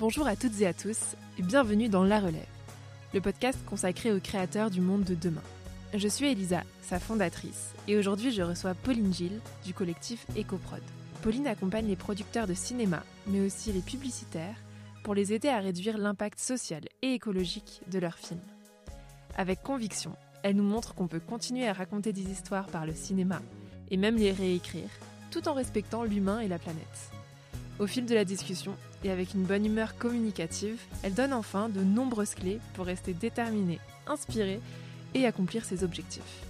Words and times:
Bonjour 0.00 0.28
à 0.28 0.36
toutes 0.36 0.60
et 0.60 0.66
à 0.68 0.72
tous 0.72 1.16
et 1.40 1.42
bienvenue 1.42 1.88
dans 1.88 2.04
La 2.04 2.20
Relève, 2.20 2.46
le 3.12 3.20
podcast 3.20 3.58
consacré 3.66 4.12
aux 4.12 4.20
créateurs 4.20 4.70
du 4.70 4.80
monde 4.80 5.02
de 5.02 5.16
demain. 5.16 5.42
Je 5.92 6.06
suis 6.06 6.26
Elisa, 6.26 6.62
sa 6.82 7.00
fondatrice, 7.00 7.74
et 7.88 7.96
aujourd'hui 7.96 8.30
je 8.30 8.42
reçois 8.42 8.74
Pauline 8.74 9.12
Gilles 9.12 9.40
du 9.64 9.74
collectif 9.74 10.24
EcoProd. 10.36 10.82
Pauline 11.20 11.48
accompagne 11.48 11.88
les 11.88 11.96
producteurs 11.96 12.46
de 12.46 12.54
cinéma, 12.54 13.02
mais 13.26 13.40
aussi 13.40 13.72
les 13.72 13.80
publicitaires, 13.80 14.54
pour 15.02 15.16
les 15.16 15.32
aider 15.32 15.48
à 15.48 15.58
réduire 15.58 15.98
l'impact 15.98 16.38
social 16.38 16.82
et 17.02 17.14
écologique 17.14 17.80
de 17.90 17.98
leurs 17.98 18.18
films. 18.18 18.38
Avec 19.36 19.64
conviction, 19.64 20.14
elle 20.44 20.54
nous 20.54 20.62
montre 20.62 20.94
qu'on 20.94 21.08
peut 21.08 21.18
continuer 21.18 21.66
à 21.66 21.72
raconter 21.72 22.12
des 22.12 22.30
histoires 22.30 22.68
par 22.68 22.86
le 22.86 22.94
cinéma, 22.94 23.42
et 23.90 23.96
même 23.96 24.14
les 24.14 24.30
réécrire, 24.30 24.90
tout 25.32 25.48
en 25.48 25.54
respectant 25.54 26.04
l'humain 26.04 26.38
et 26.38 26.46
la 26.46 26.60
planète. 26.60 27.10
Au 27.80 27.88
fil 27.88 28.06
de 28.06 28.14
la 28.14 28.24
discussion, 28.24 28.76
et 29.04 29.10
avec 29.10 29.34
une 29.34 29.44
bonne 29.44 29.66
humeur 29.66 29.96
communicative, 29.96 30.80
elle 31.02 31.14
donne 31.14 31.32
enfin 31.32 31.68
de 31.68 31.80
nombreuses 31.80 32.34
clés 32.34 32.60
pour 32.74 32.86
rester 32.86 33.14
déterminée, 33.14 33.78
inspirée 34.06 34.60
et 35.14 35.26
accomplir 35.26 35.64
ses 35.64 35.84
objectifs. 35.84 36.44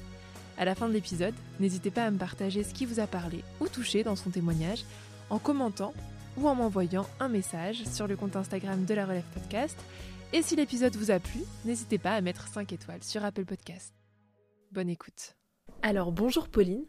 À 0.57 0.65
la 0.65 0.75
fin 0.75 0.89
de 0.89 0.93
l'épisode, 0.93 1.35
n'hésitez 1.61 1.91
pas 1.91 2.05
à 2.05 2.11
me 2.11 2.19
partager 2.19 2.65
ce 2.65 2.75
qui 2.75 2.85
vous 2.85 3.01
a 3.01 3.07
parlé 3.07 3.45
ou 3.61 3.69
touché 3.69 4.03
dans 4.03 4.17
son 4.17 4.31
témoignage 4.31 4.85
en 5.31 5.39
commentant 5.39 5.95
ou 6.37 6.49
en 6.49 6.55
m'envoyant 6.55 7.07
un 7.21 7.29
message 7.29 7.85
sur 7.85 8.07
le 8.07 8.17
compte 8.17 8.37
Instagram 8.37 8.85
de 8.85 8.95
la 8.95 9.07
Relève 9.07 9.25
Podcast. 9.35 9.79
Et 10.33 10.43
si 10.43 10.57
l'épisode 10.57 10.97
vous 10.97 11.11
a 11.11 11.19
plu, 11.19 11.41
n'hésitez 11.65 11.99
pas 11.99 12.13
à 12.13 12.21
mettre 12.21 12.49
5 12.49 12.73
étoiles 12.73 13.03
sur 13.03 13.25
Apple 13.25 13.45
Podcast. 13.45 13.95
Bonne 14.73 14.89
écoute. 14.89 15.37
Alors 15.83 16.13
bonjour 16.13 16.49
Pauline. 16.49 16.85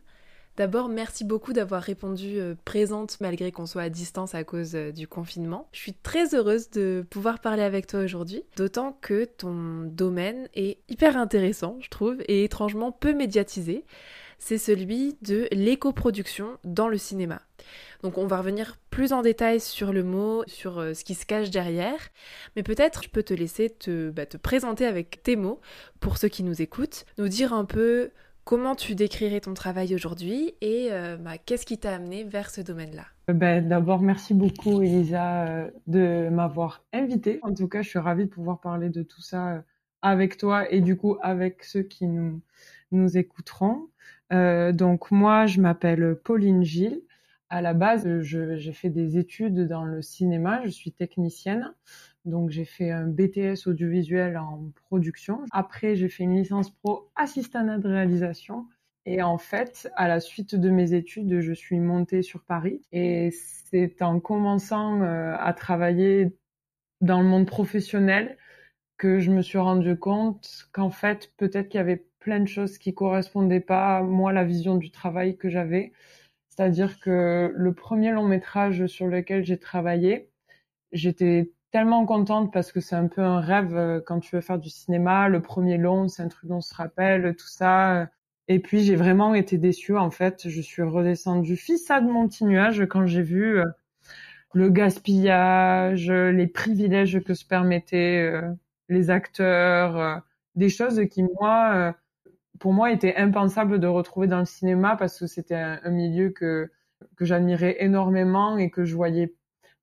D'abord, 0.59 0.89
merci 0.89 1.23
beaucoup 1.23 1.53
d'avoir 1.53 1.81
répondu 1.81 2.37
euh, 2.37 2.53
présente 2.65 3.21
malgré 3.21 3.49
qu'on 3.49 3.65
soit 3.65 3.83
à 3.83 3.89
distance 3.89 4.35
à 4.35 4.43
cause 4.43 4.75
euh, 4.75 4.91
du 4.91 5.07
confinement. 5.07 5.69
Je 5.71 5.79
suis 5.79 5.93
très 5.93 6.35
heureuse 6.35 6.69
de 6.69 7.05
pouvoir 7.09 7.39
parler 7.39 7.63
avec 7.63 7.87
toi 7.87 8.01
aujourd'hui, 8.01 8.43
d'autant 8.57 8.91
que 8.99 9.23
ton 9.23 9.83
domaine 9.85 10.49
est 10.55 10.79
hyper 10.89 11.15
intéressant, 11.15 11.77
je 11.79 11.87
trouve, 11.87 12.17
et 12.27 12.43
étrangement 12.43 12.91
peu 12.91 13.13
médiatisé. 13.13 13.85
C'est 14.37 14.57
celui 14.57 15.15
de 15.21 15.47
l'éco-production 15.53 16.57
dans 16.65 16.89
le 16.89 16.97
cinéma. 16.97 17.41
Donc 18.03 18.17
on 18.17 18.27
va 18.27 18.39
revenir 18.39 18.75
plus 18.89 19.13
en 19.13 19.21
détail 19.21 19.61
sur 19.61 19.93
le 19.93 20.03
mot, 20.03 20.43
sur 20.45 20.79
euh, 20.79 20.93
ce 20.93 21.05
qui 21.05 21.15
se 21.15 21.25
cache 21.25 21.51
derrière, 21.51 22.09
mais 22.57 22.63
peut-être 22.63 23.03
je 23.03 23.09
peux 23.09 23.23
te 23.23 23.33
laisser 23.33 23.69
te, 23.69 24.09
bah, 24.09 24.25
te 24.25 24.35
présenter 24.35 24.85
avec 24.85 25.23
tes 25.23 25.37
mots 25.37 25.61
pour 26.01 26.17
ceux 26.17 26.27
qui 26.27 26.43
nous 26.43 26.61
écoutent, 26.61 27.05
nous 27.17 27.29
dire 27.29 27.53
un 27.53 27.63
peu 27.63 28.11
Comment 28.49 28.73
tu 28.73 28.95
décrirais 28.95 29.41
ton 29.41 29.53
travail 29.53 29.93
aujourd'hui 29.93 30.55
et 30.61 30.87
euh, 30.89 31.17
bah, 31.17 31.37
qu'est-ce 31.37 31.67
qui 31.67 31.77
t'a 31.77 31.93
amené 31.93 32.23
vers 32.23 32.49
ce 32.49 32.61
domaine-là? 32.61 33.05
Euh, 33.29 33.33
ben, 33.33 33.67
D'abord, 33.67 34.01
merci 34.01 34.33
beaucoup 34.33 34.81
Elisa 34.81 35.45
euh, 35.45 35.69
de 35.85 36.29
m'avoir 36.29 36.83
invitée. 36.91 37.37
En 37.43 37.53
tout 37.53 37.67
cas, 37.67 37.83
je 37.83 37.89
suis 37.89 37.99
ravie 37.99 38.25
de 38.25 38.29
pouvoir 38.31 38.59
parler 38.59 38.89
de 38.89 39.03
tout 39.03 39.21
ça 39.21 39.63
avec 40.01 40.37
toi 40.37 40.67
et 40.73 40.81
du 40.81 40.97
coup 40.97 41.17
avec 41.21 41.63
ceux 41.63 41.83
qui 41.83 42.07
nous, 42.07 42.41
nous 42.91 43.19
écouteront. 43.19 43.87
donc 44.31 45.11
moi, 45.11 45.45
je 45.45 45.61
m'appelle 45.61 46.15
Pauline 46.15 46.63
Gilles. 46.63 47.03
À 47.49 47.61
la 47.61 47.75
base, 47.75 48.07
j'ai 48.21 48.73
fait 48.73 48.89
des 48.89 49.19
études 49.19 49.67
dans 49.67 49.83
le 49.83 50.01
cinéma, 50.01 50.61
je 50.65 50.69
suis 50.69 50.91
technicienne. 50.91 51.71
Donc 52.25 52.49
j'ai 52.49 52.65
fait 52.65 52.91
un 52.91 53.07
BTS 53.07 53.67
audiovisuel 53.67 54.37
en 54.37 54.71
production. 54.87 55.41
Après, 55.51 55.95
j'ai 55.95 56.09
fait 56.09 56.23
une 56.23 56.35
licence 56.35 56.69
pro 56.69 57.09
assistante 57.15 57.81
de 57.81 57.87
réalisation. 57.87 58.67
Et 59.05 59.21
en 59.21 59.37
fait, 59.37 59.89
à 59.95 60.07
la 60.07 60.19
suite 60.19 60.55
de 60.55 60.69
mes 60.69 60.93
études, 60.93 61.39
je 61.39 61.53
suis 61.53 61.79
montée 61.79 62.21
sur 62.21 62.43
Paris. 62.43 62.81
Et 62.91 63.31
c'est 63.31 64.01
en 64.01 64.19
commençant 64.19 65.01
euh, 65.01 65.35
à 65.39 65.53
travailler 65.53 66.35
dans 67.01 67.21
le 67.21 67.27
monde 67.27 67.47
professionnel 67.47 68.37
que 68.97 69.19
je 69.19 69.31
me 69.31 69.41
suis 69.41 69.57
rendu 69.57 69.97
compte 69.97 70.67
qu'en 70.73 70.89
fait, 70.89 71.31
peut-être 71.37 71.69
qu'il 71.69 71.77
y 71.77 71.81
avait 71.81 72.05
plein 72.19 72.41
de 72.41 72.47
choses 72.47 72.77
qui 72.77 72.93
correspondaient 72.93 73.61
pas 73.61 73.97
à 73.97 74.03
moi, 74.03 74.33
la 74.33 74.43
vision 74.43 74.75
du 74.75 74.91
travail 74.91 75.37
que 75.37 75.49
j'avais. 75.49 75.93
C'est-à-dire 76.49 76.99
que 76.99 77.53
le 77.55 77.73
premier 77.73 78.11
long 78.11 78.27
métrage 78.27 78.85
sur 78.87 79.07
lequel 79.07 79.45
j'ai 79.45 79.57
travaillé, 79.57 80.29
j'étais 80.91 81.51
tellement 81.71 82.05
contente 82.05 82.51
parce 82.51 82.71
que 82.71 82.79
c'est 82.79 82.95
un 82.95 83.07
peu 83.07 83.21
un 83.21 83.39
rêve 83.39 83.75
euh, 83.75 84.01
quand 84.01 84.19
tu 84.19 84.35
veux 84.35 84.41
faire 84.41 84.59
du 84.59 84.69
cinéma. 84.69 85.29
Le 85.29 85.41
premier 85.41 85.77
long, 85.77 86.07
c'est 86.07 86.23
un 86.23 86.27
truc 86.27 86.49
dont 86.49 86.57
on 86.57 86.61
se 86.61 86.73
rappelle, 86.73 87.35
tout 87.35 87.47
ça. 87.47 88.09
Et 88.47 88.59
puis 88.59 88.83
j'ai 88.83 88.95
vraiment 88.95 89.35
été 89.35 89.57
déçue 89.57 89.97
en 89.97 90.11
fait. 90.11 90.49
Je 90.49 90.61
suis 90.61 90.81
redescendue 90.81 91.57
fissa 91.57 92.01
de 92.01 92.07
mon 92.09 92.27
petit 92.27 92.45
nuage 92.45 92.85
quand 92.89 93.05
j'ai 93.05 93.21
vu 93.21 93.59
euh, 93.59 93.65
le 94.53 94.69
gaspillage, 94.69 96.11
les 96.11 96.47
privilèges 96.47 97.21
que 97.23 97.33
se 97.35 97.45
permettaient 97.45 98.31
euh, 98.33 98.51
les 98.89 99.11
acteurs, 99.11 100.23
des 100.55 100.69
choses 100.69 101.01
qui 101.11 101.23
moi, 101.23 101.95
pour 102.59 102.73
moi, 102.73 102.91
étaient 102.91 103.15
impensables 103.15 103.79
de 103.79 103.87
retrouver 103.87 104.27
dans 104.27 104.39
le 104.39 104.45
cinéma 104.45 104.95
parce 104.97 105.19
que 105.19 105.27
c'était 105.27 105.55
un, 105.55 105.89
milieu 105.91 106.31
que 106.31 106.71
que 107.15 107.25
j'admirais 107.25 107.77
énormément 107.79 108.57
et 108.57 108.71
que 108.71 108.83
je 108.85 108.95
voyais 108.95 109.33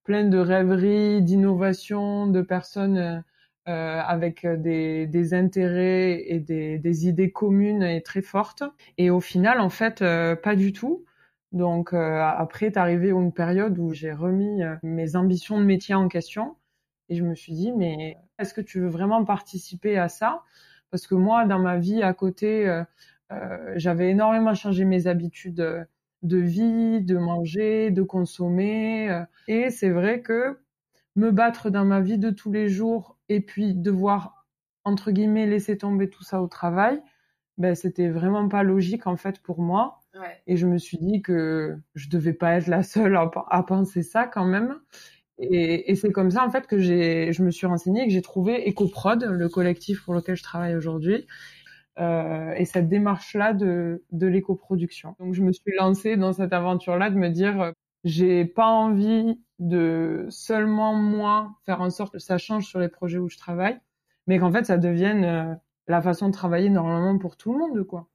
plein 0.07 0.25
de 0.25 0.39
rêveries, 0.39 1.21
d'innovations, 1.21 2.29
de 2.29 2.41
personnes 2.41 2.97
euh, 2.97 3.21
euh, 3.69 4.01
avec 4.01 4.47
des, 4.47 5.09
des, 5.09 5.35
intérêts 5.35 6.23
et 6.29 6.39
des, 6.39 7.09
idées 7.09 7.33
communes 7.33 7.83
et 7.83 8.01
très 8.03 8.23
fortes. 8.23 8.63
Et 8.99 9.11
au 9.11 9.21
final, 9.21 9.59
en 9.61 9.69
fait, 9.69 10.03
euh, 10.03 10.37
pas 10.37 10.55
du 10.55 10.73
tout. 10.73 11.05
Donc 11.53 11.95
après 11.95 12.67
est 12.67 12.77
arrivé 12.77 13.11
une 13.11 13.33
période 13.33 13.79
où 13.79 13.95
j'ai 13.95 14.13
remis 14.13 14.63
mes 14.83 15.17
ambitions 15.17 15.59
de 15.59 15.65
métier 15.65 15.95
en 15.95 16.09
question 16.09 16.57
et 17.09 17.15
je 17.15 17.23
me 17.25 17.35
suis 17.35 17.53
dit 17.55 17.73
mais 17.73 18.19
est-ce 18.39 18.53
que 18.53 18.61
tu 18.61 18.81
veux 18.81 18.89
vraiment 18.89 19.25
participer 19.25 19.97
à 19.97 20.09
ça? 20.09 20.43
Parce 20.91 21.07
que 21.07 21.15
moi 21.15 21.47
dans 21.47 21.61
ma 21.61 21.79
vie 21.79 22.03
à 22.03 22.13
côté 22.15 22.83
j'avais 23.77 24.11
énormément 24.11 24.55
changé 24.55 24.85
mes 24.85 25.07
habitudes 25.07 25.87
de 26.23 26.39
vie, 26.39 27.03
de 27.03 27.17
manger, 27.17 27.91
de 27.91 28.03
consommer. 28.03 29.11
Euh, 29.11 29.25
et 29.49 29.71
c'est 29.71 29.91
vrai 29.91 30.23
que 30.23 30.59
me 31.17 31.31
battre 31.31 31.71
dans 31.71 31.85
ma 31.85 32.01
vie 32.01 32.19
de 32.19 32.31
tous 32.31 32.53
les 32.53 32.69
jours 32.69 33.19
et 33.29 33.41
puis 33.41 33.75
devoir, 33.75 34.47
entre 34.85 35.11
guillemets, 35.11 35.47
laisser 35.47 35.79
tomber 35.79 36.11
tout 36.11 36.23
ça 36.23 36.43
au 36.43 36.47
travail, 36.47 37.01
ben, 37.59 37.75
c'était 37.75 38.09
vraiment 38.09 38.49
pas 38.49 38.63
logique 38.63 39.07
en 39.07 39.17
fait 39.17 39.41
pour 39.41 39.61
moi. 39.61 40.01
Et 40.47 40.57
je 40.57 40.67
me 40.67 40.79
suis 40.79 40.97
dit 40.97 41.21
que 41.21 41.77
je 41.95 42.09
devais 42.09 42.33
pas 42.33 42.55
être 42.55 42.69
la 42.69 42.83
seule 42.83 43.17
à, 43.17 43.63
penser 43.63 44.03
ça 44.03 44.27
quand 44.27 44.47
même. 44.47 44.79
Et, 45.39 45.91
et 45.91 45.95
c'est 45.95 46.11
comme 46.11 46.31
ça 46.31 46.43
en 46.43 46.51
fait 46.51 46.67
que 46.67 46.79
j'ai, 46.79 47.35
je 47.35 47.43
me 47.43 47.51
suis 47.51 47.67
renseignée 47.67 48.03
et 48.03 48.07
que 48.07 48.13
j'ai 48.13 48.23
trouvé 48.23 48.67
EcoProd, 48.67 49.25
le 49.25 49.49
collectif 49.51 50.03
pour 50.05 50.15
lequel 50.15 50.37
je 50.37 50.43
travaille 50.43 50.75
aujourd'hui, 50.75 51.27
euh, 51.99 52.53
et 52.55 52.65
cette 52.65 52.89
démarche-là 52.89 53.53
de, 53.55 54.05
de 54.13 54.27
l'éco-production. 54.27 55.17
Donc 55.19 55.35
je 55.35 55.43
me 55.43 55.53
suis 55.53 55.73
lancée 55.79 56.17
dans 56.17 56.33
cette 56.33 56.53
aventure-là 56.53 57.11
de 57.11 57.17
me 57.17 57.29
dire 57.29 57.61
euh, 57.61 57.73
j'ai 58.05 58.45
pas 58.45 58.69
envie 58.69 59.41
de 59.59 60.27
seulement 60.29 60.95
moi 60.95 61.55
faire 61.65 61.81
en 61.81 61.91
sorte 61.91 62.13
que 62.13 62.19
ça 62.19 62.39
change 62.39 62.67
sur 62.67 62.79
les 62.79 62.89
projets 62.89 63.19
où 63.19 63.29
je 63.29 63.39
travaille, 63.39 63.79
mais 64.27 64.39
qu'en 64.39 64.53
fait 64.53 64.65
ça 64.65 64.79
devienne 64.79 65.25
euh, 65.25 65.55
la 65.89 66.03
façon 66.03 66.29
de 66.29 66.33
travailler 66.33 66.69
normalement 66.71 67.19
pour 67.19 67.37
tout 67.37 67.53
le 67.53 67.59
monde, 67.59 67.83
quoi. 67.85 68.09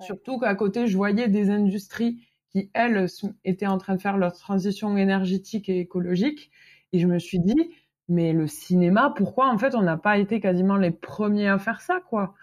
Surtout 0.00 0.38
qu'à 0.38 0.54
côté, 0.54 0.86
je 0.86 0.96
voyais 0.96 1.28
des 1.28 1.50
industries 1.50 2.20
qui, 2.50 2.70
elles, 2.72 3.06
étaient 3.44 3.66
en 3.66 3.78
train 3.78 3.96
de 3.96 4.00
faire 4.00 4.16
leur 4.16 4.32
transition 4.32 4.96
énergétique 4.96 5.68
et 5.68 5.80
écologique. 5.80 6.50
Et 6.92 6.98
je 7.00 7.06
me 7.06 7.18
suis 7.18 7.40
dit, 7.40 7.70
mais 8.08 8.32
le 8.32 8.46
cinéma, 8.46 9.12
pourquoi 9.16 9.52
en 9.52 9.58
fait 9.58 9.74
on 9.74 9.82
n'a 9.82 9.96
pas 9.96 10.18
été 10.18 10.40
quasiment 10.40 10.76
les 10.76 10.90
premiers 10.90 11.48
à 11.48 11.58
faire 11.58 11.80
ça, 11.80 12.00
quoi? 12.08 12.34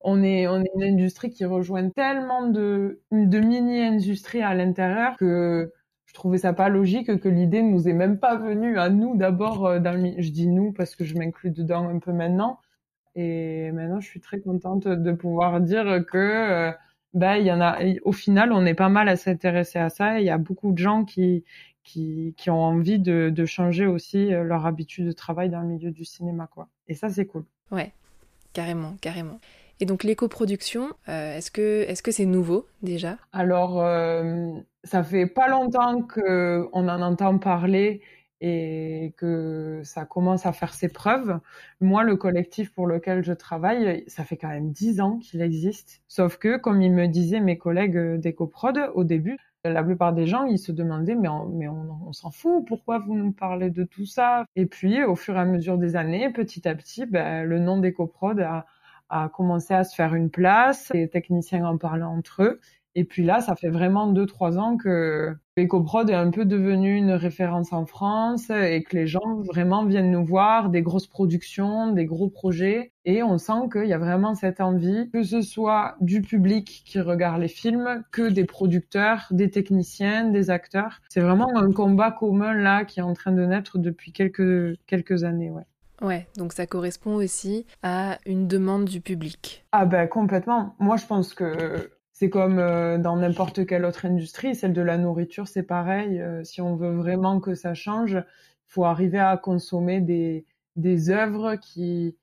On 0.00 0.22
est, 0.22 0.44
une 0.46 0.82
industrie 0.82 1.30
qui 1.30 1.44
rejoint 1.44 1.88
tellement 1.90 2.48
de, 2.48 3.00
mini-industries 3.10 4.42
à 4.42 4.54
l'intérieur 4.54 5.16
que 5.16 5.72
je 6.06 6.14
trouvais 6.14 6.38
ça 6.38 6.52
pas 6.52 6.68
logique 6.68 7.18
que 7.20 7.28
l'idée 7.28 7.62
ne 7.62 7.70
nous 7.70 7.88
est 7.88 7.92
même 7.92 8.18
pas 8.18 8.36
venue. 8.36 8.78
À 8.78 8.88
nous 8.88 9.16
d'abord 9.16 9.66
euh, 9.66 9.80
je 10.18 10.30
dis 10.30 10.46
nous 10.46 10.72
parce 10.72 10.94
que 10.96 11.04
je 11.04 11.16
m'inclus 11.16 11.50
dedans 11.50 11.88
un 11.88 11.98
peu 11.98 12.12
maintenant. 12.12 12.60
Et 13.14 13.72
maintenant 13.72 14.00
je 14.00 14.08
suis 14.08 14.20
très 14.20 14.40
contente 14.40 14.86
de 14.86 15.12
pouvoir 15.12 15.60
dire 15.60 16.04
que 16.06 16.72
bah, 17.14 17.38
il 17.38 17.46
y 17.46 17.52
en 17.52 17.60
a 17.60 17.78
au 18.04 18.12
final 18.12 18.52
on 18.52 18.64
est 18.66 18.74
pas 18.74 18.88
mal 18.88 19.08
à 19.08 19.16
s'intéresser 19.16 19.78
à 19.78 19.88
ça. 19.88 20.20
Il 20.20 20.26
y 20.26 20.30
a 20.30 20.38
beaucoup 20.38 20.72
de 20.72 20.78
gens 20.78 21.04
qui 21.04 21.44
qui, 21.86 22.50
ont 22.50 22.60
envie 22.60 22.98
de, 22.98 23.30
de 23.30 23.46
changer 23.46 23.86
aussi 23.86 24.34
euh, 24.34 24.42
leur 24.42 24.66
habitude 24.66 25.06
de 25.06 25.12
travail 25.12 25.50
dans 25.50 25.60
le 25.60 25.68
milieu 25.68 25.90
du 25.90 26.04
cinéma 26.04 26.48
quoi. 26.48 26.68
Et 26.88 26.94
ça 26.94 27.08
c'est 27.08 27.26
cool. 27.26 27.44
Ouais 27.70 27.92
carrément 28.52 28.96
carrément 29.00 29.38
et 29.80 29.86
donc 29.86 30.04
l'éco-production, 30.04 30.88
euh, 31.08 31.36
est-ce 31.36 31.50
que 31.50 31.84
est-ce 31.88 32.02
que 32.02 32.10
c'est 32.10 32.24
nouveau 32.24 32.66
déjà? 32.82 33.18
Alors 33.32 33.82
euh, 33.82 34.52
ça 34.84 35.02
fait 35.02 35.26
pas 35.26 35.48
longtemps 35.48 36.02
que 36.02 36.68
on 36.72 36.88
en 36.88 37.02
entend 37.02 37.38
parler 37.38 38.00
et 38.40 39.14
que 39.16 39.80
ça 39.84 40.04
commence 40.04 40.46
à 40.46 40.52
faire 40.52 40.74
ses 40.74 40.88
preuves. 40.88 41.38
Moi, 41.80 42.04
le 42.04 42.16
collectif 42.16 42.72
pour 42.74 42.86
lequel 42.86 43.24
je 43.24 43.32
travaille, 43.32 44.04
ça 44.08 44.24
fait 44.24 44.36
quand 44.36 44.48
même 44.48 44.72
dix 44.72 45.00
ans 45.00 45.18
qu'il 45.18 45.40
existe. 45.40 46.02
Sauf 46.06 46.36
que, 46.36 46.58
comme 46.58 46.82
ils 46.82 46.92
me 46.92 47.06
disaient 47.06 47.40
mes 47.40 47.56
collègues 47.56 48.20
d'EcoProd 48.20 48.90
au 48.94 49.04
début, 49.04 49.38
la 49.64 49.82
plupart 49.82 50.12
des 50.12 50.26
gens, 50.26 50.44
ils 50.44 50.58
se 50.58 50.72
demandaient, 50.72 51.14
mais 51.14 51.28
on, 51.28 51.48
mais 51.48 51.68
on, 51.68 52.12
s'en 52.12 52.30
fout, 52.30 52.64
pourquoi 52.66 52.98
vous 52.98 53.14
nous 53.14 53.32
parlez 53.32 53.70
de 53.70 53.84
tout 53.84 54.06
ça? 54.06 54.44
Et 54.54 54.66
puis, 54.66 55.02
au 55.02 55.16
fur 55.16 55.36
et 55.36 55.40
à 55.40 55.44
mesure 55.44 55.78
des 55.78 55.96
années, 55.96 56.30
petit 56.30 56.68
à 56.68 56.74
petit, 56.74 57.06
ben, 57.06 57.44
le 57.44 57.58
nom 57.58 57.78
d'EcoProd 57.78 58.40
a, 58.40 58.66
a 59.08 59.28
commencé 59.28 59.74
à 59.74 59.84
se 59.84 59.94
faire 59.94 60.14
une 60.14 60.30
place, 60.30 60.90
les 60.94 61.08
techniciens 61.08 61.64
en 61.64 61.78
parlaient 61.78 62.02
entre 62.02 62.42
eux, 62.42 62.60
et 62.98 63.04
puis 63.04 63.22
là, 63.24 63.42
ça 63.42 63.54
fait 63.54 63.68
vraiment 63.68 64.06
deux, 64.06 64.24
trois 64.24 64.58
ans 64.58 64.78
que 64.78 65.36
EcoProd 65.58 66.08
est 66.08 66.14
un 66.14 66.30
peu 66.30 66.46
devenu 66.46 66.96
une 66.96 67.10
référence 67.10 67.74
en 67.74 67.84
France 67.84 68.48
et 68.48 68.82
que 68.82 68.96
les 68.96 69.06
gens 69.06 69.42
vraiment 69.44 69.84
viennent 69.84 70.10
nous 70.10 70.24
voir, 70.24 70.70
des 70.70 70.80
grosses 70.80 71.06
productions, 71.06 71.92
des 71.92 72.06
gros 72.06 72.30
projets. 72.30 72.92
Et 73.04 73.22
on 73.22 73.36
sent 73.36 73.68
qu'il 73.70 73.84
y 73.84 73.92
a 73.92 73.98
vraiment 73.98 74.34
cette 74.34 74.62
envie, 74.62 75.10
que 75.10 75.22
ce 75.22 75.42
soit 75.42 75.96
du 76.00 76.22
public 76.22 76.84
qui 76.86 76.98
regarde 76.98 77.42
les 77.42 77.48
films, 77.48 78.02
que 78.12 78.30
des 78.30 78.46
producteurs, 78.46 79.26
des 79.30 79.50
techniciens, 79.50 80.30
des 80.30 80.48
acteurs. 80.48 81.02
C'est 81.10 81.20
vraiment 81.20 81.54
un 81.54 81.72
combat 81.72 82.10
commun 82.10 82.54
là 82.54 82.86
qui 82.86 83.00
est 83.00 83.02
en 83.02 83.12
train 83.12 83.32
de 83.32 83.44
naître 83.44 83.76
depuis 83.76 84.12
quelques, 84.12 84.78
quelques 84.86 85.22
années, 85.22 85.50
ouais. 85.50 85.66
Ouais, 86.02 86.26
donc 86.36 86.52
ça 86.52 86.66
correspond 86.66 87.14
aussi 87.14 87.66
à 87.82 88.18
une 88.26 88.46
demande 88.46 88.84
du 88.84 89.00
public. 89.00 89.64
Ah 89.72 89.86
ben 89.86 90.06
complètement. 90.06 90.74
Moi 90.78 90.96
je 90.96 91.06
pense 91.06 91.34
que 91.34 91.90
c'est 92.12 92.30
comme 92.30 92.58
euh, 92.58 92.96
dans 92.96 93.16
n'importe 93.16 93.66
quelle 93.66 93.84
autre 93.84 94.06
industrie, 94.06 94.54
celle 94.54 94.72
de 94.72 94.80
la 94.80 94.96
nourriture, 94.96 95.48
c'est 95.48 95.62
pareil. 95.62 96.18
Euh, 96.20 96.44
si 96.44 96.62
on 96.62 96.74
veut 96.74 96.94
vraiment 96.94 97.40
que 97.40 97.54
ça 97.54 97.74
change, 97.74 98.12
il 98.12 98.72
faut 98.72 98.84
arriver 98.84 99.18
à 99.18 99.36
consommer 99.36 100.00
des, 100.00 100.46
des 100.76 101.10
œuvres 101.10 101.56
qui, 101.56 102.16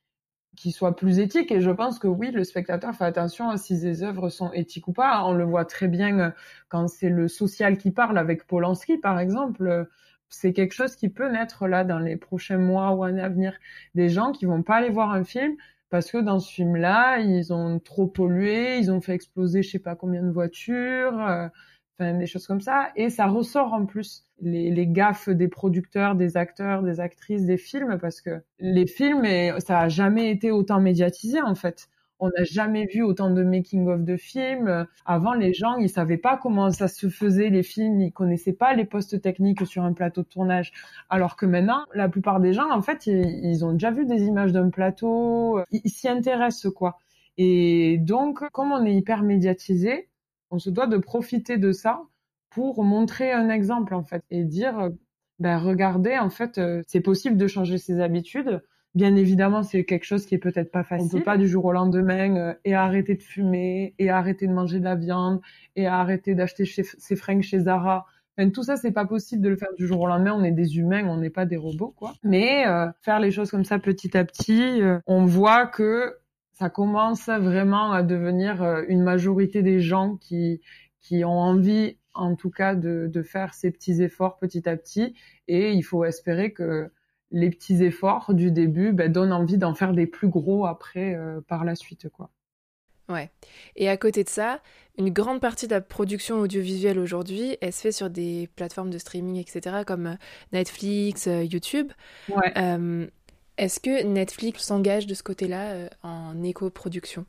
qui 0.55 0.71
soient 0.71 0.95
plus 0.95 1.19
éthiques. 1.19 1.51
Et 1.51 1.61
je 1.61 1.69
pense 1.69 1.99
que 1.99 2.07
oui, 2.07 2.31
le 2.31 2.43
spectateur 2.43 2.95
fait 2.95 3.05
attention 3.05 3.49
à 3.49 3.57
si 3.57 3.77
ces 3.77 4.01
œuvres 4.01 4.29
sont 4.29 4.51
éthiques 4.53 4.87
ou 4.87 4.93
pas. 4.93 5.23
On 5.25 5.33
le 5.33 5.43
voit 5.43 5.65
très 5.65 5.87
bien 5.87 6.19
euh, 6.19 6.31
quand 6.69 6.87
c'est 6.87 7.09
le 7.09 7.27
social 7.27 7.77
qui 7.77 7.91
parle 7.91 8.17
avec 8.17 8.47
Polanski, 8.47 8.97
par 8.97 9.19
exemple. 9.19 9.87
C'est 10.33 10.51
quelque 10.51 10.73
chose 10.73 10.95
qui 10.95 11.09
peut 11.09 11.29
naître 11.29 11.67
là 11.67 11.83
dans 11.83 11.99
les 11.99 12.17
prochains 12.17 12.57
mois 12.57 12.91
ou 12.93 13.03
années 13.03 13.21
à 13.21 13.29
venir. 13.29 13.53
Des 13.95 14.09
gens 14.09 14.31
qui 14.31 14.45
vont 14.45 14.63
pas 14.63 14.77
aller 14.77 14.89
voir 14.89 15.11
un 15.11 15.23
film 15.23 15.55
parce 15.89 16.11
que 16.11 16.17
dans 16.17 16.39
ce 16.39 16.51
film-là, 16.51 17.19
ils 17.19 17.53
ont 17.53 17.79
trop 17.79 18.07
pollué, 18.07 18.77
ils 18.79 18.91
ont 18.91 18.99
fait 18.99 19.13
exploser 19.13 19.61
je 19.61 19.69
sais 19.69 19.79
pas 19.79 19.95
combien 19.95 20.23
de 20.23 20.31
voitures, 20.31 21.21
euh, 21.21 21.47
enfin 21.99 22.17
des 22.17 22.25
choses 22.25 22.47
comme 22.47 22.61
ça, 22.61 22.89
et 22.95 23.11
ça 23.11 23.27
ressort 23.27 23.73
en 23.73 23.85
plus 23.85 24.25
les, 24.41 24.71
les, 24.71 24.87
gaffes 24.87 25.29
des 25.29 25.47
producteurs, 25.47 26.15
des 26.15 26.35
acteurs, 26.35 26.81
des 26.81 26.99
actrices, 26.99 27.45
des 27.45 27.57
films, 27.57 27.99
parce 27.99 28.21
que 28.21 28.41
les 28.59 28.87
films, 28.87 29.23
ça 29.59 29.81
a 29.81 29.87
jamais 29.87 30.31
été 30.31 30.49
autant 30.49 30.79
médiatisé 30.81 31.41
en 31.41 31.53
fait. 31.53 31.89
On 32.19 32.27
n'a 32.29 32.43
jamais 32.43 32.85
vu 32.85 33.01
autant 33.01 33.31
de 33.31 33.43
making-of 33.43 34.03
de 34.03 34.15
films. 34.17 34.87
Avant, 35.05 35.33
les 35.33 35.53
gens, 35.53 35.75
ils 35.75 35.89
savaient 35.89 36.17
pas 36.17 36.37
comment 36.37 36.71
ça 36.71 36.87
se 36.87 37.09
faisait, 37.09 37.49
les 37.49 37.63
films. 37.63 37.99
Ils 37.99 38.13
connaissaient 38.13 38.53
pas 38.53 38.73
les 38.73 38.85
postes 38.85 39.21
techniques 39.21 39.65
sur 39.65 39.83
un 39.83 39.93
plateau 39.93 40.21
de 40.21 40.27
tournage. 40.27 40.71
Alors 41.09 41.35
que 41.35 41.45
maintenant, 41.45 41.83
la 41.93 42.07
plupart 42.09 42.39
des 42.39 42.53
gens, 42.53 42.71
en 42.71 42.81
fait, 42.81 43.07
ils, 43.07 43.65
ont 43.65 43.73
déjà 43.73 43.91
vu 43.91 44.05
des 44.05 44.23
images 44.23 44.51
d'un 44.53 44.69
plateau. 44.69 45.59
Ils, 45.71 45.89
s'y 45.89 46.07
intéressent, 46.07 46.71
quoi. 46.71 46.97
Et 47.37 47.97
donc, 47.99 48.47
comme 48.51 48.71
on 48.71 48.85
est 48.85 48.95
hyper 48.95 49.23
médiatisé, 49.23 50.09
on 50.51 50.59
se 50.59 50.69
doit 50.69 50.87
de 50.87 50.97
profiter 50.97 51.57
de 51.57 51.71
ça 51.71 52.03
pour 52.51 52.83
montrer 52.83 53.31
un 53.31 53.49
exemple, 53.49 53.95
en 53.95 54.03
fait, 54.03 54.23
et 54.29 54.43
dire, 54.43 54.91
ben, 55.39 55.57
regardez, 55.57 56.17
en 56.17 56.29
fait, 56.29 56.57
euh, 56.57 56.83
c'est 56.87 57.01
possible 57.01 57.37
de 57.37 57.47
changer 57.47 57.77
ses 57.77 57.99
habitudes 57.99 58.61
Bien 58.95 59.15
évidemment, 59.15 59.63
c'est 59.63 59.85
quelque 59.85 60.05
chose 60.05 60.25
qui 60.25 60.35
est 60.35 60.39
peut-être 60.39 60.71
pas 60.71 60.83
facile. 60.83 61.07
On 61.11 61.17
peut 61.17 61.23
pas 61.23 61.37
du 61.37 61.47
jour 61.47 61.65
au 61.65 61.71
lendemain 61.71 62.35
euh, 62.35 62.53
et 62.63 62.75
arrêter 62.75 63.15
de 63.15 63.23
fumer 63.23 63.95
et 63.97 64.09
arrêter 64.09 64.45
de 64.45 64.53
manger 64.53 64.79
de 64.79 64.83
la 64.83 64.95
viande 64.95 65.41
et 65.75 65.87
arrêter 65.87 66.35
d'acheter 66.35 66.65
ses 66.65 67.15
fringues 67.15 67.41
chez 67.41 67.61
Zara. 67.61 68.05
Enfin, 68.37 68.49
tout 68.49 68.63
ça, 68.63 68.75
c'est 68.75 68.91
pas 68.91 69.05
possible 69.05 69.41
de 69.41 69.49
le 69.49 69.55
faire 69.55 69.73
du 69.77 69.87
jour 69.87 70.01
au 70.01 70.07
lendemain. 70.07 70.33
On 70.35 70.43
est 70.43 70.51
des 70.51 70.77
humains, 70.77 71.07
on 71.07 71.17
n'est 71.17 71.31
pas 71.31 71.45
des 71.45 71.57
robots, 71.57 71.93
quoi. 71.97 72.13
Mais 72.23 72.67
euh, 72.67 72.87
faire 73.01 73.19
les 73.19 73.31
choses 73.31 73.49
comme 73.49 73.65
ça 73.65 73.79
petit 73.79 74.15
à 74.15 74.25
petit, 74.25 74.81
euh, 74.81 74.99
on 75.07 75.25
voit 75.25 75.65
que 75.65 76.15
ça 76.53 76.69
commence 76.69 77.27
vraiment 77.27 77.91
à 77.91 78.03
devenir 78.03 78.83
une 78.87 79.01
majorité 79.01 79.63
des 79.63 79.79
gens 79.79 80.17
qui 80.17 80.61
qui 80.99 81.25
ont 81.25 81.39
envie, 81.39 81.97
en 82.13 82.35
tout 82.35 82.51
cas, 82.51 82.75
de, 82.75 83.09
de 83.11 83.23
faire 83.23 83.53
ces 83.53 83.71
petits 83.71 84.01
efforts 84.01 84.37
petit 84.37 84.69
à 84.69 84.77
petit. 84.77 85.15
Et 85.47 85.71
il 85.71 85.81
faut 85.81 86.05
espérer 86.05 86.53
que 86.53 86.89
les 87.33 87.49
petits 87.49 87.83
efforts 87.83 88.33
du 88.33 88.51
début 88.51 88.93
ben, 88.93 89.11
donnent 89.11 89.33
envie 89.33 89.57
d'en 89.57 89.73
faire 89.73 89.91
des 89.93 90.07
plus 90.07 90.29
gros 90.29 90.65
après 90.65 91.15
euh, 91.15 91.41
par 91.41 91.65
la 91.65 91.75
suite 91.75 92.07
quoi. 92.09 92.29
Ouais. 93.09 93.29
Et 93.75 93.89
à 93.89 93.97
côté 93.97 94.23
de 94.23 94.29
ça, 94.29 94.61
une 94.97 95.09
grande 95.09 95.41
partie 95.41 95.67
de 95.67 95.73
la 95.73 95.81
production 95.81 96.39
audiovisuelle 96.39 96.97
aujourd'hui, 96.97 97.57
elle 97.59 97.73
se 97.73 97.81
fait 97.81 97.91
sur 97.91 98.09
des 98.09 98.49
plateformes 98.55 98.91
de 98.91 98.97
streaming, 98.97 99.35
etc., 99.35 99.83
comme 99.85 100.07
euh, 100.07 100.15
Netflix, 100.53 101.27
euh, 101.27 101.43
YouTube. 101.43 101.91
Ouais. 102.29 102.53
Est-ce 103.57 103.79
que 103.79 104.03
Netflix 104.03 104.63
s'engage 104.63 105.05
de 105.05 105.13
ce 105.13 105.21
côté-là 105.21 105.89
en 106.01 106.41
éco-production? 106.41 107.27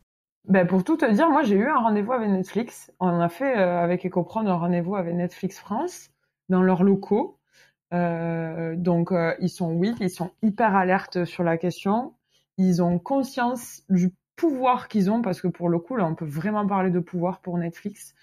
Ben 0.49 0.67
pour 0.67 0.83
tout 0.83 0.97
te 0.97 1.11
dire, 1.11 1.29
moi 1.29 1.43
j'ai 1.43 1.57
eu 1.57 1.67
un 1.67 1.77
rendez-vous 1.77 2.13
avec 2.13 2.31
Netflix. 2.31 2.91
On 2.99 3.21
a 3.21 3.29
fait 3.29 3.53
avec 3.53 4.07
EcoPron 4.07 4.47
un 4.47 4.55
rendez-vous 4.55 4.97
avec 4.97 5.15
Netflix 5.15 5.59
France 5.59 6.09
dans 6.49 6.63
leurs 6.63 6.83
locaux. 6.83 7.39
Euh, 7.93 8.75
donc 8.77 9.13
euh, 9.13 9.35
ils 9.41 9.49
sont 9.49 9.73
oui, 9.73 9.95
ils 10.01 10.11
sont 10.11 10.33
hyper 10.43 10.75
alertes 10.75 11.25
sur 11.25 11.45
la 11.45 11.59
question. 11.59 12.15
Ils 12.57 12.83
ont 12.83 12.99
conscience 12.99 13.83
du 13.89 14.13
pouvoir 14.37 14.89
qu'ils 14.89 15.11
ont 15.11 15.23
parce 15.23 15.41
que 15.41 15.49
pour 15.49 15.69
le 15.69 15.79
coup 15.79 15.97
là 15.97 16.07
on 16.07 16.15
peut 16.15 16.25
vraiment 16.25 16.67
parler 16.67 16.91
de 16.91 17.01
pouvoir 17.01 17.41
pour 17.41 17.59
Netflix. 17.59 18.15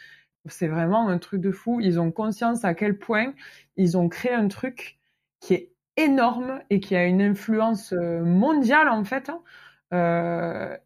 C'est 0.48 0.68
vraiment 0.68 1.08
un 1.08 1.20
truc 1.20 1.42
de 1.42 1.52
fou. 1.52 1.80
Ils 1.82 2.00
ont 2.00 2.12
conscience 2.12 2.66
à 2.66 2.74
quel 2.74 2.98
point 2.98 3.34
ils 3.78 3.98
ont 3.98 4.10
créé 4.10 4.34
un 4.34 4.48
truc 4.48 5.00
qui 5.40 5.54
est 5.54 5.72
énorme 5.98 6.62
et 6.70 6.80
qui 6.80 6.96
a 6.96 7.06
une 7.06 7.22
influence 7.22 7.94
euh, 7.94 8.24
mondiale 8.24 8.90
en 8.90 9.04
fait. 9.04 9.30
Hein. 9.30 9.42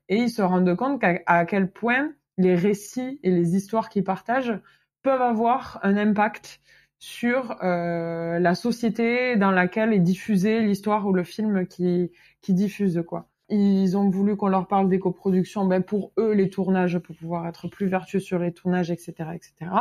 Et 0.09 0.17
ils 0.17 0.29
se 0.29 0.41
rendent 0.41 0.75
compte 0.75 1.03
à 1.03 1.45
quel 1.45 1.71
point 1.71 2.11
les 2.37 2.55
récits 2.55 3.19
et 3.23 3.29
les 3.29 3.55
histoires 3.55 3.89
qu'ils 3.89 4.03
partagent 4.03 4.59
peuvent 5.03 5.21
avoir 5.21 5.79
un 5.83 5.95
impact 5.95 6.59
sur 6.99 7.57
euh, 7.63 8.39
la 8.39 8.55
société 8.55 9.35
dans 9.35 9.51
laquelle 9.51 9.93
est 9.93 9.99
diffusée 9.99 10.61
l'histoire 10.61 11.05
ou 11.05 11.13
le 11.13 11.23
film 11.23 11.67
qui, 11.67 12.11
qui 12.41 12.53
diffuse 12.53 13.03
quoi. 13.07 13.27
Ils 13.49 13.95
ont 13.95 14.09
voulu 14.09 14.35
qu'on 14.35 14.47
leur 14.47 14.67
parle 14.67 14.89
d'éco-production, 14.89 15.65
ben 15.65 15.83
pour 15.83 16.11
eux 16.17 16.31
les 16.33 16.49
tournages 16.49 16.97
pour 16.97 17.15
pouvoir 17.15 17.45
être 17.47 17.67
plus 17.67 17.85
vertueux 17.85 18.19
sur 18.19 18.39
les 18.39 18.51
tournages, 18.51 18.89
etc., 18.89 19.13
etc. 19.35 19.71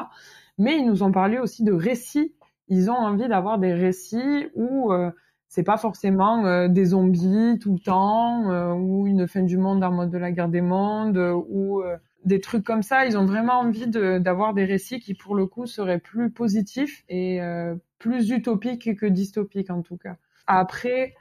Mais 0.59 0.77
ils 0.77 0.87
nous 0.87 1.03
ont 1.03 1.13
parlé 1.13 1.39
aussi 1.39 1.65
de 1.65 1.73
récits. 1.73 2.35
Ils 2.69 2.91
ont 2.91 2.97
envie 2.97 3.27
d'avoir 3.27 3.59
des 3.59 3.73
récits 3.73 4.49
où 4.55 4.93
euh, 4.93 5.11
c'est 5.49 5.63
pas 5.63 5.79
forcément 5.79 6.45
euh, 6.45 6.69
des 6.69 6.87
zombies 6.87 7.59
tout 7.59 7.73
le 7.73 7.79
temps, 7.79 8.51
euh, 8.51 8.75
ou 8.75 9.07
une 9.07 9.27
fin 9.27 9.43
du 9.43 9.57
monde 9.57 9.83
en 9.83 9.93
mode 9.93 10.11
de 10.11 10.19
la 10.19 10.31
guerre 10.31 10.51
des 10.51 10.61
mondes, 10.61 11.19
ou 11.49 11.83
des 12.25 12.41
trucs 12.41 12.65
comme 12.65 12.83
ça. 12.83 13.07
Ils 13.07 13.17
ont 13.17 13.27
vraiment 13.27 13.61
envie 13.61 13.87
d'avoir 13.87 14.55
des 14.55 14.65
récits 14.65 15.01
qui, 15.01 15.15
pour 15.15 15.35
le 15.35 15.47
coup, 15.47 15.67
seraient 15.67 15.99
plus 15.99 16.31
positifs 16.31 17.05
et 17.09 17.41
euh, 17.41 17.75
plus 17.99 18.31
utopiques 18.31 18.97
que 18.97 19.07
dystopiques, 19.07 19.71
en 19.71 19.83
tout 19.83 19.97
cas. 19.97 20.17
Après, 20.47 21.15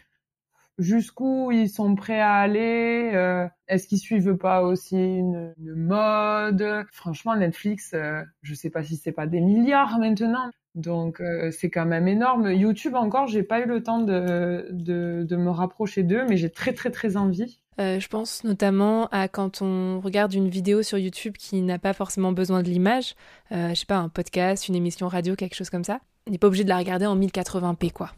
jusqu'où 0.77 1.51
ils 1.51 1.69
sont 1.69 1.95
prêts 1.95 2.19
à 2.19 2.33
aller 2.33 3.11
euh, 3.13 3.47
Est-ce 3.67 3.87
qu'ils 3.87 3.99
suivent 3.99 4.37
pas 4.37 4.63
aussi 4.63 4.97
une, 4.97 5.53
mode? 5.59 6.85
Franchement, 6.91 7.35
Netflix, 7.35 7.91
euh, 7.93 8.23
je 8.41 8.53
sais 8.53 8.69
pas 8.69 8.83
si 8.83 8.95
c'est 8.95 9.11
pas 9.11 9.27
des 9.27 9.41
milliards 9.41 9.99
maintenant. 9.99 10.49
Donc 10.75 11.21
euh, 11.21 11.51
c'est 11.51 11.69
quand 11.69 11.85
même 11.85 12.07
énorme. 12.07 12.51
YouTube 12.51 12.95
encore, 12.95 13.27
j'ai 13.27 13.43
pas 13.43 13.59
eu 13.59 13.65
le 13.65 13.83
temps 13.83 13.99
de, 13.99 14.67
de, 14.71 15.23
de 15.27 15.35
me 15.35 15.51
rapprocher 15.51 16.03
d'eux, 16.03 16.25
mais 16.27 16.37
j'ai 16.37 16.49
très 16.49 16.73
très 16.73 16.89
très 16.89 17.15
envie. 17.15 17.62
Euh, 17.79 17.99
je 17.99 18.07
pense 18.07 18.43
notamment 18.43 19.07
à 19.07 19.27
quand 19.27 19.61
on 19.61 19.99
regarde 19.99 20.33
une 20.33 20.49
vidéo 20.49 20.83
sur 20.83 20.97
YouTube 20.97 21.35
qui 21.37 21.61
n'a 21.61 21.79
pas 21.79 21.93
forcément 21.93 22.31
besoin 22.31 22.63
de 22.63 22.69
l'image, 22.69 23.15
euh, 23.51 23.69
je 23.69 23.75
sais 23.75 23.85
pas, 23.85 23.97
un 23.97 24.09
podcast, 24.09 24.67
une 24.67 24.75
émission 24.75 25.07
radio, 25.07 25.35
quelque 25.35 25.55
chose 25.55 25.69
comme 25.69 25.83
ça. 25.83 25.99
On 26.27 26.31
n'est 26.31 26.37
pas 26.37 26.47
obligé 26.47 26.63
de 26.63 26.69
la 26.69 26.77
regarder 26.77 27.05
en 27.05 27.17
1080p, 27.17 27.91
quoi. 27.91 28.11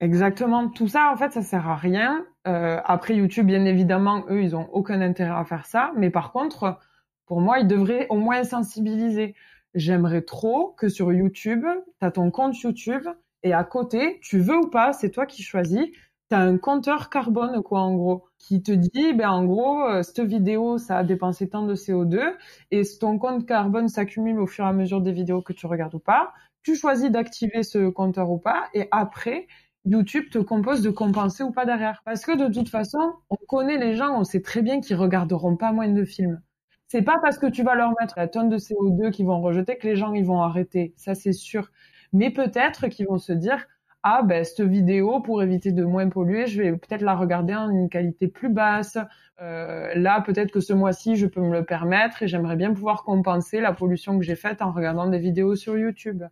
Exactement. 0.00 0.68
Tout 0.68 0.88
ça, 0.88 1.10
en 1.12 1.16
fait, 1.16 1.32
ça 1.32 1.42
sert 1.42 1.68
à 1.68 1.76
rien. 1.76 2.26
Euh, 2.48 2.80
après 2.84 3.14
YouTube, 3.14 3.46
bien 3.46 3.64
évidemment, 3.64 4.24
eux, 4.28 4.42
ils 4.42 4.56
ont 4.56 4.68
aucun 4.72 5.00
intérêt 5.00 5.38
à 5.38 5.44
faire 5.44 5.64
ça. 5.66 5.92
Mais 5.96 6.10
par 6.10 6.32
contre, 6.32 6.78
pour 7.26 7.40
moi, 7.40 7.60
ils 7.60 7.68
devraient 7.68 8.06
au 8.10 8.16
moins 8.16 8.42
sensibiliser. 8.42 9.34
J'aimerais 9.74 10.22
trop 10.22 10.74
que 10.76 10.88
sur 10.88 11.12
YouTube, 11.12 11.64
tu 12.00 12.06
as 12.06 12.10
ton 12.10 12.30
compte 12.30 12.60
YouTube 12.60 13.06
et 13.42 13.52
à 13.52 13.64
côté, 13.64 14.20
tu 14.22 14.38
veux 14.38 14.56
ou 14.56 14.68
pas, 14.68 14.92
c'est 14.92 15.10
toi 15.10 15.26
qui 15.26 15.42
choisis, 15.42 15.86
T'as 16.32 16.38
un 16.38 16.56
compteur 16.56 17.10
carbone, 17.10 17.62
quoi, 17.62 17.80
en 17.80 17.94
gros, 17.94 18.24
qui 18.38 18.62
te 18.62 18.72
dit, 18.72 19.12
ben, 19.12 19.28
en 19.28 19.44
gros, 19.44 19.82
euh, 19.82 20.02
cette 20.02 20.22
vidéo, 20.22 20.78
ça 20.78 20.96
a 20.96 21.04
dépensé 21.04 21.46
tant 21.50 21.66
de 21.66 21.74
CO2, 21.74 22.22
et 22.70 22.80
ton 22.98 23.18
compte 23.18 23.44
carbone 23.44 23.88
s'accumule 23.88 24.40
au 24.40 24.46
fur 24.46 24.64
et 24.64 24.68
à 24.68 24.72
mesure 24.72 25.02
des 25.02 25.12
vidéos 25.12 25.42
que 25.42 25.52
tu 25.52 25.66
regardes 25.66 25.94
ou 25.94 25.98
pas. 25.98 26.32
Tu 26.62 26.74
choisis 26.74 27.10
d'activer 27.10 27.62
ce 27.62 27.90
compteur 27.90 28.30
ou 28.30 28.38
pas, 28.38 28.64
et 28.72 28.88
après, 28.92 29.46
YouTube 29.84 30.30
te 30.30 30.38
compose 30.38 30.80
de 30.80 30.88
compenser 30.88 31.42
ou 31.42 31.52
pas 31.52 31.66
derrière. 31.66 32.00
Parce 32.06 32.24
que 32.24 32.34
de 32.34 32.50
toute 32.50 32.70
façon, 32.70 33.12
on 33.28 33.36
connaît 33.46 33.76
les 33.76 33.94
gens, 33.94 34.18
on 34.18 34.24
sait 34.24 34.40
très 34.40 34.62
bien 34.62 34.80
qu'ils 34.80 34.96
regarderont 34.96 35.56
pas 35.58 35.72
moins 35.72 35.88
de 35.88 36.04
films. 36.06 36.40
C'est 36.88 37.02
pas 37.02 37.18
parce 37.22 37.36
que 37.36 37.46
tu 37.46 37.62
vas 37.62 37.74
leur 37.74 37.92
mettre 38.00 38.14
la 38.16 38.26
tonne 38.26 38.48
de 38.48 38.56
CO2 38.56 39.10
qu'ils 39.10 39.26
vont 39.26 39.42
rejeter 39.42 39.76
que 39.76 39.86
les 39.86 39.96
gens 39.96 40.14
ils 40.14 40.24
vont 40.24 40.40
arrêter. 40.40 40.94
Ça 40.96 41.14
c'est 41.14 41.34
sûr. 41.34 41.70
Mais 42.14 42.30
peut-être 42.30 42.88
qu'ils 42.88 43.06
vont 43.06 43.18
se 43.18 43.32
dire, 43.34 43.66
ah 44.02 44.22
ben 44.22 44.44
cette 44.44 44.62
vidéo 44.62 45.20
pour 45.20 45.42
éviter 45.42 45.72
de 45.72 45.84
moins 45.84 46.08
polluer, 46.08 46.46
je 46.46 46.62
vais 46.62 46.72
peut-être 46.72 47.02
la 47.02 47.14
regarder 47.14 47.54
en 47.54 47.70
une 47.70 47.88
qualité 47.88 48.28
plus 48.28 48.48
basse. 48.48 48.98
Euh, 49.40 49.92
là 49.94 50.20
peut-être 50.20 50.50
que 50.52 50.60
ce 50.60 50.72
mois-ci 50.72 51.16
je 51.16 51.26
peux 51.26 51.40
me 51.40 51.52
le 51.52 51.64
permettre 51.64 52.22
et 52.22 52.28
j'aimerais 52.28 52.56
bien 52.56 52.72
pouvoir 52.74 53.04
compenser 53.04 53.60
la 53.60 53.72
pollution 53.72 54.18
que 54.18 54.24
j'ai 54.24 54.36
faite 54.36 54.62
en 54.62 54.72
regardant 54.72 55.06
des 55.08 55.18
vidéos 55.18 55.56
sur 55.56 55.76
YouTube. 55.78 56.24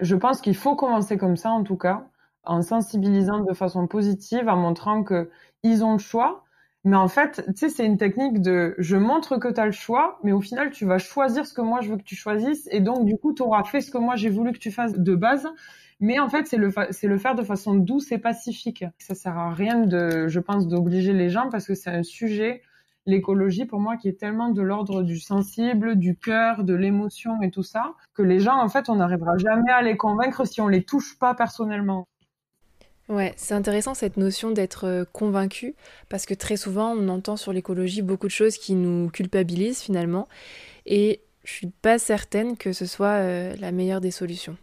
Je 0.00 0.16
pense 0.16 0.40
qu'il 0.40 0.56
faut 0.56 0.76
commencer 0.76 1.18
comme 1.18 1.36
ça 1.36 1.50
en 1.50 1.64
tout 1.64 1.76
cas, 1.76 2.08
en 2.44 2.62
sensibilisant 2.62 3.40
de 3.40 3.52
façon 3.54 3.86
positive, 3.86 4.48
en 4.48 4.56
montrant 4.56 5.02
que 5.04 5.30
ils 5.62 5.84
ont 5.84 5.92
le 5.92 5.98
choix. 5.98 6.44
Mais 6.84 6.96
en 6.96 7.08
fait, 7.08 7.44
tu 7.48 7.52
sais, 7.56 7.68
c'est 7.68 7.84
une 7.84 7.98
technique 7.98 8.40
de 8.40 8.74
je 8.78 8.96
montre 8.96 9.36
que 9.36 9.48
tu 9.48 9.60
as 9.60 9.66
le 9.66 9.72
choix, 9.72 10.18
mais 10.22 10.32
au 10.32 10.40
final, 10.40 10.70
tu 10.70 10.86
vas 10.86 10.98
choisir 10.98 11.44
ce 11.46 11.52
que 11.52 11.60
moi 11.60 11.80
je 11.80 11.90
veux 11.90 11.96
que 11.98 12.04
tu 12.04 12.14
choisisses. 12.16 12.68
Et 12.70 12.80
donc, 12.80 13.04
du 13.04 13.16
coup, 13.18 13.34
tu 13.34 13.42
auras 13.42 13.64
fait 13.64 13.80
ce 13.80 13.90
que 13.90 13.98
moi 13.98 14.16
j'ai 14.16 14.30
voulu 14.30 14.52
que 14.52 14.58
tu 14.58 14.70
fasses 14.70 14.94
de 14.94 15.14
base. 15.14 15.48
Mais 16.00 16.18
en 16.20 16.28
fait, 16.28 16.46
c'est 16.46 16.56
le, 16.56 16.70
faire 17.18 17.34
de 17.34 17.42
façon 17.42 17.74
douce 17.74 18.12
et 18.12 18.18
pacifique. 18.18 18.84
Ça 18.98 19.14
sert 19.14 19.36
à 19.36 19.52
rien 19.52 19.84
je 19.90 20.38
pense, 20.40 20.68
d'obliger 20.68 21.12
les 21.12 21.28
gens 21.28 21.48
parce 21.50 21.66
que 21.66 21.74
c'est 21.74 21.90
un 21.90 22.04
sujet, 22.04 22.62
l'écologie, 23.04 23.64
pour 23.64 23.80
moi, 23.80 23.96
qui 23.96 24.08
est 24.08 24.18
tellement 24.18 24.50
de 24.50 24.62
l'ordre 24.62 25.02
du 25.02 25.18
sensible, 25.18 25.96
du 25.96 26.16
cœur, 26.16 26.62
de 26.62 26.74
l'émotion 26.74 27.42
et 27.42 27.50
tout 27.50 27.64
ça, 27.64 27.94
que 28.14 28.22
les 28.22 28.38
gens, 28.38 28.60
en 28.60 28.68
fait, 28.68 28.88
on 28.88 28.96
n'arrivera 28.96 29.36
jamais 29.38 29.72
à 29.72 29.82
les 29.82 29.96
convaincre 29.96 30.46
si 30.46 30.60
on 30.60 30.68
les 30.68 30.84
touche 30.84 31.18
pas 31.18 31.34
personnellement. 31.34 32.06
Ouais, 33.08 33.32
c'est 33.36 33.54
intéressant 33.54 33.94
cette 33.94 34.18
notion 34.18 34.50
d'être 34.50 34.86
euh, 34.86 35.04
convaincu, 35.10 35.74
parce 36.10 36.26
que 36.26 36.34
très 36.34 36.58
souvent 36.58 36.92
on 36.92 37.08
entend 37.08 37.38
sur 37.38 37.54
l'écologie 37.54 38.02
beaucoup 38.02 38.26
de 38.26 38.32
choses 38.32 38.58
qui 38.58 38.74
nous 38.74 39.08
culpabilisent 39.08 39.80
finalement, 39.80 40.28
et 40.84 41.22
je 41.42 41.52
suis 41.52 41.68
pas 41.68 41.98
certaine 41.98 42.58
que 42.58 42.74
ce 42.74 42.84
soit 42.84 43.16
euh, 43.16 43.54
la 43.60 43.72
meilleure 43.72 44.02
des 44.02 44.10
solutions. 44.10 44.58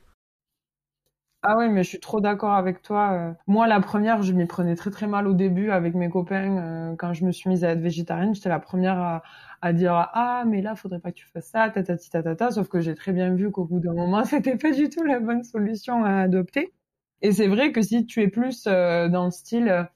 Ah 1.48 1.58
oui, 1.60 1.70
mais 1.70 1.84
je 1.84 1.90
suis 1.90 2.00
trop 2.00 2.22
d'accord 2.22 2.54
avec 2.54 2.82
toi. 2.82 3.12
Euh. 3.14 3.34
Moi, 3.46 3.68
la 3.68 3.80
première, 3.80 4.24
je 4.24 4.34
m'y 4.34 4.48
prenais 4.48 4.76
très 4.76 4.90
très 4.90 5.06
mal 5.06 5.28
au 5.28 5.34
début 5.34 5.70
avec 5.70 5.94
mes 5.94 6.10
copains. 6.10 6.58
Euh, 6.58 6.96
quand 6.96 7.14
je 7.14 7.24
me 7.24 7.32
suis 7.32 7.50
mise 7.52 7.64
à 7.64 7.70
être 7.70 7.82
végétarienne, 7.82 8.34
j'étais 8.34 8.50
la 8.50 8.60
première 8.60 9.22
à, 9.62 9.74
dire 9.74 9.94
ah 9.94 10.44
mais 10.48 10.64
là, 10.64 10.76
faudrait 10.76 11.00
pas 11.00 11.12
que 11.12 11.18
tu 11.18 11.28
fasses 11.28 11.50
ça, 11.50 11.70
tatati 11.70 12.10
tatata. 12.10 12.50
Sauf 12.50 12.68
que 12.68 12.80
j'ai 12.82 12.96
très 12.96 13.12
bien 13.12 13.36
vu 13.36 13.52
qu'au 13.52 13.64
bout 13.66 13.80
d'un 13.80 13.94
moment, 13.94 14.24
c'était 14.26 14.58
pas 14.58 14.72
du 14.72 14.90
tout 14.90 15.04
la 15.04 15.20
bonne 15.20 15.44
solution 15.44 16.04
à 16.04 16.22
adopter. 16.22 16.74
Et 17.22 17.32
c'est 17.32 17.48
vrai 17.48 17.72
que 17.72 17.82
si 17.82 18.08
tu 18.08 18.24
es 18.24 18.28
plus 18.28 18.66
euh, 18.66 19.08
dans 19.08 19.26
le 19.26 19.32
style 19.32 19.88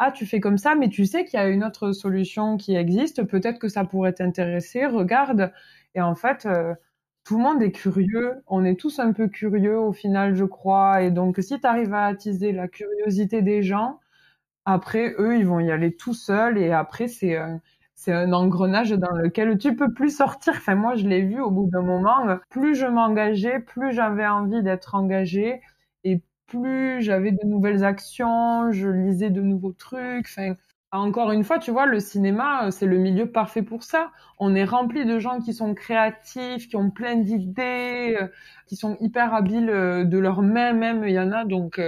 ah 0.00 0.12
tu 0.12 0.26
fais 0.26 0.38
comme 0.38 0.58
ça, 0.58 0.76
mais 0.76 0.88
tu 0.88 1.06
sais 1.06 1.24
qu'il 1.24 1.40
y 1.40 1.42
a 1.42 1.48
une 1.48 1.64
autre 1.64 1.90
solution 1.90 2.56
qui 2.56 2.76
existe, 2.76 3.24
peut-être 3.24 3.58
que 3.58 3.68
ça 3.68 3.84
pourrait 3.84 4.12
t'intéresser, 4.12 4.86
regarde. 4.86 5.52
Et 5.96 6.00
en 6.00 6.14
fait 6.14 6.46
tout 7.28 7.36
le 7.36 7.42
monde 7.42 7.62
est 7.62 7.72
curieux, 7.72 8.42
on 8.46 8.64
est 8.64 8.80
tous 8.80 9.00
un 9.00 9.12
peu 9.12 9.28
curieux 9.28 9.78
au 9.78 9.92
final, 9.92 10.34
je 10.34 10.46
crois. 10.46 11.02
Et 11.02 11.10
donc, 11.10 11.36
si 11.40 11.60
tu 11.60 11.66
arrives 11.66 11.92
à 11.92 12.06
attiser 12.06 12.52
la 12.52 12.68
curiosité 12.68 13.42
des 13.42 13.62
gens, 13.62 14.00
après, 14.64 15.14
eux, 15.18 15.36
ils 15.38 15.46
vont 15.46 15.60
y 15.60 15.70
aller 15.70 15.94
tout 15.94 16.14
seuls. 16.14 16.56
Et 16.58 16.72
après, 16.72 17.06
c'est 17.08 17.36
un, 17.36 17.60
c'est 17.94 18.12
un 18.14 18.32
engrenage 18.32 18.92
dans 18.92 19.12
lequel 19.12 19.58
tu 19.58 19.76
peux 19.76 19.92
plus 19.92 20.16
sortir. 20.16 20.54
Enfin, 20.56 20.74
moi, 20.74 20.96
je 20.96 21.06
l'ai 21.06 21.20
vu 21.22 21.40
au 21.40 21.50
bout 21.50 21.68
d'un 21.70 21.82
moment. 21.82 22.38
Plus 22.50 22.74
je 22.74 22.86
m'engageais, 22.86 23.60
plus 23.60 23.92
j'avais 23.92 24.26
envie 24.26 24.62
d'être 24.62 24.94
engagée. 24.94 25.60
Et 26.04 26.22
plus 26.46 27.02
j'avais 27.02 27.32
de 27.32 27.46
nouvelles 27.46 27.84
actions, 27.84 28.72
je 28.72 28.88
lisais 28.88 29.30
de 29.30 29.42
nouveaux 29.42 29.72
trucs. 29.72 30.28
Encore 30.92 31.32
une 31.32 31.44
fois, 31.44 31.58
tu 31.58 31.70
vois, 31.70 31.86
le 31.86 32.00
cinéma, 32.00 32.66
euh, 32.66 32.70
c'est 32.70 32.86
le 32.86 32.98
milieu 32.98 33.30
parfait 33.30 33.62
pour 33.62 33.82
ça. 33.82 34.10
On 34.38 34.54
est 34.54 34.64
rempli 34.64 35.04
de 35.04 35.18
gens 35.18 35.40
qui 35.40 35.52
sont 35.52 35.74
créatifs, 35.74 36.68
qui 36.68 36.76
ont 36.76 36.90
plein 36.90 37.16
d'idées, 37.16 38.16
euh, 38.20 38.28
qui 38.66 38.76
sont 38.76 38.96
hyper 39.00 39.34
habiles 39.34 39.70
euh, 39.70 40.04
de 40.04 40.18
leur 40.18 40.40
main 40.42 40.72
même. 40.72 41.04
Il 41.04 41.12
y 41.12 41.20
en 41.20 41.32
a 41.32 41.44
donc, 41.44 41.80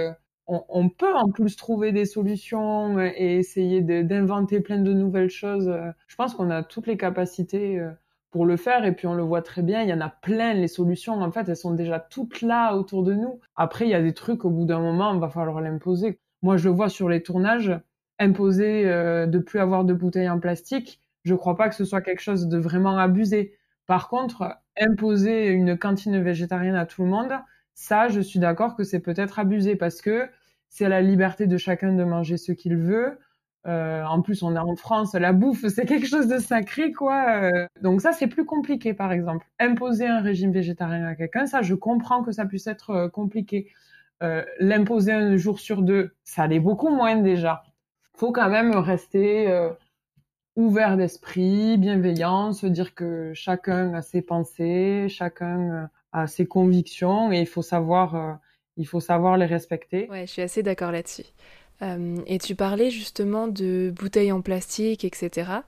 on, 0.47 0.89
peut 0.89 1.13
en 1.15 1.29
plus 1.31 1.55
trouver 1.55 1.91
des 1.93 2.05
solutions 2.05 2.99
et 2.99 3.37
essayer 3.37 3.81
d'inventer 3.81 4.59
plein 4.59 4.79
de 4.79 4.91
nouvelles 4.91 5.29
choses. 5.29 5.73
Je 6.07 6.15
pense 6.17 6.33
qu'on 6.33 6.49
a 6.49 6.61
toutes 6.61 6.87
les 6.87 6.97
capacités 6.97 7.81
pour 8.31 8.45
le 8.45 8.57
faire 8.57 8.83
et 8.83 8.91
puis 8.93 9.07
on 9.07 9.13
le 9.13 9.23
voit 9.23 9.41
très 9.41 9.61
bien. 9.61 9.81
Il 9.81 9.89
y 9.89 9.93
en 9.93 10.01
a 10.01 10.09
plein. 10.09 10.53
Les 10.53 10.67
solutions, 10.67 11.13
en 11.21 11.31
fait, 11.31 11.47
elles 11.47 11.55
sont 11.55 11.73
déjà 11.73 11.99
toutes 12.01 12.41
là 12.41 12.75
autour 12.75 13.03
de 13.03 13.13
nous. 13.13 13.39
Après, 13.55 13.85
il 13.85 13.91
y 13.91 13.93
a 13.93 14.01
des 14.01 14.13
trucs 14.13 14.43
au 14.43 14.49
bout 14.49 14.65
d'un 14.65 14.81
moment, 14.81 15.13
il 15.13 15.21
va 15.21 15.29
falloir 15.29 15.61
l'imposer. 15.61 16.19
Moi, 16.41 16.57
je 16.57 16.67
le 16.67 16.75
vois 16.75 16.89
sur 16.89 17.07
les 17.07 17.23
tournages 17.23 17.71
imposer 18.21 18.83
euh, 18.85 19.25
de 19.25 19.39
plus 19.39 19.59
avoir 19.59 19.83
de 19.83 19.93
bouteilles 19.93 20.29
en 20.29 20.39
plastique, 20.39 21.01
je 21.23 21.33
crois 21.33 21.57
pas 21.57 21.69
que 21.69 21.75
ce 21.75 21.85
soit 21.85 22.01
quelque 22.01 22.21
chose 22.21 22.47
de 22.47 22.57
vraiment 22.57 22.97
abusé. 22.97 23.57
Par 23.87 24.09
contre, 24.09 24.57
imposer 24.79 25.47
une 25.47 25.77
cantine 25.77 26.21
végétarienne 26.21 26.75
à 26.75 26.85
tout 26.85 27.03
le 27.03 27.09
monde, 27.09 27.33
ça, 27.73 28.07
je 28.07 28.21
suis 28.21 28.39
d'accord 28.39 28.75
que 28.75 28.83
c'est 28.83 28.99
peut-être 28.99 29.39
abusé 29.39 29.75
parce 29.75 30.01
que 30.01 30.29
c'est 30.69 30.87
la 30.87 31.01
liberté 31.01 31.47
de 31.47 31.57
chacun 31.57 31.93
de 31.93 32.03
manger 32.03 32.37
ce 32.37 32.51
qu'il 32.51 32.77
veut. 32.77 33.19
Euh, 33.67 34.03
en 34.03 34.21
plus, 34.21 34.43
on 34.43 34.55
est 34.55 34.59
en 34.59 34.75
France, 34.75 35.13
la 35.13 35.33
bouffe, 35.33 35.67
c'est 35.67 35.85
quelque 35.85 36.07
chose 36.07 36.27
de 36.27 36.37
sacré, 36.37 36.91
quoi. 36.91 37.43
Euh, 37.43 37.67
donc 37.81 38.01
ça, 38.01 38.11
c'est 38.11 38.27
plus 38.27 38.45
compliqué, 38.45 38.93
par 38.93 39.11
exemple. 39.11 39.45
Imposer 39.59 40.07
un 40.07 40.21
régime 40.21 40.51
végétarien 40.51 41.05
à 41.07 41.15
quelqu'un, 41.15 41.47
ça, 41.47 41.61
je 41.61 41.75
comprends 41.75 42.23
que 42.23 42.31
ça 42.31 42.45
puisse 42.45 42.67
être 42.67 43.07
compliqué. 43.07 43.71
L'imposer 44.59 45.13
un 45.13 45.35
jour 45.35 45.59
sur 45.59 45.81
deux, 45.81 46.13
ça 46.23 46.45
l'est 46.45 46.59
beaucoup 46.59 46.89
moins 46.89 47.15
déjà 47.15 47.63
faut 48.21 48.31
quand 48.31 48.49
même 48.51 48.75
rester 48.75 49.49
euh, 49.49 49.71
ouvert 50.55 50.95
d'esprit, 50.95 51.75
bienveillant, 51.79 52.53
se 52.53 52.67
dire 52.67 52.93
que 52.93 53.31
chacun 53.33 53.95
a 53.95 54.03
ses 54.03 54.21
pensées, 54.21 55.07
chacun 55.09 55.59
euh, 55.71 55.85
a 56.11 56.27
ses 56.27 56.45
convictions 56.45 57.31
et 57.31 57.39
il 57.39 57.47
faut 57.47 57.63
savoir, 57.63 58.15
euh, 58.15 58.33
il 58.77 58.85
faut 58.85 58.99
savoir 58.99 59.37
les 59.37 59.47
respecter. 59.47 60.07
Ouais, 60.07 60.27
je 60.27 60.33
suis 60.33 60.43
assez 60.43 60.61
d'accord 60.61 60.91
là-dessus. 60.91 61.25
et 62.27 62.37
tu 62.37 62.53
parlais 62.53 62.91
justement 62.91 63.47
de 63.47 63.91
bouteilles 63.95 64.31
en 64.31 64.41
plastique, 64.41 65.03
etc. 65.03 65.63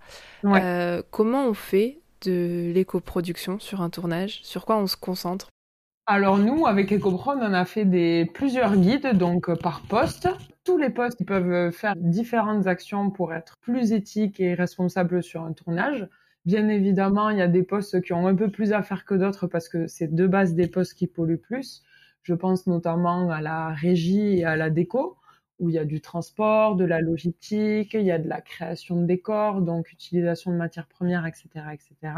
comment 1.09 1.47
on 1.47 1.55
fait 1.55 2.01
de 2.21 2.71
l'éco-production 2.71 3.57
sur 3.57 3.81
un 3.81 3.89
tournage? 3.89 4.41
Sur 4.43 4.67
quoi 4.67 4.77
on 4.77 4.85
se 4.85 4.95
concentre? 4.95 5.47
Alors 6.05 6.37
nous, 6.37 6.65
avec 6.65 6.91
EcoProd, 6.91 7.39
on 7.41 7.53
a 7.53 7.63
fait 7.63 8.25
plusieurs 8.33 8.75
guides, 8.75 9.17
donc 9.17 9.49
euh, 9.49 9.55
par 9.55 9.81
poste. 9.81 10.27
Tous 10.65 10.77
les 10.77 10.89
postes 10.89 11.25
peuvent 11.25 11.71
faire 11.71 11.95
différentes 11.95 12.67
actions 12.67 13.09
pour 13.09 13.33
être 13.33 13.57
plus 13.61 13.93
éthiques 13.93 14.39
et 14.39 14.53
responsables 14.53 15.23
sur 15.23 15.43
un 15.43 15.53
tournage. 15.53 16.07
Bien 16.45 16.67
évidemment, 16.67 17.29
il 17.29 17.37
y 17.37 17.41
a 17.41 17.47
des 17.47 17.63
postes 17.63 18.01
qui 18.01 18.11
ont 18.11 18.27
un 18.27 18.35
peu 18.35 18.49
plus 18.51 18.73
à 18.73 18.83
faire 18.83 19.05
que 19.05 19.15
d'autres 19.15 19.47
parce 19.47 19.69
que 19.69 19.87
c'est 19.87 20.13
de 20.13 20.27
base 20.27 20.55
des 20.55 20.67
postes 20.67 20.93
qui 20.93 21.07
polluent 21.07 21.37
plus. 21.37 21.83
Je 22.23 22.33
pense 22.33 22.67
notamment 22.67 23.29
à 23.29 23.41
la 23.41 23.69
régie 23.69 24.39
et 24.39 24.45
à 24.45 24.57
la 24.57 24.69
déco, 24.69 25.17
où 25.59 25.69
il 25.69 25.75
y 25.75 25.79
a 25.79 25.85
du 25.85 26.01
transport, 26.01 26.75
de 26.75 26.83
la 26.83 26.99
logistique, 26.99 27.93
il 27.93 28.03
y 28.03 28.11
a 28.11 28.19
de 28.19 28.27
la 28.27 28.41
création 28.41 28.99
de 28.99 29.05
décors, 29.05 29.61
donc 29.61 29.91
utilisation 29.91 30.51
de 30.51 30.57
matières 30.57 30.87
premières, 30.87 31.25
etc., 31.25 31.47
etc. 31.73 32.13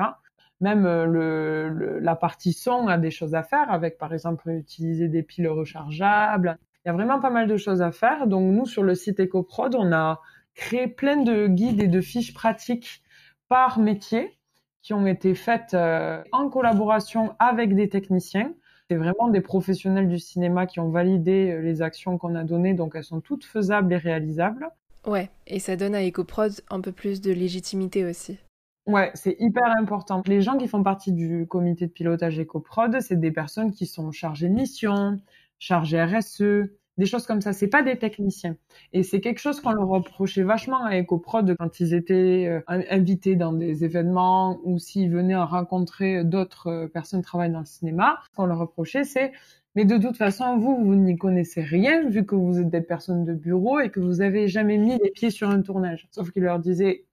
Même 0.62 0.86
euh, 0.86 2.00
la 2.02 2.16
partie 2.16 2.54
son 2.54 2.88
a 2.88 2.98
des 2.98 3.12
choses 3.12 3.36
à 3.36 3.44
faire 3.44 3.70
avec, 3.72 3.98
par 3.98 4.14
exemple, 4.14 4.50
utiliser 4.50 5.08
des 5.08 5.24
piles 5.24 5.50
rechargeables. 5.50 6.58
Il 6.84 6.90
y 6.90 6.92
a 6.92 6.94
vraiment 6.94 7.20
pas 7.20 7.30
mal 7.30 7.48
de 7.48 7.58
choses 7.58 7.82
à 7.82 7.92
faire. 7.92 8.28
Donc 8.28 8.54
nous, 8.54 8.66
sur 8.66 8.84
le 8.84 8.96
site 8.96 9.20
EcoProd, 9.20 9.76
on 9.76 9.92
a 9.92 10.22
créé 10.54 10.88
plein 10.88 11.18
de 11.18 11.48
guides 11.48 11.82
et 11.82 11.88
de 11.88 12.02
fiches 12.02 12.34
pratiques 12.34 13.04
par 13.50 13.80
métier 13.80 14.38
qui 14.82 14.94
ont 14.94 15.08
été 15.08 15.34
faites 15.34 15.74
euh, 15.74 16.24
en 16.32 16.48
collaboration 16.50 17.36
avec 17.40 17.76
des 17.76 17.90
techniciens. 17.90 18.54
C'est 18.88 18.98
vraiment 18.98 19.30
des 19.30 19.42
professionnels 19.42 20.08
du 20.08 20.20
cinéma 20.20 20.68
qui 20.68 20.80
ont 20.80 20.92
validé 20.92 21.52
euh, 21.52 21.62
les 21.62 21.82
actions 21.82 22.20
qu'on 22.20 22.36
a 22.36 22.44
données, 22.44 22.76
donc 22.76 22.94
elles 22.96 23.04
sont 23.04 23.20
toutes 23.20 23.46
faisables 23.46 23.92
et 23.92 23.98
réalisables. 23.98 24.70
Ouais, 25.08 25.30
et 25.48 25.60
ça 25.60 25.76
donne 25.76 25.96
à 25.96 26.08
EcoProd 26.08 26.52
un 26.70 26.82
peu 26.82 26.92
plus 26.92 27.20
de 27.20 27.32
légitimité 27.32 28.06
aussi. 28.06 28.38
Ouais, 28.88 29.10
c'est 29.16 29.36
hyper 29.40 29.66
important. 29.80 30.22
Les 30.28 30.42
gens 30.42 30.58
qui 30.58 30.68
font 30.68 30.84
partie 30.84 31.12
du 31.12 31.48
comité 31.48 31.88
de 31.88 31.92
pilotage 31.92 32.40
EcoProd, 32.40 33.00
c'est 33.02 33.20
des 33.20 33.32
personnes 33.32 33.72
qui 33.72 33.88
sont 33.88 34.12
chargées 34.12 34.48
de 34.48 34.54
mission, 34.54 35.18
chargées 35.58 36.04
RSE, 36.04 36.70
des 36.98 37.06
choses 37.08 37.26
comme 37.26 37.42
ça. 37.42 37.52
C'est 37.52 37.68
pas 37.68 37.82
des 37.82 37.98
techniciens. 37.98 38.56
Et 38.94 39.02
c'est 39.02 39.22
quelque 39.22 39.40
chose 39.40 39.60
qu'on 39.60 39.72
leur 39.72 39.88
reprochait 39.88 40.44
vachement 40.44 40.84
à 40.86 41.00
EcoProd 41.00 41.56
quand 41.58 41.80
ils 41.80 41.96
étaient 41.96 42.46
euh, 42.48 42.62
invités 42.68 43.36
dans 43.36 43.54
des 43.54 43.84
événements 43.84 44.60
ou 44.64 44.78
s'ils 44.78 45.10
venaient 45.12 45.34
à 45.34 45.46
rencontrer 45.46 46.24
d'autres 46.24 46.68
euh, 46.68 46.88
personnes 46.88 47.22
qui 47.22 47.26
travaillent 47.28 47.52
dans 47.52 47.60
le 47.60 47.66
cinéma. 47.66 48.20
Ce 48.30 48.36
qu'on 48.36 48.46
leur 48.46 48.60
reprochait, 48.60 49.04
c'est 49.04 49.32
Mais 49.74 49.86
de 49.86 49.98
toute 49.98 50.16
façon, 50.18 50.58
vous, 50.58 50.78
vous 50.86 50.96
n'y 50.96 51.18
connaissez 51.18 51.62
rien 51.64 52.08
vu 52.10 52.24
que 52.26 52.36
vous 52.36 52.60
êtes 52.60 52.70
des 52.70 52.82
personnes 52.82 53.26
de 53.26 53.34
bureau 53.34 53.80
et 53.80 53.90
que 53.90 54.00
vous 54.00 54.22
avez 54.22 54.48
jamais 54.48 54.78
mis 54.78 54.98
les 55.04 55.10
pieds 55.12 55.32
sur 55.32 55.50
un 55.50 55.62
tournage. 55.64 56.08
Sauf 56.12 56.30
qu'il 56.32 56.44
leur 56.44 56.60
disait 56.60 57.05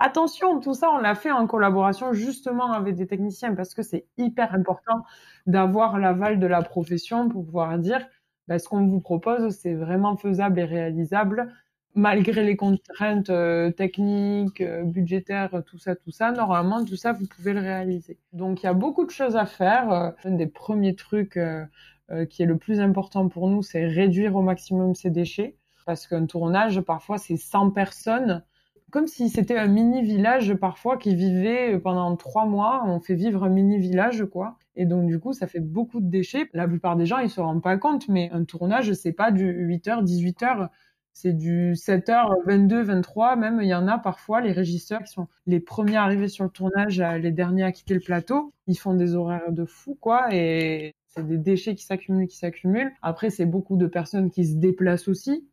Attention, 0.00 0.60
tout 0.60 0.74
ça, 0.74 0.88
on 0.90 0.98
l'a 0.98 1.14
fait 1.14 1.30
en 1.30 1.46
collaboration 1.46 2.12
justement 2.14 2.72
avec 2.72 2.96
des 2.96 3.06
techniciens 3.06 3.54
parce 3.54 3.74
que 3.74 3.82
c'est 3.82 4.06
hyper 4.16 4.54
important 4.54 5.04
d'avoir 5.46 5.98
l'aval 5.98 6.40
de 6.40 6.46
la 6.46 6.62
profession 6.62 7.28
pour 7.28 7.44
pouvoir 7.44 7.78
dire 7.78 8.06
bah, 8.48 8.58
ce 8.58 8.66
qu'on 8.68 8.86
vous 8.86 9.00
propose, 9.00 9.50
c'est 9.54 9.74
vraiment 9.74 10.16
faisable 10.16 10.58
et 10.60 10.64
réalisable 10.64 11.52
malgré 11.94 12.44
les 12.44 12.56
contraintes 12.56 13.30
euh, 13.30 13.70
techniques, 13.72 14.60
euh, 14.60 14.84
budgétaires, 14.84 15.62
tout 15.66 15.78
ça, 15.78 15.96
tout 15.96 16.10
ça. 16.10 16.32
Normalement, 16.32 16.84
tout 16.84 16.96
ça, 16.96 17.12
vous 17.12 17.26
pouvez 17.26 17.52
le 17.52 17.60
réaliser. 17.60 18.18
Donc, 18.32 18.62
il 18.62 18.66
y 18.66 18.68
a 18.68 18.74
beaucoup 18.74 19.04
de 19.04 19.10
choses 19.10 19.36
à 19.36 19.46
faire. 19.46 19.92
Euh, 19.92 20.10
un 20.24 20.32
des 20.32 20.46
premiers 20.46 20.94
trucs 20.94 21.38
qui 22.28 22.42
est 22.42 22.46
le 22.46 22.58
plus 22.58 22.80
important 22.80 23.28
pour 23.28 23.48
nous, 23.48 23.62
c'est 23.62 23.86
réduire 23.86 24.34
au 24.34 24.42
maximum 24.42 24.96
ces 24.96 25.10
déchets 25.10 25.56
parce 25.86 26.08
qu'un 26.08 26.26
tournage, 26.26 26.80
parfois, 26.80 27.18
c'est 27.18 27.36
100 27.36 27.70
personnes 27.70 28.42
comme 28.90 29.06
si 29.06 29.28
c'était 29.28 29.56
un 29.56 29.66
mini 29.66 30.02
village 30.02 30.54
parfois 30.54 30.96
qui 30.96 31.14
vivait 31.14 31.78
pendant 31.78 32.14
trois 32.16 32.46
mois. 32.46 32.82
On 32.86 33.00
fait 33.00 33.14
vivre 33.14 33.44
un 33.44 33.48
mini 33.48 33.78
village, 33.78 34.24
quoi. 34.24 34.56
Et 34.76 34.86
donc, 34.86 35.06
du 35.06 35.18
coup, 35.18 35.32
ça 35.32 35.46
fait 35.46 35.60
beaucoup 35.60 36.00
de 36.00 36.08
déchets. 36.08 36.48
La 36.52 36.66
plupart 36.68 36.96
des 36.96 37.06
gens, 37.06 37.18
ils 37.18 37.30
se 37.30 37.40
rendent 37.40 37.62
pas 37.62 37.76
compte, 37.76 38.08
mais 38.08 38.30
un 38.32 38.44
tournage, 38.44 38.92
c'est 38.94 39.12
pas 39.12 39.30
du 39.30 39.52
8h, 39.52 40.04
18h. 40.04 40.68
C'est 41.12 41.32
du 41.32 41.74
7h, 41.74 42.34
22, 42.46 42.82
23. 42.82 43.36
Même, 43.36 43.60
il 43.62 43.68
y 43.68 43.74
en 43.74 43.88
a 43.88 43.98
parfois, 43.98 44.40
les 44.40 44.52
régisseurs 44.52 45.02
qui 45.02 45.12
sont 45.12 45.28
les 45.46 45.60
premiers 45.60 45.96
arrivés 45.96 46.28
sur 46.28 46.44
le 46.44 46.50
tournage, 46.50 47.00
les 47.00 47.32
derniers 47.32 47.64
à 47.64 47.72
quitter 47.72 47.94
le 47.94 48.00
plateau. 48.00 48.52
Ils 48.66 48.78
font 48.78 48.94
des 48.94 49.16
horaires 49.16 49.52
de 49.52 49.64
fou, 49.64 49.96
quoi. 50.00 50.32
Et 50.32 50.94
c'est 51.08 51.26
des 51.26 51.38
déchets 51.38 51.74
qui 51.74 51.84
s'accumulent, 51.84 52.28
qui 52.28 52.36
s'accumulent. 52.36 52.92
Après, 53.02 53.30
c'est 53.30 53.46
beaucoup 53.46 53.76
de 53.76 53.86
personnes 53.86 54.30
qui 54.30 54.46
se 54.46 54.54
déplacent 54.54 55.08
aussi 55.08 55.49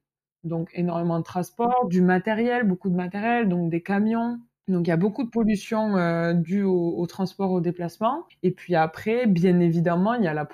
donc 0.47 0.71
énormément 0.73 1.19
de 1.19 1.23
transport, 1.23 1.87
du 1.87 2.01
matériel, 2.01 2.65
beaucoup 2.65 2.89
de 2.89 2.95
matériel, 2.95 3.47
donc 3.49 3.69
des 3.69 3.81
camions. 3.81 4.39
Donc 4.67 4.85
il 4.85 4.89
y 4.89 4.93
a 4.93 4.97
beaucoup 4.97 5.23
de 5.23 5.29
pollution 5.29 5.95
euh, 5.95 6.33
due 6.33 6.63
au, 6.63 7.05
transport, 7.07 7.51
au 7.51 7.61
déplacement. 7.61 8.27
Et 8.43 8.51
puis 8.51 8.75
après, 8.75 9.25
bien 9.25 9.59
évidemment, 9.61 10.13
il 10.15 10.23
y 10.25 10.27
a 10.27 10.33
la, 10.33 10.45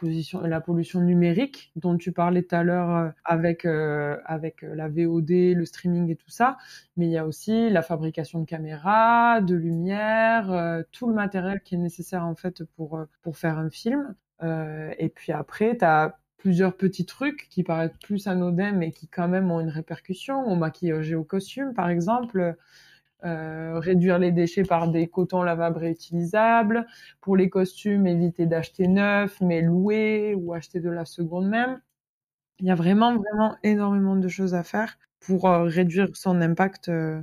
pollution 0.62 1.01
numérique 1.01 1.71
dont 1.75 1.97
tu 1.97 2.12
parlais 2.12 2.43
tout 2.43 2.55
à 2.55 2.63
l'heure 2.63 2.95
euh, 2.95 3.09
avec 3.25 3.65
euh, 3.65 4.17
avec 4.25 4.62
la 4.62 4.88
VOD, 4.88 5.29
le 5.55 5.65
streaming 5.65 6.12
et 6.12 6.15
tout 6.15 6.29
ça. 6.29 6.57
Mais 6.95 7.07
il 7.07 7.12
y 7.12 7.17
a 7.17 7.25
aussi 7.25 7.71
la 7.71 7.81
fabrication 7.81 8.39
de 8.39 8.45
caméras, 8.45 9.41
de 9.41 9.55
lumière, 9.55 10.83
tout 10.91 11.07
le 11.07 11.15
matériel 11.15 11.62
qui 11.62 11.73
est 11.73 11.79
nécessaire 11.79 12.23
en 12.25 12.35
fait 12.35 12.63
pour 12.75 13.00
pour 13.23 13.38
faire 13.38 13.57
un 13.57 13.71
film. 13.71 14.15
et 14.43 15.09
puis 15.09 15.31
après, 15.31 15.77
tu 15.77 15.85
as 15.85 16.19
plusieurs 16.43 16.75
petits 16.75 17.05
trucs 17.05 17.47
qui 17.47 17.63
paraissent 17.63 17.97
plus 18.03 18.27
anodins 18.27 18.73
mais 18.73 18.91
qui 18.91 19.07
quand 19.07 19.29
même 19.29 19.50
ont 19.50 19.62
une 19.62 19.69
répercussion. 19.69 20.45
Au 20.45 20.55
maquillage 20.55 21.09
et 21.09 21.15
au 21.15 21.23
costume 21.23 21.73
par 21.73 21.89
exemple 21.89 22.57
euh, 23.23 23.79
réduire 23.79 24.19
les 24.19 24.33
déchets 24.33 24.63
par 24.63 24.89
des 24.89 25.07
cotons 25.07 25.41
lavables 25.41 25.77
réutilisables. 25.77 26.85
Pour 27.21 27.38
les 27.38 27.50
costumes 27.50 28.05
éviter 28.07 28.45
d'acheter 28.45 28.89
neuf 28.89 29.39
mais 29.39 29.62
louer 29.62 30.35
ou 30.35 30.53
acheter 30.53 30.81
de 30.81 30.89
la 30.89 31.05
seconde 31.05 31.47
même 31.47 31.79
il 32.59 32.67
y 32.67 32.71
a 32.71 32.75
vraiment 32.75 33.15
vraiment 33.15 33.55
énormément 33.63 34.17
de 34.17 34.27
choses 34.27 34.53
à 34.53 34.63
faire 34.63 34.97
pour 35.21 35.47
euh, 35.47 35.63
réduire 35.63 36.09
son 36.13 36.41
impact 36.41 36.89
euh, 36.89 37.21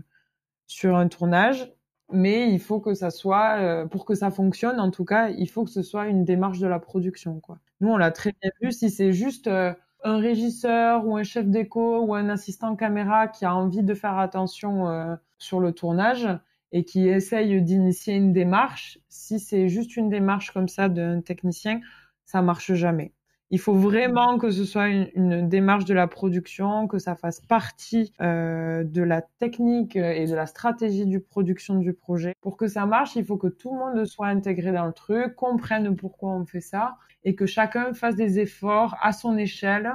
sur 0.66 0.96
un 0.96 1.08
tournage 1.08 1.70
mais 2.12 2.52
il 2.52 2.61
faut 2.61 2.81
que 2.81 2.95
ça 2.95 3.11
soit, 3.11 3.59
euh, 3.59 3.87
pour 3.87 4.05
que 4.05 4.14
ça 4.14 4.31
fonctionne, 4.31 4.81
en 4.81 4.90
tout 4.90 5.05
cas, 5.05 5.31
il 5.31 5.49
faut 5.49 5.64
que 5.64 5.71
ce 5.71 5.83
soit 5.83 6.07
une 6.09 6.25
démarche 6.25 6.59
de 6.59 6.67
la 6.67 6.79
production. 6.79 7.40
Quoi. 7.40 7.59
Nous, 7.81 7.88
on 7.88 7.97
l'a 7.97 8.11
très 8.11 8.33
bien 8.40 8.50
vu. 8.61 8.73
Si 8.73 8.90
c'est 8.90 9.12
juste 9.12 9.47
euh, 9.47 9.73
un 10.05 10.19
régisseur 10.19 11.07
ou 11.07 11.17
un 11.17 11.23
chef 11.23 11.47
d'éco 11.47 12.00
ou 12.05 12.14
un 12.14 12.29
assistant 12.29 12.76
caméra 12.76 13.29
qui 13.29 13.45
a 13.45 13.55
envie 13.55 13.83
de 13.83 13.95
faire 13.95 14.19
attention 14.19 14.88
euh, 14.88 15.17
sur 15.38 15.61
le 15.61 15.73
tournage 15.73 16.29
et 16.73 16.85
qui 16.85 17.09
essaye 17.09 17.61
d'initier 17.62 18.14
une 18.14 18.33
démarche, 18.33 18.99
si 19.09 19.40
c'est 19.40 19.69
juste 19.69 19.97
une 19.97 20.09
démarche 20.09 20.52
comme 20.52 20.69
ça 20.69 20.88
d'un 20.88 21.21
technicien, 21.21 21.81
ça 22.25 22.43
marche 22.43 22.73
jamais. 22.75 23.12
Il 23.52 23.59
faut 23.59 23.75
vraiment 23.75 24.38
que 24.38 24.50
ce 24.50 24.64
soit 24.64 24.88
une, 24.88 25.49
démarche 25.49 25.85
de 25.85 25.95
la 25.95 26.07
production, 26.07 26.87
que 26.87 26.99
ça 26.99 27.16
fasse 27.16 27.40
partie 27.40 28.12
euh, 28.21 28.85
de 28.85 29.02
la 29.02 29.23
technique 29.23 29.97
et 29.97 30.26
de 30.26 30.35
la 30.35 30.47
stratégie 30.47 31.04
du 31.04 31.19
production 31.19 31.75
du 31.75 31.92
projet. 31.92 32.35
Pour 32.40 32.57
que 32.57 32.69
ça 32.69 32.87
marche, 32.87 33.16
il 33.16 33.25
faut 33.25 33.37
que 33.37 33.49
tout 33.49 33.73
le 33.73 33.78
monde 33.78 34.04
soit 34.04 34.28
intégré 34.28 34.71
dans 34.71 34.87
le 34.87 34.92
truc, 34.92 35.35
comprenne 35.35 35.97
pourquoi 35.97 36.30
on 36.30 36.47
fait 36.47 36.61
ça 36.61 36.97
et 37.25 37.35
que 37.35 37.45
chacun 37.47 37.92
fasse 37.92 38.14
des 38.14 38.38
efforts 38.38 38.97
à 39.02 39.12
son 39.12 39.37
échelle. 39.37 39.92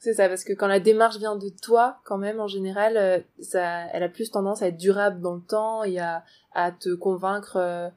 C'est 0.00 0.14
ça, 0.14 0.28
parce 0.28 0.44
que 0.44 0.52
quand 0.52 0.66
la 0.66 0.80
démarche 0.80 1.18
vient 1.18 1.36
de 1.36 1.50
toi, 1.62 2.00
quand 2.04 2.18
même, 2.18 2.40
en 2.40 2.48
général, 2.48 2.96
euh, 2.96 3.20
ça, 3.40 3.86
elle 3.92 4.02
a 4.02 4.08
plus 4.08 4.30
tendance 4.30 4.62
à 4.62 4.68
être 4.68 4.78
durable 4.78 5.20
dans 5.20 5.34
le 5.34 5.42
temps 5.42 5.84
et 5.84 5.98
à, 5.98 6.24
à 6.52 6.72
te 6.72 6.94
convaincre 6.94 7.56
euh, 7.56 7.88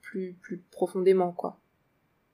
plus, 0.00 0.32
plus 0.40 0.58
profondément, 0.70 1.32
quoi 1.32 1.59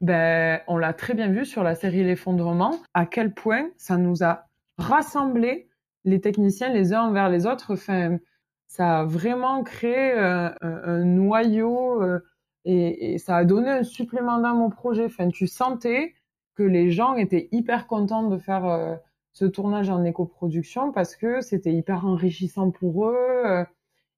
ben, 0.00 0.60
on 0.68 0.76
l'a 0.76 0.92
très 0.92 1.14
bien 1.14 1.28
vu 1.28 1.46
sur 1.46 1.62
la 1.62 1.74
série 1.74 2.04
L'effondrement, 2.04 2.78
à 2.94 3.06
quel 3.06 3.32
point 3.32 3.70
ça 3.76 3.96
nous 3.96 4.22
a 4.22 4.46
rassemblés 4.78 5.68
les 6.04 6.20
techniciens 6.20 6.72
les 6.72 6.92
uns 6.92 7.02
envers 7.02 7.28
les 7.28 7.46
autres. 7.46 7.72
Enfin, 7.74 8.18
ça 8.66 9.00
a 9.00 9.04
vraiment 9.04 9.62
créé 9.62 10.12
euh, 10.12 10.50
un, 10.60 11.04
noyau 11.04 12.02
euh, 12.02 12.20
et, 12.64 13.18
ça 13.18 13.36
a 13.36 13.44
donné 13.44 13.70
un 13.70 13.84
supplément 13.84 14.38
d'âme 14.38 14.62
au 14.62 14.70
projet. 14.70 15.06
Enfin, 15.06 15.28
tu 15.28 15.46
sentais 15.46 16.14
que 16.54 16.62
les 16.62 16.90
gens 16.90 17.14
étaient 17.14 17.48
hyper 17.52 17.86
contents 17.86 18.28
de 18.28 18.38
faire 18.38 18.66
euh, 18.66 18.94
ce 19.32 19.44
tournage 19.44 19.90
en 19.90 20.04
éco-production 20.04 20.92
parce 20.92 21.16
que 21.16 21.40
c'était 21.40 21.72
hyper 21.72 22.06
enrichissant 22.06 22.70
pour 22.70 23.08
eux 23.08 23.66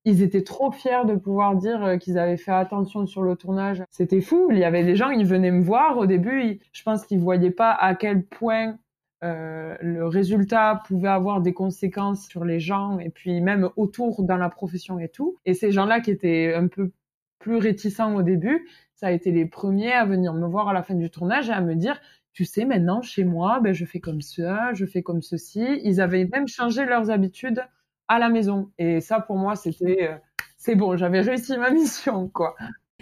ils 0.04 0.22
étaient 0.22 0.42
trop 0.42 0.70
fiers 0.70 1.04
de 1.06 1.14
pouvoir 1.14 1.56
dire 1.56 1.84
euh, 1.84 1.96
qu'ils 1.96 2.18
avaient 2.18 2.36
fait 2.36 2.52
attention 2.52 3.06
sur 3.06 3.22
le 3.22 3.36
tournage. 3.36 3.82
C'était 3.90 4.20
fou. 4.20 4.48
Il 4.50 4.58
y 4.58 4.64
avait 4.64 4.84
des 4.84 4.96
gens, 4.96 5.10
ils 5.10 5.26
venaient 5.26 5.50
me 5.50 5.62
voir. 5.62 5.98
Au 5.98 6.06
début, 6.06 6.60
je 6.72 6.82
pense 6.82 7.04
qu'ils 7.04 7.20
voyaient 7.20 7.50
pas 7.50 7.72
à 7.72 7.94
quel 7.94 8.24
point 8.24 8.78
euh, 9.24 9.76
le 9.80 10.06
résultat 10.06 10.82
pouvait 10.86 11.08
avoir 11.08 11.40
des 11.40 11.52
conséquences 11.52 12.26
sur 12.28 12.44
les 12.44 12.60
gens 12.60 12.98
et 13.00 13.10
puis 13.10 13.40
même 13.40 13.68
autour 13.76 14.22
dans 14.22 14.36
la 14.36 14.48
profession 14.48 14.98
et 14.98 15.08
tout. 15.08 15.36
Et 15.44 15.54
ces 15.54 15.72
gens-là 15.72 16.00
qui 16.00 16.10
étaient 16.10 16.54
un 16.54 16.68
peu 16.68 16.92
plus 17.38 17.56
réticents 17.56 18.14
au 18.14 18.22
début, 18.22 18.68
ça 18.94 19.08
a 19.08 19.10
été 19.12 19.30
les 19.30 19.46
premiers 19.46 19.92
à 19.92 20.04
venir 20.04 20.34
me 20.34 20.46
voir 20.46 20.68
à 20.68 20.72
la 20.72 20.82
fin 20.82 20.94
du 20.94 21.10
tournage 21.10 21.48
et 21.48 21.52
à 21.52 21.60
me 21.60 21.74
dire 21.74 22.00
tu 22.32 22.44
sais, 22.44 22.64
maintenant, 22.64 23.02
chez 23.02 23.24
moi, 23.24 23.58
ben, 23.60 23.72
je 23.74 23.84
fais 23.84 23.98
comme 23.98 24.20
ça, 24.20 24.72
je 24.72 24.86
fais 24.86 25.02
comme 25.02 25.22
ceci. 25.22 25.80
Ils 25.82 26.00
avaient 26.00 26.24
même 26.26 26.46
changé 26.46 26.84
leurs 26.84 27.10
habitudes 27.10 27.64
à 28.08 28.18
la 28.18 28.28
maison. 28.28 28.70
Et 28.78 29.00
ça, 29.00 29.20
pour 29.20 29.36
moi, 29.36 29.56
c'était, 29.56 30.08
euh, 30.08 30.16
c'est 30.56 30.74
bon, 30.74 30.96
j'avais 30.96 31.20
réussi 31.20 31.56
ma 31.56 31.70
mission, 31.70 32.28
quoi. 32.28 32.56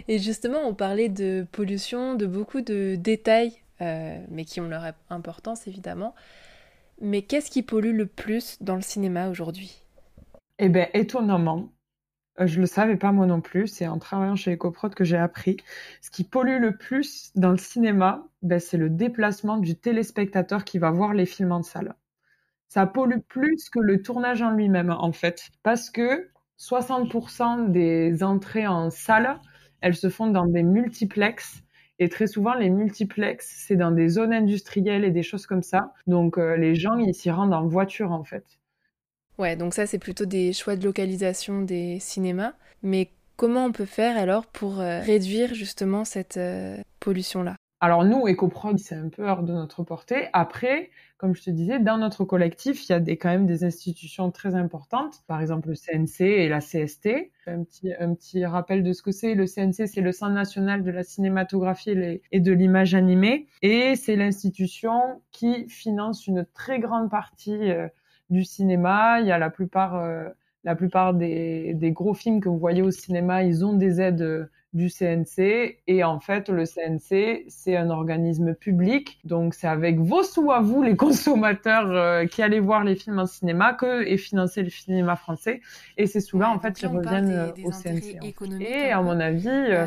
Et 0.07 0.19
justement, 0.19 0.59
on 0.65 0.73
parlait 0.73 1.09
de 1.09 1.45
pollution, 1.51 2.15
de 2.15 2.25
beaucoup 2.25 2.61
de 2.61 2.95
détails, 2.95 3.53
euh, 3.81 4.17
mais 4.29 4.45
qui 4.45 4.61
ont 4.61 4.67
leur 4.67 4.83
importance 5.09 5.67
évidemment. 5.67 6.13
Mais 7.01 7.21
qu'est-ce 7.21 7.51
qui 7.51 7.63
pollue 7.63 7.95
le 7.95 8.05
plus 8.05 8.57
dans 8.61 8.75
le 8.75 8.81
cinéma 8.81 9.29
aujourd'hui? 9.29 9.83
Eh 10.59 10.69
bien, 10.69 10.87
étonnamment, 10.93 11.71
euh, 12.39 12.47
je 12.47 12.59
le 12.59 12.65
savais 12.65 12.95
pas 12.95 13.11
moi 13.11 13.25
non 13.25 13.41
plus, 13.41 13.67
c'est 13.67 13.87
en 13.87 13.99
travaillant 13.99 14.35
chez 14.35 14.53
EcoProd 14.53 14.95
que 14.95 15.03
j'ai 15.03 15.17
appris. 15.17 15.57
Ce 16.01 16.09
qui 16.09 16.23
pollue 16.23 16.59
le 16.59 16.75
plus 16.75 17.31
dans 17.35 17.51
le 17.51 17.57
cinéma, 17.57 18.27
ben, 18.41 18.59
c'est 18.59 18.77
le 18.77 18.89
déplacement 18.89 19.57
du 19.57 19.75
téléspectateur 19.75 20.63
qui 20.63 20.79
va 20.79 20.91
voir 20.91 21.13
les 21.13 21.25
films 21.25 21.51
en 21.51 21.63
salle 21.63 21.95
ça 22.67 22.85
pollue 22.85 23.19
plus 23.27 23.69
que 23.69 23.79
le 23.79 24.01
tournage 24.01 24.41
en 24.41 24.51
lui-même, 24.51 24.91
en 24.91 25.11
fait. 25.11 25.49
Parce 25.63 25.89
que 25.89 26.29
60% 26.59 27.71
des 27.71 28.23
entrées 28.23 28.67
en 28.67 28.89
salle, 28.89 29.39
elles 29.81 29.95
se 29.95 30.09
font 30.09 30.27
dans 30.27 30.45
des 30.45 30.63
multiplexes. 30.63 31.61
Et 31.99 32.09
très 32.09 32.27
souvent, 32.27 32.53
les 32.53 32.69
multiplexes, 32.69 33.63
c'est 33.67 33.75
dans 33.75 33.91
des 33.91 34.09
zones 34.09 34.33
industrielles 34.33 35.03
et 35.03 35.11
des 35.11 35.23
choses 35.23 35.47
comme 35.47 35.63
ça. 35.63 35.93
Donc, 36.05 36.37
euh, 36.37 36.55
les 36.55 36.75
gens, 36.75 36.95
ils 36.97 37.13
s'y 37.13 37.31
rendent 37.31 37.53
en 37.53 37.67
voiture, 37.67 38.11
en 38.11 38.23
fait. 38.23 38.45
Ouais, 39.37 39.55
donc 39.55 39.73
ça, 39.73 39.85
c'est 39.85 39.99
plutôt 39.99 40.25
des 40.25 40.53
choix 40.53 40.75
de 40.75 40.83
localisation 40.83 41.61
des 41.61 41.99
cinémas. 41.99 42.53
Mais 42.83 43.09
comment 43.35 43.65
on 43.65 43.71
peut 43.71 43.85
faire 43.85 44.17
alors 44.17 44.45
pour 44.45 44.79
euh, 44.79 44.99
réduire 44.99 45.53
justement 45.53 46.05
cette 46.05 46.37
euh, 46.37 46.77
pollution-là? 46.99 47.55
Alors 47.79 48.03
nous, 48.03 48.27
EcoProd, 48.27 48.79
c'est 48.79 48.95
un 48.95 49.09
peu 49.09 49.27
hors 49.29 49.43
de 49.43 49.53
notre 49.53 49.83
portée. 49.83 50.29
Après, 50.33 50.89
comme 51.17 51.35
je 51.35 51.41
te 51.41 51.49
disais, 51.49 51.79
dans 51.79 51.97
notre 51.97 52.25
collectif, 52.25 52.87
il 52.87 52.91
y 52.91 52.95
a 52.95 52.99
quand 52.99 53.29
même 53.29 53.47
des 53.47 53.63
institutions 53.63 54.29
très 54.29 54.53
importantes, 54.53 55.23
par 55.27 55.41
exemple 55.41 55.69
le 55.69 55.75
CNC 55.75 56.21
et 56.21 56.47
la 56.47 56.59
CST. 56.59 57.31
Un 57.47 57.63
petit, 58.13 58.45
rappel 58.45 58.83
de 58.83 58.93
ce 58.93 59.01
que 59.01 59.11
c'est. 59.11 59.33
Le 59.33 59.45
CNC, 59.45 59.87
c'est 59.87 60.01
le 60.01 60.11
Centre 60.11 60.33
national 60.33 60.83
de 60.83 60.91
la 60.91 61.03
cinématographie 61.03 62.19
et 62.31 62.39
de 62.39 62.51
l'image 62.51 62.93
animée. 62.93 63.47
Et 63.61 63.95
c'est 63.95 64.15
l'institution 64.15 65.21
qui 65.31 65.67
finance 65.69 66.27
une 66.27 66.45
très 66.53 66.79
grande 66.79 67.09
partie 67.09 67.71
euh, 67.71 67.87
du 68.29 68.43
cinéma. 68.43 69.19
Il 69.21 69.27
y 69.27 69.31
a 69.31 69.37
la 69.37 69.49
plupart... 69.49 69.95
Euh, 69.95 70.29
la 70.63 70.75
plupart 70.75 71.13
des, 71.13 71.75
des, 71.75 71.91
gros 71.91 72.13
films 72.13 72.41
que 72.41 72.49
vous 72.49 72.57
voyez 72.57 72.81
au 72.81 72.91
cinéma, 72.91 73.41
ils 73.43 73.63
ont 73.63 73.71
des 73.71 74.01
aides 74.01 74.49
du 74.73 74.89
CNC. 74.89 75.79
Et 75.87 76.03
en 76.03 76.19
fait, 76.19 76.49
le 76.49 76.65
CNC, 76.65 77.45
c'est 77.47 77.75
un 77.75 77.89
organisme 77.89 78.53
public. 78.53 79.19
Donc, 79.23 79.53
c'est 79.53 79.67
avec 79.67 79.99
vos 79.99 80.23
sous 80.23 80.51
à 80.51 80.59
vous, 80.59 80.83
les 80.83 80.95
consommateurs, 80.97 81.89
euh, 81.91 82.25
qui 82.25 82.41
allez 82.41 82.59
voir 82.59 82.83
les 82.83 82.95
films 82.95 83.19
en 83.19 83.25
cinéma, 83.25 83.73
que 83.73 84.03
est 84.03 84.17
financé 84.17 84.63
le 84.63 84.69
cinéma 84.69 85.15
français. 85.15 85.61
Et 85.97 86.05
ces 86.05 86.21
sous-là, 86.21 86.51
en 86.51 86.59
fait, 86.59 86.81
ils 86.81 86.87
reviennent 86.87 87.31
euh, 87.31 87.51
au 87.63 87.71
CNC. 87.71 88.19
Et 88.61 88.91
à 88.91 89.01
mon 89.01 89.19
avis, 89.19 89.47
euh, 89.47 89.85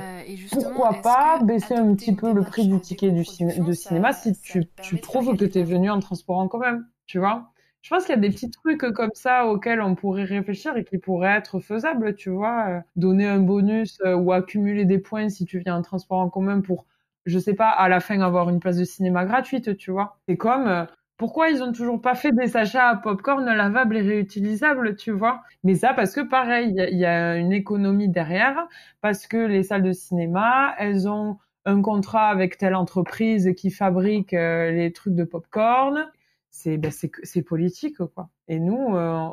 pourquoi 0.50 0.94
pas 1.02 1.40
baisser 1.42 1.74
un 1.74 1.94
petit 1.94 2.14
peu 2.14 2.32
le 2.32 2.42
prix 2.42 2.66
du 2.66 2.80
ticket 2.80 3.10
du 3.10 3.20
de 3.20 3.72
cinéma 3.72 4.12
si 4.12 4.32
tu, 4.40 4.64
tu 4.82 4.96
prouves 4.96 5.36
que 5.36 5.44
tu 5.44 5.58
es 5.58 5.62
venu 5.62 5.90
en 5.90 6.00
transport 6.00 6.38
en 6.38 6.48
commun, 6.48 6.82
tu 7.06 7.18
vois? 7.18 7.52
Je 7.82 7.88
pense 7.88 8.04
qu'il 8.04 8.14
y 8.14 8.18
a 8.18 8.20
des 8.20 8.30
petits 8.30 8.50
trucs 8.50 8.80
comme 8.92 9.10
ça 9.14 9.46
auxquels 9.46 9.80
on 9.80 9.94
pourrait 9.94 10.24
réfléchir 10.24 10.76
et 10.76 10.84
qui 10.84 10.98
pourraient 10.98 11.36
être 11.36 11.60
faisables, 11.60 12.14
tu 12.14 12.30
vois. 12.30 12.68
Euh, 12.68 12.80
donner 12.96 13.26
un 13.26 13.40
bonus 13.40 13.98
euh, 14.04 14.14
ou 14.14 14.32
accumuler 14.32 14.84
des 14.84 14.98
points 14.98 15.28
si 15.30 15.46
tu 15.46 15.58
viens 15.60 15.76
en 15.76 15.82
transport 15.82 16.18
en 16.18 16.28
commun 16.28 16.60
pour, 16.60 16.84
je 17.24 17.38
sais 17.38 17.54
pas, 17.54 17.70
à 17.70 17.88
la 17.88 18.00
fin 18.00 18.20
avoir 18.20 18.50
une 18.50 18.60
place 18.60 18.76
de 18.76 18.84
cinéma 18.84 19.24
gratuite, 19.24 19.76
tu 19.78 19.90
vois. 19.92 20.18
C'est 20.28 20.36
comme, 20.36 20.68
euh, 20.68 20.84
pourquoi 21.16 21.50
ils 21.50 21.62
ont 21.62 21.72
toujours 21.72 22.00
pas 22.00 22.14
fait 22.14 22.32
des 22.32 22.56
achats 22.56 22.88
à 22.88 22.96
popcorn 22.96 23.44
lavables 23.44 23.96
et 23.96 24.02
réutilisables, 24.02 24.96
tu 24.96 25.10
vois? 25.10 25.42
Mais 25.64 25.74
ça 25.74 25.94
parce 25.94 26.14
que 26.14 26.20
pareil, 26.20 26.74
il 26.90 26.98
y, 26.98 27.04
a 27.06 27.36
une 27.36 27.52
économie 27.52 28.08
derrière, 28.08 28.66
parce 29.00 29.26
que 29.26 29.36
les 29.36 29.62
salles 29.62 29.82
de 29.82 29.92
cinéma, 29.92 30.74
elles 30.78 31.08
ont 31.08 31.38
un 31.66 31.82
contrat 31.82 32.28
avec 32.28 32.56
telle 32.58 32.74
entreprise 32.74 33.52
qui 33.56 33.70
fabrique 33.70 34.32
les 34.32 34.92
trucs 34.94 35.14
de 35.14 35.24
popcorn 35.24 36.10
c'est 36.50 36.76
ben, 36.78 36.90
c'est 36.90 37.42
politique 37.42 37.98
quoi. 37.98 38.28
Et 38.48 38.58
nous, 38.58 38.96
euh, 38.96 39.28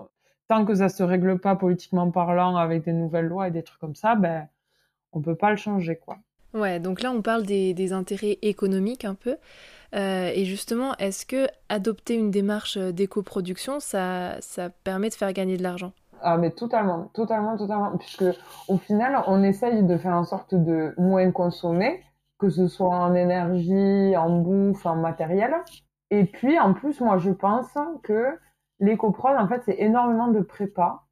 tant 0.48 0.66
que 0.66 0.76
ça 0.76 0.90
se 0.90 1.04
règle 1.04 1.40
pas 1.40 1.56
politiquement 1.56 2.10
parlant 2.12 2.56
avec 2.56 2.84
des 2.84 2.94
nouvelles 2.94 3.28
lois 3.28 3.48
et 3.48 3.52
des 3.52 3.64
trucs 3.64 3.80
comme 3.80 3.96
ça, 3.96 4.16
ben 4.16 4.48
on 5.12 5.22
peut 5.22 5.36
pas 5.36 5.52
le 5.52 5.58
changer 5.58 5.98
quoi. 5.98 6.18
Ouais, 6.54 6.80
donc 6.80 7.02
là 7.02 7.12
on 7.12 7.22
parle 7.22 7.44
des, 7.46 7.74
des 7.74 7.94
intérêts 7.94 8.40
économiques 8.42 9.06
un 9.06 9.16
peu. 9.16 9.38
Euh, 9.96 10.32
et 10.34 10.46
justement, 10.46 10.96
est-ce 10.98 11.26
que 11.26 11.48
adopter 11.70 12.16
une 12.16 12.32
démarche 12.32 12.78
d'éco-production, 12.78 13.80
ça, 13.80 14.36
ça 14.42 14.70
permet 14.70 15.10
de 15.10 15.14
faire 15.14 15.32
gagner 15.34 15.58
de 15.58 15.64
l'argent? 15.64 15.94
Ah 16.22 16.38
mais 16.38 16.52
totalement, 16.52 17.12
totalement, 17.14 17.58
totalement, 17.58 17.98
puisque 17.98 18.26
au 18.68 18.78
final, 18.78 19.24
on 19.28 19.44
essaye 19.44 19.84
de 19.84 19.98
faire 19.98 20.14
en 20.14 20.24
sorte 20.24 20.56
de 20.56 20.94
moins 20.98 21.32
consommer, 21.32 22.02
que 22.40 22.50
ce 22.50 22.68
soit 22.68 22.96
en 22.96 23.14
énergie, 23.14 24.16
en 24.18 24.40
bouffe, 24.40 24.86
en 24.86 24.96
matériel, 24.96 25.56
et 26.12 26.26
puis, 26.26 26.60
en 26.60 26.74
plus, 26.74 27.02
moi, 27.02 27.18
je 27.18 27.32
pense 27.32 27.74
que 28.04 28.38
l'éco-prod, 28.80 29.36
en 29.38 29.48
fait, 29.48 29.62
c'est 29.66 29.80
énormément 29.80 30.28
de 30.30 30.42
prépa. 30.42 31.04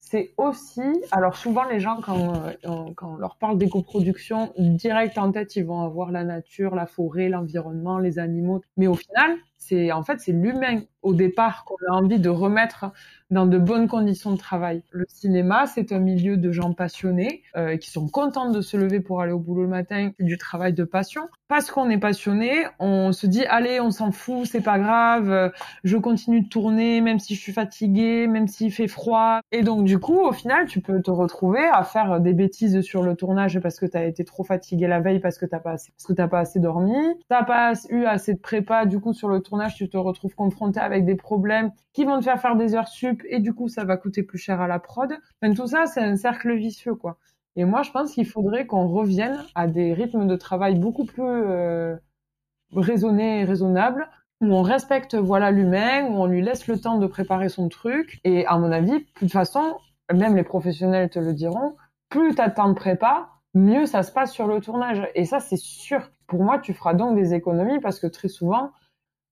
C'est 0.00 0.34
aussi, 0.36 0.82
alors 1.10 1.34
souvent 1.36 1.64
les 1.64 1.80
gens 1.80 2.00
quand, 2.00 2.34
euh, 2.34 2.92
quand 2.94 3.14
on 3.14 3.16
leur 3.16 3.36
parle 3.38 3.58
d'éco-production, 3.58 4.52
direct 4.56 5.18
en 5.18 5.32
tête, 5.32 5.56
ils 5.56 5.64
vont 5.64 5.80
avoir 5.80 6.12
la 6.12 6.22
nature, 6.22 6.76
la 6.76 6.86
forêt, 6.86 7.28
l'environnement, 7.28 7.98
les 7.98 8.20
animaux. 8.20 8.62
Mais 8.76 8.86
au 8.86 8.94
final, 8.94 9.36
c'est 9.66 9.92
en 9.92 10.02
fait 10.02 10.20
c'est 10.20 10.32
l'humain 10.32 10.82
au 11.02 11.14
départ 11.14 11.64
qu'on 11.64 11.76
a 11.88 11.94
envie 11.94 12.18
de 12.18 12.28
remettre 12.28 12.86
dans 13.30 13.46
de 13.46 13.58
bonnes 13.58 13.88
conditions 13.88 14.32
de 14.32 14.38
travail. 14.38 14.82
Le 14.90 15.04
cinéma, 15.08 15.66
c'est 15.66 15.92
un 15.92 15.98
milieu 15.98 16.36
de 16.36 16.52
gens 16.52 16.72
passionnés 16.72 17.42
euh, 17.56 17.76
qui 17.76 17.90
sont 17.90 18.08
contents 18.08 18.50
de 18.50 18.60
se 18.60 18.76
lever 18.76 19.00
pour 19.00 19.20
aller 19.20 19.32
au 19.32 19.38
boulot 19.38 19.62
le 19.62 19.68
matin, 19.68 20.10
du 20.20 20.38
travail 20.38 20.72
de 20.72 20.84
passion. 20.84 21.22
Parce 21.48 21.70
qu'on 21.70 21.90
est 21.90 21.98
passionné, 21.98 22.66
on 22.78 23.12
se 23.12 23.26
dit 23.26 23.44
allez, 23.46 23.80
on 23.80 23.90
s'en 23.90 24.12
fout, 24.12 24.46
c'est 24.46 24.60
pas 24.60 24.78
grave, 24.78 25.30
euh, 25.30 25.48
je 25.84 25.96
continue 25.96 26.42
de 26.42 26.48
tourner 26.48 27.00
même 27.00 27.18
si 27.18 27.34
je 27.34 27.40
suis 27.40 27.52
fatigué, 27.52 28.26
même 28.26 28.48
s'il 28.48 28.72
fait 28.72 28.88
froid. 28.88 29.40
Et 29.52 29.62
donc 29.62 29.84
du 29.84 29.98
coup, 29.98 30.20
au 30.20 30.32
final, 30.32 30.66
tu 30.66 30.80
peux 30.80 31.00
te 31.00 31.10
retrouver 31.10 31.64
à 31.72 31.84
faire 31.84 32.20
des 32.20 32.32
bêtises 32.32 32.80
sur 32.80 33.02
le 33.02 33.14
tournage 33.14 33.58
parce 33.60 33.78
que 33.78 33.86
tu 33.86 33.96
as 33.96 34.04
été 34.04 34.24
trop 34.24 34.44
fatigué 34.44 34.86
la 34.86 35.00
veille 35.00 35.20
parce 35.20 35.38
que 35.38 35.46
t'as 35.46 35.60
pas 35.60 35.72
assez 35.72 35.92
parce 35.92 36.06
que 36.06 36.12
t'as 36.12 36.28
pas 36.28 36.40
assez 36.40 36.60
dormi, 36.60 36.96
t'as 37.28 37.44
pas 37.44 37.72
eu 37.90 38.04
assez 38.04 38.34
de 38.34 38.38
prépa 38.38 38.86
du 38.86 39.00
coup 39.00 39.12
sur 39.12 39.28
le 39.28 39.40
tournage, 39.40 39.55
tu 39.76 39.88
te 39.88 39.96
retrouves 39.96 40.34
confronté 40.34 40.80
avec 40.80 41.04
des 41.04 41.16
problèmes 41.16 41.70
qui 41.92 42.04
vont 42.04 42.18
te 42.18 42.24
faire 42.24 42.40
faire 42.40 42.56
des 42.56 42.74
heures 42.74 42.88
sup 42.88 43.22
et 43.28 43.40
du 43.40 43.52
coup 43.54 43.68
ça 43.68 43.84
va 43.84 43.96
coûter 43.96 44.22
plus 44.22 44.38
cher 44.38 44.60
à 44.60 44.68
la 44.68 44.78
prod. 44.78 45.12
Enfin, 45.42 45.54
tout 45.54 45.66
ça 45.66 45.86
c'est 45.86 46.00
un 46.00 46.16
cercle 46.16 46.54
vicieux 46.54 46.94
quoi. 46.94 47.18
Et 47.56 47.64
moi 47.64 47.82
je 47.82 47.90
pense 47.90 48.12
qu'il 48.12 48.26
faudrait 48.26 48.66
qu'on 48.66 48.88
revienne 48.88 49.42
à 49.54 49.66
des 49.66 49.92
rythmes 49.92 50.26
de 50.26 50.36
travail 50.36 50.78
beaucoup 50.78 51.04
plus 51.04 51.22
euh, 51.24 51.96
raisonnés 52.74 53.40
et 53.40 53.44
raisonnables 53.44 54.08
où 54.40 54.54
on 54.54 54.62
respecte 54.62 55.14
voilà 55.14 55.50
l'humain, 55.50 56.04
où 56.06 56.14
on 56.14 56.26
lui 56.26 56.42
laisse 56.42 56.66
le 56.66 56.78
temps 56.78 56.98
de 56.98 57.06
préparer 57.06 57.48
son 57.48 57.68
truc 57.68 58.20
et 58.24 58.46
à 58.46 58.58
mon 58.58 58.70
avis, 58.70 58.98
de 59.00 59.06
toute 59.14 59.32
façon, 59.32 59.78
même 60.12 60.36
les 60.36 60.42
professionnels 60.42 61.08
te 61.10 61.18
le 61.18 61.32
diront, 61.32 61.76
plus 62.08 62.34
tu 62.34 62.40
as 62.40 62.50
temps 62.50 62.68
de 62.68 62.74
prépa, 62.74 63.30
mieux 63.54 63.86
ça 63.86 64.02
se 64.02 64.12
passe 64.12 64.32
sur 64.32 64.46
le 64.46 64.60
tournage 64.60 65.08
et 65.14 65.24
ça 65.24 65.40
c'est 65.40 65.56
sûr. 65.56 66.10
Pour 66.26 66.42
moi, 66.42 66.58
tu 66.58 66.74
feras 66.74 66.94
donc 66.94 67.16
des 67.16 67.34
économies 67.34 67.80
parce 67.80 68.00
que 68.00 68.06
très 68.06 68.28
souvent 68.28 68.72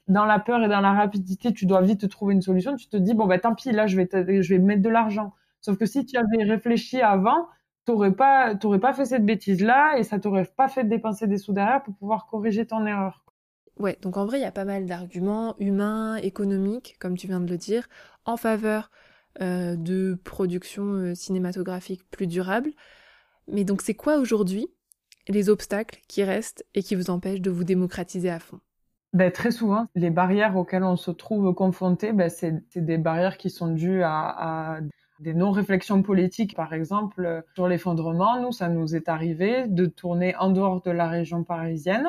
dans 0.08 0.24
la 0.24 0.38
peur 0.38 0.62
et 0.62 0.68
dans 0.68 0.80
la 0.80 0.92
rapidité, 0.92 1.52
tu 1.52 1.66
dois 1.66 1.82
vite 1.82 2.08
trouver 2.08 2.34
une 2.34 2.42
solution. 2.42 2.76
Tu 2.76 2.88
te 2.88 2.96
dis 2.96 3.14
bon 3.14 3.26
ben 3.26 3.40
tant 3.40 3.54
pis, 3.54 3.72
là 3.72 3.86
je 3.86 3.96
vais 3.96 4.08
je 4.42 4.54
vais 4.54 4.58
mettre 4.58 4.82
de 4.82 4.88
l'argent. 4.88 5.32
Sauf 5.60 5.78
que 5.78 5.86
si 5.86 6.04
tu 6.04 6.16
avais 6.16 6.44
réfléchi 6.44 7.00
avant, 7.00 7.48
t'aurais 7.84 8.12
pas 8.12 8.54
t'aurais 8.54 8.80
pas 8.80 8.92
fait 8.92 9.06
cette 9.06 9.24
bêtise 9.24 9.62
là 9.62 9.96
et 9.98 10.02
ça 10.02 10.18
t'aurait 10.18 10.44
pas 10.44 10.68
fait 10.68 10.84
dépenser 10.84 11.26
des 11.26 11.38
sous 11.38 11.52
derrière 11.52 11.82
pour 11.82 11.94
pouvoir 11.94 12.26
corriger 12.26 12.66
ton 12.66 12.86
erreur. 12.86 13.24
Ouais, 13.78 13.98
donc 14.02 14.16
en 14.16 14.26
vrai 14.26 14.38
il 14.38 14.42
y 14.42 14.46
a 14.46 14.52
pas 14.52 14.64
mal 14.64 14.86
d'arguments 14.86 15.56
humains, 15.58 16.16
économiques, 16.16 16.96
comme 17.00 17.16
tu 17.16 17.26
viens 17.26 17.40
de 17.40 17.50
le 17.50 17.58
dire, 17.58 17.88
en 18.24 18.36
faveur 18.36 18.90
euh, 19.40 19.74
de 19.76 20.18
production 20.22 20.84
euh, 20.84 21.14
cinématographique 21.14 22.08
plus 22.10 22.26
durable. 22.26 22.70
Mais 23.48 23.64
donc 23.64 23.82
c'est 23.82 23.94
quoi 23.94 24.18
aujourd'hui 24.18 24.68
les 25.28 25.48
obstacles 25.48 26.00
qui 26.08 26.22
restent 26.22 26.64
et 26.74 26.82
qui 26.82 26.94
vous 26.94 27.10
empêchent 27.10 27.40
de 27.40 27.50
vous 27.50 27.64
démocratiser 27.64 28.30
à 28.30 28.38
fond? 28.38 28.60
Ben, 29.14 29.32
Très 29.32 29.50
souvent, 29.50 29.86
les 29.94 30.10
barrières 30.10 30.56
auxquelles 30.56 30.84
on 30.84 30.96
se 30.96 31.10
trouve 31.10 31.54
confronté, 31.54 32.12
ben, 32.12 32.28
c'est 32.28 32.62
des 32.76 32.98
barrières 32.98 33.38
qui 33.38 33.48
sont 33.48 33.68
dues 33.68 34.02
à, 34.02 34.76
à 34.76 34.80
des 35.20 35.34
non-réflexions 35.34 36.02
politiques. 36.02 36.54
Par 36.54 36.72
exemple, 36.72 37.44
sur 37.54 37.68
l'effondrement, 37.68 38.40
nous, 38.40 38.52
ça 38.52 38.68
nous 38.68 38.94
est 38.94 39.08
arrivé 39.08 39.66
de 39.66 39.86
tourner 39.86 40.36
en 40.36 40.50
dehors 40.50 40.82
de 40.82 40.90
la 40.90 41.08
région 41.08 41.44
parisienne, 41.44 42.08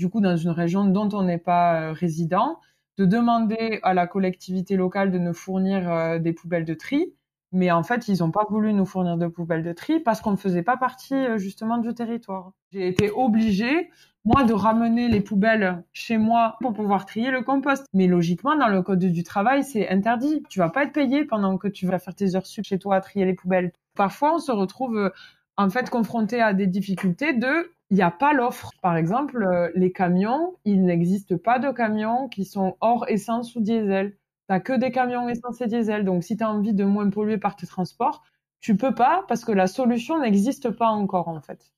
du 0.00 0.08
coup 0.08 0.20
dans 0.20 0.36
une 0.36 0.50
région 0.50 0.84
dont 0.84 1.08
on 1.12 1.22
n'est 1.22 1.38
pas 1.38 1.80
euh, 1.80 1.92
résident, 1.92 2.60
de 2.98 3.04
demander 3.04 3.78
à 3.82 3.94
la 3.94 4.06
collectivité 4.06 4.76
locale 4.76 5.10
de 5.10 5.18
nous 5.18 5.34
fournir 5.34 5.90
euh, 5.90 6.18
des 6.18 6.32
poubelles 6.32 6.64
de 6.64 6.74
tri. 6.74 7.14
Mais 7.52 7.70
en 7.70 7.82
fait, 7.82 8.08
ils 8.08 8.18
n'ont 8.18 8.32
pas 8.32 8.46
voulu 8.50 8.72
nous 8.72 8.84
fournir 8.84 9.16
de 9.16 9.28
poubelles 9.28 9.62
de 9.62 9.72
tri 9.72 10.00
parce 10.00 10.20
qu'on 10.20 10.32
ne 10.32 10.36
faisait 10.36 10.62
pas 10.62 10.76
partie 10.76 11.14
euh, 11.14 11.38
justement 11.38 11.78
du 11.78 11.94
territoire. 11.94 12.52
J'ai 12.72 12.88
été 12.88 13.10
obligée 13.10 13.90
moi, 14.26 14.42
de 14.42 14.52
ramener 14.52 15.08
les 15.08 15.20
poubelles 15.20 15.84
chez 15.92 16.18
moi 16.18 16.56
pour 16.60 16.72
pouvoir 16.72 17.06
trier 17.06 17.30
le 17.30 17.42
compost. 17.42 17.86
Mais 17.94 18.08
logiquement, 18.08 18.56
dans 18.56 18.66
le 18.66 18.82
code 18.82 18.98
du 18.98 19.22
travail, 19.22 19.62
c'est 19.62 19.88
interdit. 19.88 20.42
Tu 20.50 20.58
vas 20.58 20.68
pas 20.68 20.82
être 20.82 20.92
payé 20.92 21.24
pendant 21.24 21.56
que 21.58 21.68
tu 21.68 21.86
vas 21.86 22.00
faire 22.00 22.14
tes 22.14 22.34
heures 22.34 22.44
sup 22.44 22.64
chez 22.64 22.80
toi 22.80 22.96
à 22.96 23.00
trier 23.00 23.24
les 23.24 23.34
poubelles. 23.34 23.72
Parfois, 23.94 24.34
on 24.34 24.38
se 24.40 24.50
retrouve 24.50 24.96
euh, 24.98 25.10
en 25.56 25.70
fait 25.70 25.90
confronté 25.90 26.42
à 26.42 26.54
des 26.54 26.66
difficultés 26.66 27.34
de 27.34 27.70
il 27.90 27.96
n'y 27.96 28.02
a 28.02 28.10
pas 28.10 28.32
l'offre. 28.32 28.72
Par 28.82 28.96
exemple, 28.96 29.44
euh, 29.44 29.70
les 29.76 29.92
camions, 29.92 30.56
il 30.64 30.84
n'existe 30.84 31.36
pas 31.36 31.60
de 31.60 31.70
camions 31.70 32.28
qui 32.28 32.44
sont 32.44 32.76
hors 32.80 33.08
essence 33.08 33.54
ou 33.54 33.60
diesel. 33.60 34.16
T'as 34.48 34.58
que 34.58 34.72
des 34.72 34.90
camions 34.90 35.28
essence 35.28 35.60
et 35.60 35.68
diesel. 35.68 36.04
Donc, 36.04 36.24
si 36.24 36.36
tu 36.36 36.42
as 36.42 36.50
envie 36.50 36.74
de 36.74 36.84
moins 36.84 37.08
polluer 37.10 37.38
par 37.38 37.54
tes 37.54 37.66
transports, 37.68 38.24
tu 38.60 38.76
peux 38.76 38.94
pas 38.94 39.24
parce 39.28 39.44
que 39.44 39.52
la 39.52 39.68
solution 39.68 40.20
n'existe 40.20 40.70
pas 40.70 40.88
encore, 40.88 41.28
en 41.28 41.40
fait. 41.40 41.75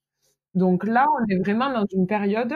Donc 0.54 0.84
là, 0.84 1.06
on 1.20 1.26
est 1.28 1.38
vraiment 1.38 1.70
dans 1.72 1.86
une 1.92 2.06
période 2.06 2.54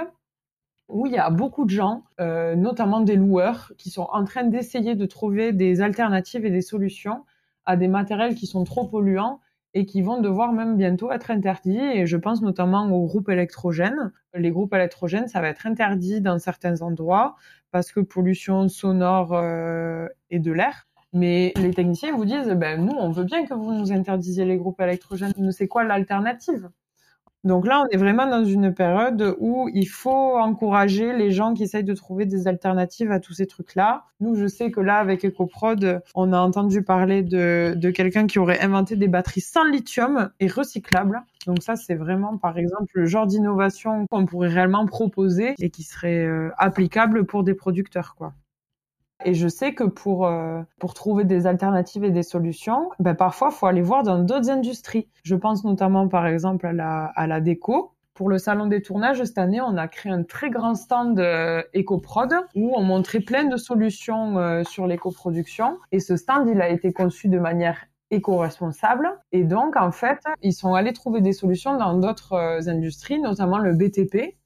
où 0.89 1.07
il 1.07 1.13
y 1.13 1.19
a 1.19 1.31
beaucoup 1.31 1.65
de 1.65 1.71
gens, 1.71 2.05
euh, 2.21 2.55
notamment 2.57 3.01
des 3.01 3.17
loueurs, 3.17 3.73
qui 3.79 3.91
sont 3.91 4.09
en 4.13 4.25
train 4.25 4.45
d'essayer 4.45 4.95
de 4.95 5.07
trouver 5.07 5.53
des 5.53 5.81
alternatives 5.81 6.45
et 6.45 6.51
des 6.51 6.63
solutions 6.63 7.25
à 7.65 7.77
des 7.77 7.89
matériels 7.89 8.35
qui 8.35 8.47
sont 8.47 8.65
trop 8.65 8.87
polluants 8.89 9.41
et 9.75 9.87
qui 9.87 10.03
vont 10.03 10.21
devoir 10.21 10.53
même 10.53 10.77
bientôt 10.77 11.11
être 11.13 11.31
interdits. 11.31 11.79
Et 11.79 12.07
je 12.07 12.17
pense 12.17 12.43
notamment 12.43 12.87
aux 12.91 13.07
groupes 13.07 13.31
électrogènes. 13.31 14.13
Les 14.35 14.51
groupes 14.51 14.75
électrogènes, 14.75 15.29
ça 15.29 15.41
va 15.41 15.49
être 15.49 15.67
interdit 15.67 16.21
dans 16.21 16.39
certains 16.39 16.83
endroits 16.83 17.37
parce 17.71 17.91
que 17.93 18.01
pollution 18.01 18.69
sonore 18.69 19.33
euh, 19.35 20.09
et 20.31 20.39
de 20.41 20.53
l'air. 20.53 20.87
Mais 21.15 21.53
les 21.57 21.73
techniciens 21.73 22.15
vous 22.17 22.25
disent, 22.25 22.49
ben, 22.49 22.85
nous, 22.85 22.95
on 22.99 23.11
veut 23.11 23.25
bien 23.25 23.45
que 23.47 23.55
vous 23.55 23.73
nous 23.73 23.93
interdisiez 23.93 24.45
les 24.45 24.57
groupes 24.57 24.81
électrogènes. 24.81 25.33
Mais 25.39 25.53
c'est 25.53 25.69
quoi 25.69 25.85
l'alternative? 25.85 26.71
Donc 27.45 27.67
là, 27.67 27.83
on 27.83 27.89
est 27.89 27.97
vraiment 27.97 28.27
dans 28.27 28.45
une 28.45 28.73
période 28.73 29.35
où 29.41 29.69
il 29.75 29.89
faut 29.89 30.39
encourager 30.39 31.13
les 31.13 31.33
gens 31.33 31.55
qui 31.55 31.65
essayent 31.65 31.83
de 31.83 31.95
trouver 31.95 32.25
des 32.25 32.47
alternatives 32.47 33.11
à 33.11 33.19
tous 33.19 33.33
ces 33.35 33.47
trucs-là. 33.47 34.05
Nous, 34.21 34.37
je 34.37 34.47
sais 34.47 34.71
que 34.71 34.81
là, 34.81 34.99
avec 34.99 35.25
EcoProd, 35.25 36.03
on 36.15 36.33
a 36.33 36.39
entendu 36.39 36.83
parler 36.83 37.23
de, 37.23 37.75
de 37.77 37.91
quelqu'un 37.91 38.29
qui 38.29 38.39
aurait 38.39 38.61
inventé 38.61 38.95
des 38.95 39.09
batteries 39.09 39.41
sans 39.41 39.65
lithium 39.65 40.31
et 40.39 40.47
recyclables. 40.47 41.21
Donc 41.47 41.63
ça, 41.65 41.75
c'est 41.75 41.97
vraiment, 41.97 42.39
par 42.39 42.59
exemple, 42.59 42.93
le 42.95 43.07
genre 43.07 43.27
d'innovation 43.27 44.07
qu'on 44.09 44.25
pourrait 44.27 44.49
réellement 44.49 44.87
proposer 44.87 45.55
et 45.59 45.71
qui 45.71 45.83
serait 45.83 46.25
euh, 46.25 46.51
applicable 46.59 47.27
pour 47.27 47.43
des 47.43 47.55
producteurs, 47.55 48.15
quoi. 48.17 48.35
Et 49.25 49.35
je 49.35 49.49
sais 49.49 49.75
que 49.75 49.85
pour 49.85 50.27
euh, 50.27 50.63
pour 50.79 50.95
trouver 50.95 51.25
des 51.25 51.47
alternatives 51.47 52.05
et 52.05 52.11
des 52.11 52.23
solutions, 52.23 52.91
ben 52.99 53.15
parfois 53.15 53.51
faut 53.51 53.67
aller 53.67 53.83
voir 53.83 54.03
dans 54.03 54.19
d'autres 54.19 54.51
industries. 54.51 55.09
Je 55.23 55.35
pense 55.35 55.65
notamment 55.65 56.09
par 56.09 56.27
exemple 56.27 56.67
à 56.67 56.73
la 56.73 57.13
à 57.17 57.27
la 57.27 57.41
déco. 57.41 57.93
Pour 58.15 58.29
le 58.29 58.37
salon 58.37 58.67
des 58.67 58.83
tournages 58.83 59.25
cette 59.25 59.39
année, 59.39 59.63
on 59.63 59.77
a 59.79 59.89
créé 59.89 60.13
un 60.13 60.23
très 60.23 60.51
grand 60.51 60.75
stand 60.75 61.19
euh, 61.19 61.63
EcoProd 61.75 62.35
où 62.55 62.73
on 62.77 62.83
montrait 62.83 63.21
plein 63.21 63.45
de 63.45 63.57
solutions 63.57 64.39
euh, 64.39 64.65
sur 64.65 64.87
l'éco-production. 64.87 65.79
Et 65.93 66.01
ce 66.01 66.17
stand, 66.17 66.47
il 66.47 66.61
a 66.61 66.69
été 66.69 66.93
conçu 66.93 67.29
de 67.29 67.39
manière 67.39 67.87
éco-responsable. 68.11 69.09
Et 69.33 69.45
donc, 69.45 69.77
en 69.77 69.93
fait, 69.93 70.19
ils 70.43 70.53
sont 70.53 70.75
allés 70.75 70.93
trouver 70.93 71.23
des 71.23 71.33
solutions 71.33 71.79
dans 71.79 71.95
d'autres 71.95 72.35
euh, 72.35 72.69
industries, 72.69 73.19
notamment 73.19 73.57
le 73.57 73.73
BTP. 73.73 74.37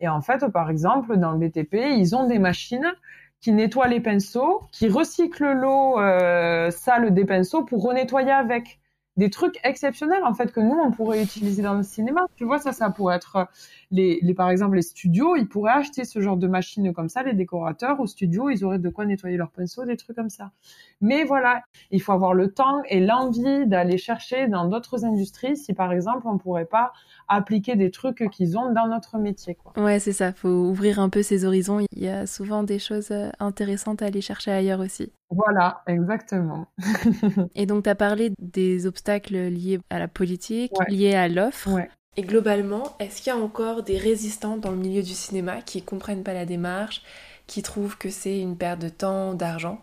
Et 0.00 0.08
en 0.08 0.20
fait, 0.20 0.46
par 0.48 0.68
exemple, 0.68 1.16
dans 1.16 1.32
le 1.32 1.38
BTP, 1.38 1.76
ils 1.96 2.14
ont 2.14 2.26
des 2.26 2.38
machines 2.38 2.92
qui 3.40 3.52
nettoient 3.52 3.88
les 3.88 4.00
pinceaux, 4.00 4.62
qui 4.72 4.88
recyclent 4.88 5.52
l'eau 5.52 5.98
euh, 6.00 6.70
sale 6.70 7.14
des 7.14 7.24
pinceaux 7.24 7.64
pour 7.64 7.82
renettoyer 7.82 8.32
avec 8.32 8.80
des 9.16 9.30
trucs 9.30 9.58
exceptionnels 9.64 10.22
en 10.24 10.34
fait 10.34 10.52
que 10.52 10.60
nous 10.60 10.78
on 10.78 10.92
pourrait 10.92 11.22
utiliser 11.22 11.62
dans 11.62 11.74
le 11.74 11.82
cinéma. 11.82 12.26
Tu 12.36 12.44
vois 12.44 12.58
ça, 12.58 12.72
ça 12.72 12.90
pourrait 12.90 13.16
être 13.16 13.48
les, 13.90 14.18
les 14.22 14.34
par 14.34 14.50
exemple 14.50 14.76
les 14.76 14.82
studios, 14.82 15.36
ils 15.36 15.48
pourraient 15.48 15.72
acheter 15.72 16.04
ce 16.04 16.20
genre 16.20 16.36
de 16.36 16.46
machines 16.46 16.92
comme 16.92 17.08
ça. 17.08 17.22
Les 17.22 17.32
décorateurs 17.32 18.00
au 18.00 18.06
studio, 18.06 18.50
ils 18.50 18.64
auraient 18.64 18.78
de 18.78 18.88
quoi 18.88 19.06
nettoyer 19.06 19.36
leurs 19.36 19.50
pinceaux, 19.50 19.84
des 19.84 19.96
trucs 19.96 20.16
comme 20.16 20.30
ça. 20.30 20.52
Mais 21.00 21.24
voilà, 21.24 21.62
il 21.90 22.02
faut 22.02 22.12
avoir 22.12 22.34
le 22.34 22.52
temps 22.52 22.82
et 22.88 23.00
l'envie 23.00 23.66
d'aller 23.66 23.98
chercher 23.98 24.48
dans 24.48 24.66
d'autres 24.66 25.04
industries 25.04 25.56
si 25.56 25.72
par 25.72 25.92
exemple 25.92 26.26
on 26.26 26.38
pourrait 26.38 26.64
pas 26.64 26.92
appliquer 27.28 27.76
des 27.76 27.90
trucs 27.90 28.28
qu'ils 28.30 28.58
ont 28.58 28.72
dans 28.72 28.88
notre 28.88 29.18
métier. 29.18 29.54
Quoi. 29.54 29.72
Ouais, 29.82 29.98
c'est 29.98 30.12
ça. 30.12 30.32
Faut 30.32 30.48
ouvrir 30.48 30.98
un 30.98 31.08
peu 31.08 31.22
ses 31.22 31.44
horizons. 31.44 31.80
Il 31.92 32.02
y 32.02 32.08
a 32.08 32.26
souvent 32.26 32.62
des 32.62 32.78
choses 32.78 33.10
euh, 33.10 33.30
intéressantes 33.38 34.02
à 34.02 34.06
aller 34.06 34.20
chercher 34.20 34.50
ailleurs 34.50 34.80
aussi. 34.80 35.12
Voilà, 35.30 35.82
exactement. 35.86 36.66
et 37.54 37.66
donc, 37.66 37.84
tu 37.84 37.90
as 37.90 37.94
parlé 37.94 38.32
des 38.38 38.86
obstacles 38.86 39.36
liés 39.36 39.78
à 39.90 39.98
la 39.98 40.08
politique, 40.08 40.72
liés 40.88 41.14
à 41.14 41.28
l'offre. 41.28 41.70
Ouais. 41.70 41.90
Et 42.18 42.22
globalement, 42.22 42.96
est-ce 42.98 43.22
qu'il 43.22 43.32
y 43.32 43.36
a 43.36 43.38
encore 43.38 43.84
des 43.84 43.96
résistants 43.96 44.56
dans 44.56 44.72
le 44.72 44.76
milieu 44.76 45.02
du 45.02 45.12
cinéma 45.12 45.62
qui 45.62 45.82
comprennent 45.82 46.24
pas 46.24 46.34
la 46.34 46.46
démarche, 46.46 47.04
qui 47.46 47.62
trouvent 47.62 47.96
que 47.96 48.10
c'est 48.10 48.40
une 48.40 48.56
perte 48.56 48.80
de 48.80 48.88
temps, 48.88 49.34
d'argent? 49.34 49.78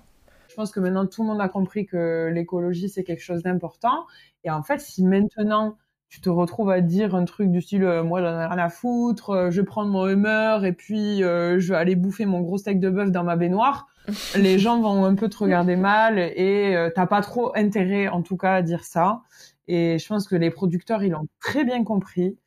Je 0.49 0.55
pense 0.55 0.69
que 0.69 0.81
maintenant 0.81 1.05
tout 1.05 1.21
le 1.23 1.29
monde 1.29 1.39
a 1.39 1.47
compris 1.47 1.85
que 1.85 2.29
l'écologie 2.33 2.89
c'est 2.89 3.05
quelque 3.05 3.23
chose 3.23 3.41
d'important. 3.41 4.05
Et 4.43 4.51
en 4.51 4.63
fait, 4.63 4.81
si 4.81 5.05
maintenant 5.05 5.77
tu 6.09 6.19
te 6.19 6.27
retrouves 6.27 6.71
à 6.71 6.81
dire 6.81 7.15
un 7.15 7.23
truc 7.23 7.51
du 7.51 7.61
style 7.61 7.85
euh, 7.85 8.03
moi 8.03 8.19
j'en 8.19 8.37
ai 8.37 8.45
rien 8.47 8.57
à 8.57 8.69
foutre, 8.69 9.29
euh, 9.29 9.49
je 9.49 9.61
vais 9.61 9.65
prendre 9.65 9.89
mon 9.89 10.05
humeur 10.05 10.65
et 10.65 10.73
puis 10.73 11.23
euh, 11.23 11.57
je 11.57 11.71
vais 11.71 11.79
aller 11.79 11.95
bouffer 11.95 12.25
mon 12.25 12.41
gros 12.41 12.57
steak 12.57 12.81
de 12.81 12.89
bœuf 12.89 13.11
dans 13.11 13.23
ma 13.23 13.37
baignoire, 13.37 13.87
les 14.35 14.59
gens 14.59 14.81
vont 14.81 15.05
un 15.05 15.15
peu 15.15 15.29
te 15.29 15.37
regarder 15.37 15.77
mal 15.77 16.19
et 16.19 16.75
t'as 16.95 17.07
pas 17.07 17.21
trop 17.21 17.55
intérêt 17.55 18.09
en 18.09 18.21
tout 18.21 18.35
cas 18.35 18.55
à 18.55 18.61
dire 18.61 18.83
ça. 18.83 19.21
Et 19.67 19.97
je 19.99 20.07
pense 20.07 20.27
que 20.27 20.35
les 20.35 20.51
producteurs 20.51 21.03
ils 21.03 21.11
l'ont 21.11 21.27
très 21.39 21.63
bien 21.65 21.83
compris, 21.83 22.37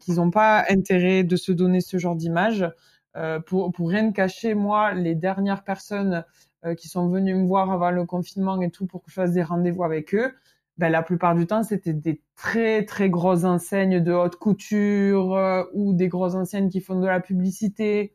qu'ils 0.00 0.14
n'ont 0.14 0.30
pas 0.30 0.64
intérêt 0.70 1.22
de 1.22 1.36
se 1.36 1.52
donner 1.52 1.80
ce 1.82 1.98
genre 1.98 2.16
d'image. 2.16 2.66
pour, 3.46 3.72
pour 3.72 3.90
rien 3.90 4.10
cacher, 4.12 4.54
moi, 4.54 4.94
les 4.94 5.14
dernières 5.14 5.64
personnes 5.64 6.24
qui 6.78 6.88
sont 6.88 7.08
venues 7.08 7.34
me 7.34 7.46
voir 7.46 7.70
avant 7.70 7.90
le 7.90 8.06
confinement 8.06 8.60
et 8.62 8.70
tout 8.70 8.86
pour 8.86 9.02
que 9.02 9.10
je 9.10 9.14
fasse 9.14 9.32
des 9.32 9.42
rendez-vous 9.42 9.84
avec 9.84 10.14
eux, 10.14 10.32
ben, 10.80 10.88
la 10.88 11.02
plupart 11.02 11.34
du 11.34 11.46
temps, 11.46 11.62
c'était 11.62 11.92
des 11.92 12.22
très 12.36 12.86
très 12.86 13.10
grosses 13.10 13.44
enseignes 13.44 14.00
de 14.00 14.12
haute 14.12 14.36
couture 14.36 15.36
euh, 15.36 15.64
ou 15.74 15.92
des 15.92 16.08
grosses 16.08 16.34
enseignes 16.34 16.70
qui 16.70 16.80
font 16.80 16.98
de 16.98 17.06
la 17.06 17.20
publicité. 17.20 18.14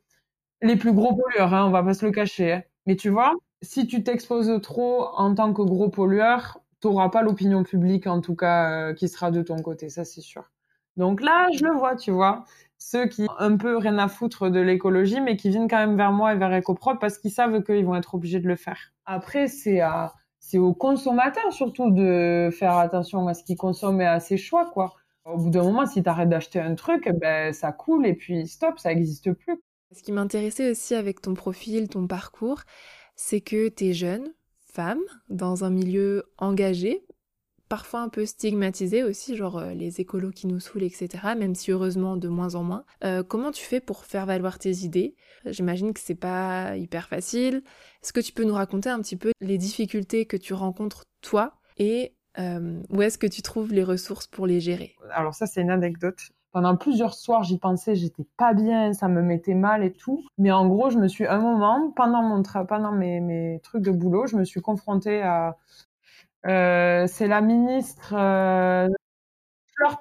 Les 0.63 0.75
plus 0.75 0.91
gros 0.91 1.15
pollueurs, 1.15 1.53
hein, 1.53 1.67
on 1.67 1.69
va 1.69 1.83
pas 1.83 1.93
se 1.93 2.03
le 2.03 2.11
cacher. 2.11 2.53
Hein. 2.53 2.63
Mais 2.87 2.95
tu 2.95 3.09
vois, 3.09 3.35
si 3.61 3.85
tu 3.85 4.03
t'exposes 4.03 4.59
trop 4.63 5.09
en 5.15 5.35
tant 5.35 5.53
que 5.53 5.61
gros 5.61 5.89
pollueur, 5.89 6.59
t'auras 6.85 7.09
pas 7.09 7.23
l'opinion 7.23 7.63
publique 7.63 8.05
en 8.05 8.21
tout 8.21 8.35
cas 8.35 8.89
euh, 8.89 8.93
qui 8.93 9.07
sera 9.07 9.31
de 9.31 9.41
ton 9.41 9.57
côté, 9.57 9.89
ça 9.89 10.05
c'est 10.05 10.21
sûr. 10.21 10.51
Donc 10.97 11.19
là, 11.21 11.47
je 11.51 11.65
le 11.65 11.71
vois, 11.71 11.95
tu 11.95 12.11
vois, 12.11 12.45
ceux 12.77 13.07
qui 13.07 13.27
un 13.39 13.57
peu 13.57 13.77
rien 13.77 13.97
à 13.97 14.07
foutre 14.07 14.49
de 14.49 14.59
l'écologie, 14.59 15.19
mais 15.19 15.35
qui 15.35 15.49
viennent 15.49 15.67
quand 15.67 15.79
même 15.79 15.97
vers 15.97 16.11
moi 16.11 16.33
et 16.33 16.37
vers 16.37 16.51
EcoProd 16.51 16.99
parce 16.99 17.17
qu'ils 17.17 17.31
savent 17.31 17.63
qu'ils 17.63 17.85
vont 17.85 17.95
être 17.95 18.13
obligés 18.15 18.39
de 18.39 18.47
le 18.47 18.55
faire. 18.55 18.93
Après, 19.05 19.47
c'est 19.47 19.81
à 19.81 20.13
c'est 20.39 20.59
aux 20.59 20.75
consommateurs 20.75 21.51
surtout 21.51 21.89
de 21.89 22.49
faire 22.51 22.77
attention 22.77 23.27
à 23.27 23.33
ce 23.33 23.43
qu'ils 23.43 23.57
consomment 23.57 24.01
et 24.01 24.05
à 24.05 24.19
ses 24.19 24.37
choix, 24.37 24.69
quoi. 24.71 24.93
Au 25.25 25.37
bout 25.37 25.49
d'un 25.49 25.63
moment, 25.63 25.87
si 25.87 26.03
tu 26.03 26.07
arrêtes 26.07 26.29
d'acheter 26.29 26.59
un 26.59 26.75
truc, 26.75 27.09
ben, 27.19 27.51
ça 27.51 27.71
coule 27.71 28.05
et 28.05 28.13
puis 28.13 28.47
stop, 28.47 28.77
ça 28.77 28.93
n'existe 28.93 29.33
plus. 29.33 29.59
Ce 29.91 30.03
qui 30.03 30.11
m'intéressait 30.11 30.69
aussi 30.69 30.93
avec 30.93 31.19
ton 31.19 31.33
profil, 31.33 31.87
ton 31.87 32.05
parcours, 32.05 32.61
c'est 33.15 33.41
que 33.41 33.69
tu 33.69 33.85
es 33.85 33.93
jeune, 33.93 34.31
femme, 34.75 34.99
dans 35.29 35.63
un 35.63 35.69
milieu 35.69 36.25
engagé, 36.37 37.05
parfois 37.69 38.01
un 38.01 38.09
peu 38.09 38.25
stigmatisé 38.25 39.03
aussi, 39.03 39.35
genre 39.37 39.57
euh, 39.57 39.73
les 39.73 40.01
écolos 40.01 40.31
qui 40.31 40.47
nous 40.47 40.59
saoulent, 40.59 40.83
etc., 40.83 41.07
même 41.37 41.55
si 41.55 41.71
heureusement 41.71 42.17
de 42.17 42.27
moins 42.27 42.55
en 42.55 42.63
moins. 42.63 42.83
Euh, 43.03 43.23
comment 43.23 43.51
tu 43.51 43.63
fais 43.63 43.79
pour 43.79 44.03
faire 44.03 44.25
valoir 44.25 44.59
tes 44.59 44.71
idées? 44.83 45.15
J'imagine 45.45 45.93
que 45.93 46.01
c'est 46.01 46.13
pas 46.13 46.75
hyper 46.75 47.07
facile. 47.07 47.63
Est-ce 48.03 48.11
que 48.11 48.19
tu 48.19 48.33
peux 48.33 48.43
nous 48.43 48.53
raconter 48.53 48.89
un 48.89 48.99
petit 48.99 49.15
peu 49.15 49.31
les 49.39 49.57
difficultés 49.57 50.25
que 50.25 50.37
tu 50.37 50.53
rencontres 50.53 51.05
toi? 51.21 51.53
Et 51.77 52.15
euh, 52.37 52.81
où 52.89 53.01
est-ce 53.01 53.17
que 53.17 53.27
tu 53.27 53.41
trouves 53.41 53.71
les 53.71 53.83
ressources 53.83 54.27
pour 54.27 54.45
les 54.45 54.59
gérer? 54.59 54.95
Alors 55.11 55.33
ça 55.33 55.47
c'est 55.47 55.61
une 55.61 55.71
anecdote. 55.71 56.19
Pendant 56.55 56.77
plusieurs 56.77 57.15
soirs, 57.15 57.43
j'y 57.43 57.57
pensais, 57.57 57.95
j'étais 57.95 58.25
pas 58.37 58.53
bien, 58.53 58.93
ça 58.93 59.09
me 59.09 59.21
mettait 59.21 59.55
mal 59.55 59.83
et 59.83 59.91
tout. 59.91 60.23
Mais 60.37 60.53
en 60.53 60.65
gros, 60.69 60.89
je 60.89 60.97
me 60.97 61.09
suis 61.09 61.27
un 61.27 61.39
moment, 61.39 61.91
pendant 61.91 62.23
mon 62.23 62.41
pendant 62.65 62.93
mes, 62.93 63.19
mes 63.19 63.59
trucs 63.61 63.83
de 63.83 63.91
boulot, 63.91 64.25
je 64.25 64.37
me 64.37 64.45
suis 64.45 64.61
confrontée 64.61 65.21
à 65.21 65.57
euh, 66.47 67.07
c'est 67.07 67.27
la 67.27 67.41
ministre 67.41 68.13
euh, 68.15 68.87
Fleur. 69.75 69.99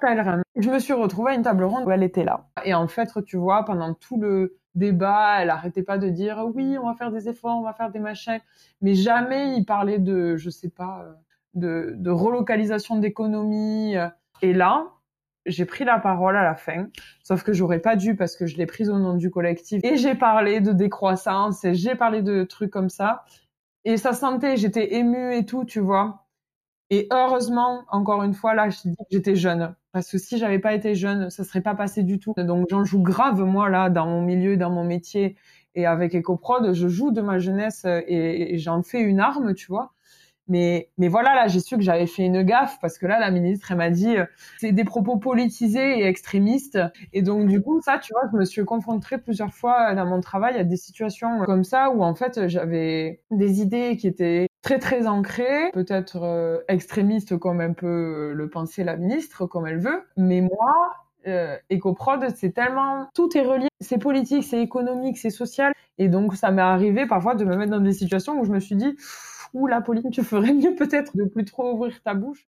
Je 0.55 0.69
me 0.69 0.79
suis 0.79 0.93
retrouvée 0.93 1.31
à 1.31 1.35
une 1.35 1.41
table 1.41 1.65
ronde 1.65 1.85
où 1.87 1.91
elle 1.91 2.03
était 2.03 2.23
là. 2.23 2.47
Et 2.63 2.73
en 2.73 2.87
fait, 2.87 3.09
tu 3.25 3.35
vois, 3.35 3.65
pendant 3.65 3.93
tout 3.93 4.17
le 4.17 4.57
débat, 4.75 5.41
elle 5.41 5.49
arrêtait 5.49 5.83
pas 5.83 5.97
de 5.97 6.07
dire 6.07 6.41
oui, 6.55 6.77
on 6.81 6.85
va 6.85 6.93
faire 6.93 7.11
des 7.11 7.27
efforts, 7.27 7.57
on 7.57 7.63
va 7.63 7.73
faire 7.73 7.91
des 7.91 7.99
machins, 7.99 8.39
mais 8.79 8.95
jamais 8.95 9.57
il 9.57 9.65
parlait 9.65 9.99
de, 9.99 10.37
je 10.37 10.49
sais 10.49 10.69
pas, 10.69 11.05
de, 11.53 11.95
de 11.97 12.11
relocalisation 12.11 12.95
d'économie. 12.95 13.95
Et 14.41 14.53
là, 14.53 14.94
j'ai 15.45 15.65
pris 15.65 15.85
la 15.85 15.99
parole 15.99 16.35
à 16.35 16.43
la 16.43 16.55
fin, 16.55 16.87
sauf 17.23 17.43
que 17.43 17.53
j'aurais 17.53 17.79
pas 17.79 17.95
dû 17.95 18.15
parce 18.15 18.35
que 18.35 18.45
je 18.45 18.57
l'ai 18.57 18.65
prise 18.65 18.89
au 18.89 18.99
nom 18.99 19.15
du 19.15 19.29
collectif. 19.29 19.81
Et 19.83 19.97
j'ai 19.97 20.15
parlé 20.15 20.61
de 20.61 20.71
décroissance 20.71 21.63
et 21.63 21.75
j'ai 21.75 21.95
parlé 21.95 22.21
de 22.21 22.43
trucs 22.43 22.71
comme 22.71 22.89
ça. 22.89 23.25
Et 23.83 23.97
ça 23.97 24.13
sentait, 24.13 24.57
j'étais 24.57 24.95
émue 24.95 25.35
et 25.35 25.45
tout, 25.45 25.65
tu 25.65 25.79
vois. 25.79 26.25
Et 26.91 27.07
heureusement, 27.11 27.83
encore 27.89 28.23
une 28.23 28.33
fois, 28.33 28.53
là, 28.53 28.69
j'étais 29.11 29.35
jeune. 29.35 29.75
Parce 29.91 30.11
que 30.11 30.17
si 30.17 30.37
j'avais 30.37 30.59
pas 30.59 30.73
été 30.73 30.93
jeune, 30.95 31.29
ça 31.29 31.43
serait 31.43 31.61
pas 31.61 31.75
passé 31.75 32.03
du 32.03 32.19
tout. 32.19 32.33
Donc 32.37 32.67
j'en 32.69 32.83
joue 32.83 33.01
grave, 33.01 33.41
moi, 33.41 33.69
là, 33.69 33.89
dans 33.89 34.05
mon 34.05 34.21
milieu, 34.21 34.57
dans 34.57 34.69
mon 34.69 34.83
métier. 34.83 35.35
Et 35.73 35.85
avec 35.85 36.15
EcoProd, 36.15 36.73
je 36.73 36.87
joue 36.87 37.11
de 37.11 37.21
ma 37.21 37.39
jeunesse 37.39 37.85
et 37.85 38.57
j'en 38.59 38.83
fais 38.83 39.01
une 39.01 39.19
arme, 39.19 39.53
tu 39.55 39.67
vois. 39.67 39.94
Mais, 40.47 40.89
mais 40.97 41.07
voilà, 41.07 41.33
là, 41.35 41.47
j'ai 41.47 41.59
su 41.59 41.75
que 41.75 41.81
j'avais 41.81 42.07
fait 42.07 42.23
une 42.25 42.43
gaffe 42.43 42.77
parce 42.81 42.97
que 42.97 43.07
là, 43.07 43.19
la 43.19 43.31
ministre, 43.31 43.71
elle 43.71 43.77
m'a 43.77 43.89
dit, 43.89 44.17
euh, 44.17 44.25
c'est 44.59 44.71
des 44.71 44.83
propos 44.83 45.17
politisés 45.17 45.99
et 45.99 46.05
extrémistes. 46.05 46.79
Et 47.13 47.21
donc, 47.21 47.47
du 47.47 47.61
coup, 47.61 47.81
ça, 47.81 47.97
tu 47.99 48.13
vois, 48.13 48.23
je 48.31 48.37
me 48.37 48.45
suis 48.45 48.63
confrontée 48.65 49.17
plusieurs 49.17 49.53
fois 49.53 49.93
dans 49.95 50.05
mon 50.05 50.21
travail 50.21 50.57
à 50.57 50.63
des 50.63 50.77
situations 50.77 51.43
comme 51.45 51.63
ça 51.63 51.89
où, 51.89 52.03
en 52.03 52.15
fait, 52.15 52.47
j'avais 52.47 53.21
des 53.31 53.61
idées 53.61 53.97
qui 53.97 54.07
étaient 54.07 54.47
très, 54.61 54.79
très 54.79 55.07
ancrées, 55.07 55.71
peut-être 55.73 56.23
euh, 56.23 56.59
extrémistes 56.67 57.37
comme 57.37 57.61
un 57.61 57.73
peu 57.73 58.33
le 58.33 58.49
pensait 58.49 58.83
la 58.83 58.97
ministre, 58.97 59.45
comme 59.45 59.67
elle 59.67 59.79
veut. 59.79 60.03
Mais 60.17 60.41
moi, 60.41 60.91
euh, 61.27 61.57
EcoProd, 61.71 62.35
c'est 62.35 62.51
tellement 62.51 63.07
tout 63.15 63.35
est 63.35 63.41
relié, 63.41 63.67
c'est 63.79 63.97
politique, 63.97 64.43
c'est 64.43 64.61
économique, 64.61 65.17
c'est 65.17 65.31
social, 65.31 65.73
et 65.97 66.07
donc 66.07 66.35
ça 66.35 66.51
m'est 66.51 66.61
arrivé 66.61 67.07
parfois 67.07 67.33
de 67.33 67.43
me 67.45 67.55
mettre 67.55 67.71
dans 67.71 67.79
des 67.79 67.93
situations 67.93 68.39
où 68.39 68.45
je 68.45 68.51
me 68.51 68.59
suis 68.59 68.75
dit 68.75 68.95
ou 69.55 69.67
la 69.67 69.81
Pauline, 69.81 70.11
tu 70.11 70.23
ferais 70.23 70.53
mieux 70.53 70.75
peut-être 70.75 71.15
de 71.15 71.23
plus 71.23 71.45
trop 71.45 71.73
ouvrir 71.73 72.01
ta 72.03 72.13
bouche. 72.13 72.45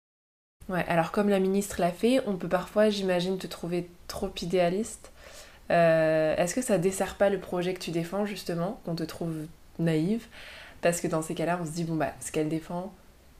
Ouais, 0.69 0.85
alors 0.87 1.11
comme 1.11 1.31
la 1.31 1.41
ministre 1.41 1.81
l'a 1.81 1.91
fait, 1.91 2.21
on 2.27 2.37
peut 2.37 2.49
parfois, 2.49 2.91
j'imagine, 2.91 3.39
te 3.39 3.47
trouver 3.47 3.91
trop 4.07 4.31
idéaliste. 4.41 5.11
Euh, 5.71 6.37
est-ce 6.37 6.55
que 6.55 6.63
ça 6.63 6.79
dessert 6.79 7.17
pas 7.17 7.31
le 7.31 7.41
projet 7.41 7.75
que 7.75 7.81
tu 7.81 7.91
défends, 7.91 8.27
justement, 8.27 8.81
qu'on 8.85 8.95
te 8.95 9.03
trouve 9.03 9.47
naïve? 9.79 10.27
Parce 10.83 11.01
que 11.01 11.09
dans 11.09 11.23
ces 11.23 11.35
cas-là, 11.35 11.59
on 11.61 11.65
se 11.65 11.73
dit, 11.73 11.85
bon, 11.85 11.97
bah, 11.97 12.13
ce 12.21 12.31
qu'elle 12.31 12.49
défend, 12.49 12.93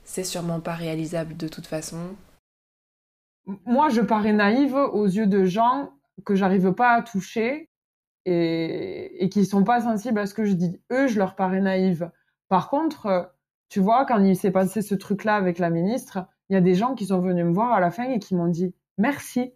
c'est 0.05 0.25
sûrement 0.25 0.61
pas 0.61 0.75
réalisable 0.75 1.37
de 1.37 1.47
toute 1.47 1.67
façon. 1.67 1.99
Moi, 3.67 3.91
je 3.91 4.01
parais 4.01 4.33
naïve 4.33 4.75
aux 4.75 5.07
yeux 5.07 5.27
de 5.27 5.45
gens 5.45 5.93
que 6.25 6.35
j'arrive 6.35 6.73
pas 6.73 6.95
à 6.95 7.03
toucher 7.03 7.69
et, 8.25 9.25
et 9.25 9.29
qui 9.29 9.45
sont 9.45 9.65
pas 9.65 9.83
sensibles 9.83 10.19
à 10.19 10.27
ce 10.27 10.35
que 10.35 10.45
je 10.45 10.53
dis. 10.53 10.81
Eux, 10.91 11.09
je 11.09 11.19
leur 11.19 11.37
parais 11.37 11.61
naïve. 11.61 12.11
Par 12.49 12.71
contre, 12.71 13.33
tu 13.71 13.81
vois, 13.81 14.05
quand 14.05 14.23
il 14.23 14.37
s'est 14.37 14.51
passé 14.51 14.83
ce 14.83 14.95
truc-là 14.97 15.37
avec 15.37 15.59
la 15.59 15.71
ministre, 15.71 16.27
il 16.51 16.55
y 16.55 16.57
a 16.57 16.61
des 16.61 16.75
gens 16.75 16.95
qui 16.95 17.07
sont 17.07 17.21
venus 17.21 17.45
me 17.45 17.53
voir 17.53 17.73
à 17.73 17.81
la 17.81 17.91
fin 17.93 18.05
et 18.11 18.19
qui 18.19 18.35
m'ont 18.35 18.49
dit 18.49 18.75
merci. 18.99 19.53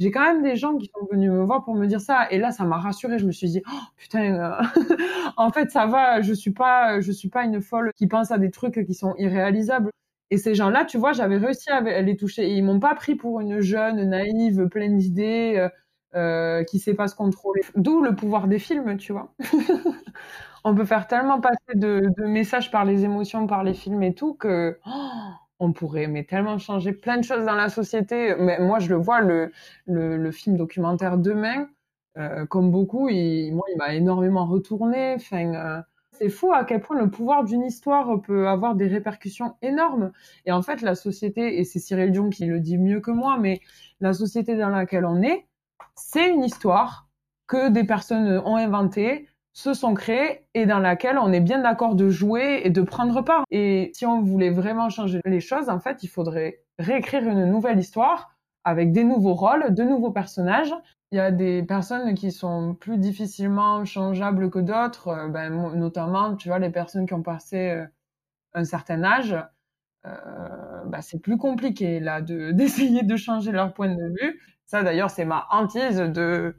j'ai 0.00 0.10
quand 0.10 0.22
même 0.22 0.42
des 0.42 0.56
gens 0.56 0.76
qui 0.76 0.90
sont 0.92 1.06
venus 1.12 1.30
me 1.30 1.44
voir 1.44 1.64
pour 1.64 1.76
me 1.76 1.86
dire 1.86 2.00
ça. 2.00 2.28
Et 2.32 2.38
là, 2.38 2.50
ça 2.50 2.64
m'a 2.64 2.78
rassurée. 2.78 3.18
Je 3.18 3.26
me 3.26 3.32
suis 3.32 3.48
dit, 3.48 3.62
oh, 3.70 3.78
putain, 3.96 4.34
euh, 4.34 4.62
en 5.36 5.50
fait, 5.52 5.70
ça 5.70 5.86
va. 5.86 6.20
Je 6.20 6.34
suis 6.34 6.50
pas, 6.52 7.00
je 7.00 7.12
suis 7.12 7.28
pas 7.28 7.44
une 7.44 7.62
folle 7.62 7.92
qui 7.96 8.08
pense 8.08 8.32
à 8.32 8.38
des 8.38 8.50
trucs 8.50 8.84
qui 8.86 8.94
sont 8.94 9.14
irréalisables. 9.18 9.90
Et 10.30 10.38
ces 10.38 10.54
gens-là, 10.56 10.84
tu 10.84 10.98
vois, 10.98 11.12
j'avais 11.12 11.36
réussi 11.36 11.70
à 11.70 11.80
les 11.80 12.16
toucher. 12.16 12.50
Et 12.50 12.54
ils 12.56 12.64
m'ont 12.64 12.80
pas 12.80 12.94
pris 12.96 13.14
pour 13.14 13.40
une 13.40 13.60
jeune 13.60 14.08
naïve, 14.08 14.66
pleine 14.68 14.98
d'idées, 14.98 15.54
euh, 15.58 15.68
euh 16.16 16.64
qui 16.64 16.80
sait 16.80 16.94
pas 16.94 17.08
se 17.08 17.14
contrôler. 17.14 17.62
D'où 17.76 18.02
le 18.02 18.16
pouvoir 18.16 18.48
des 18.48 18.58
films, 18.58 18.96
tu 18.96 19.12
vois. 19.12 19.32
On 20.64 20.74
peut 20.74 20.84
faire 20.84 21.06
tellement 21.06 21.40
passer 21.40 21.74
de, 21.74 22.10
messages 22.26 22.70
par 22.70 22.84
les 22.84 23.04
émotions, 23.04 23.46
par 23.46 23.64
les 23.64 23.74
films 23.74 24.02
et 24.02 24.14
tout 24.14 24.34
que. 24.34 24.78
Oh, 24.86 24.90
on 25.60 25.72
pourrait 25.72 26.08
mais 26.08 26.24
tellement 26.24 26.58
changer 26.58 26.92
plein 26.92 27.16
de 27.16 27.22
choses 27.22 27.44
dans 27.44 27.54
la 27.54 27.68
société. 27.68 28.34
Mais 28.38 28.58
moi, 28.58 28.78
je 28.78 28.88
le 28.88 28.96
vois, 28.96 29.20
le, 29.20 29.52
le, 29.86 30.30
film 30.30 30.56
documentaire 30.56 31.16
Demain, 31.16 31.68
euh, 32.18 32.46
comme 32.46 32.70
beaucoup, 32.70 33.08
il, 33.08 33.52
moi, 33.52 33.64
il 33.72 33.78
m'a 33.78 33.94
énormément 33.94 34.46
retourné. 34.46 35.16
Euh, 35.32 35.80
c'est 36.12 36.28
fou 36.28 36.52
à 36.52 36.64
quel 36.64 36.80
point 36.80 36.98
le 36.98 37.10
pouvoir 37.10 37.44
d'une 37.44 37.64
histoire 37.64 38.20
peut 38.22 38.48
avoir 38.48 38.74
des 38.74 38.86
répercussions 38.86 39.56
énormes. 39.62 40.12
Et 40.46 40.52
en 40.52 40.62
fait, 40.62 40.82
la 40.82 40.94
société, 40.94 41.58
et 41.58 41.64
c'est 41.64 41.78
Cyril 41.78 42.12
Dion 42.12 42.30
qui 42.30 42.46
le 42.46 42.60
dit 42.60 42.78
mieux 42.78 43.00
que 43.00 43.10
moi, 43.10 43.38
mais 43.38 43.60
la 44.00 44.12
société 44.12 44.56
dans 44.56 44.68
laquelle 44.68 45.04
on 45.04 45.22
est, 45.22 45.46
c'est 45.96 46.30
une 46.30 46.44
histoire 46.44 47.08
que 47.46 47.68
des 47.68 47.84
personnes 47.84 48.38
ont 48.44 48.56
inventée, 48.56 49.28
se 49.54 49.72
sont 49.72 49.94
créés 49.94 50.44
et 50.54 50.66
dans 50.66 50.80
laquelle 50.80 51.16
on 51.16 51.32
est 51.32 51.40
bien 51.40 51.60
d'accord 51.62 51.94
de 51.94 52.10
jouer 52.10 52.62
et 52.64 52.70
de 52.70 52.82
prendre 52.82 53.22
part. 53.22 53.44
Et 53.50 53.92
si 53.94 54.04
on 54.04 54.20
voulait 54.20 54.50
vraiment 54.50 54.90
changer 54.90 55.20
les 55.24 55.40
choses, 55.40 55.68
en 55.70 55.78
fait, 55.78 56.02
il 56.02 56.08
faudrait 56.08 56.60
réécrire 56.78 57.22
une 57.22 57.46
nouvelle 57.46 57.78
histoire 57.78 58.36
avec 58.64 58.92
des 58.92 59.04
nouveaux 59.04 59.34
rôles, 59.34 59.72
de 59.72 59.84
nouveaux 59.84 60.10
personnages. 60.10 60.74
Il 61.12 61.16
y 61.18 61.20
a 61.20 61.30
des 61.30 61.62
personnes 61.62 62.14
qui 62.14 62.32
sont 62.32 62.74
plus 62.74 62.98
difficilement 62.98 63.84
changeables 63.84 64.50
que 64.50 64.58
d'autres, 64.58 65.08
euh, 65.08 65.28
ben, 65.28 65.50
notamment, 65.76 66.34
tu 66.34 66.48
vois, 66.48 66.58
les 66.58 66.70
personnes 66.70 67.06
qui 67.06 67.14
ont 67.14 67.22
passé 67.22 67.70
euh, 67.70 67.86
un 68.54 68.64
certain 68.64 69.04
âge. 69.04 69.36
Euh, 70.06 70.84
ben, 70.86 71.00
c'est 71.00 71.20
plus 71.20 71.38
compliqué 71.38 72.00
là 72.00 72.20
de 72.20 72.50
d'essayer 72.52 73.02
de 73.02 73.16
changer 73.16 73.52
leur 73.52 73.72
point 73.72 73.88
de 73.94 74.02
vue. 74.20 74.40
Ça 74.66 74.82
d'ailleurs 74.82 75.10
c'est 75.10 75.24
ma 75.24 75.46
hantise 75.50 75.98
de 75.98 76.56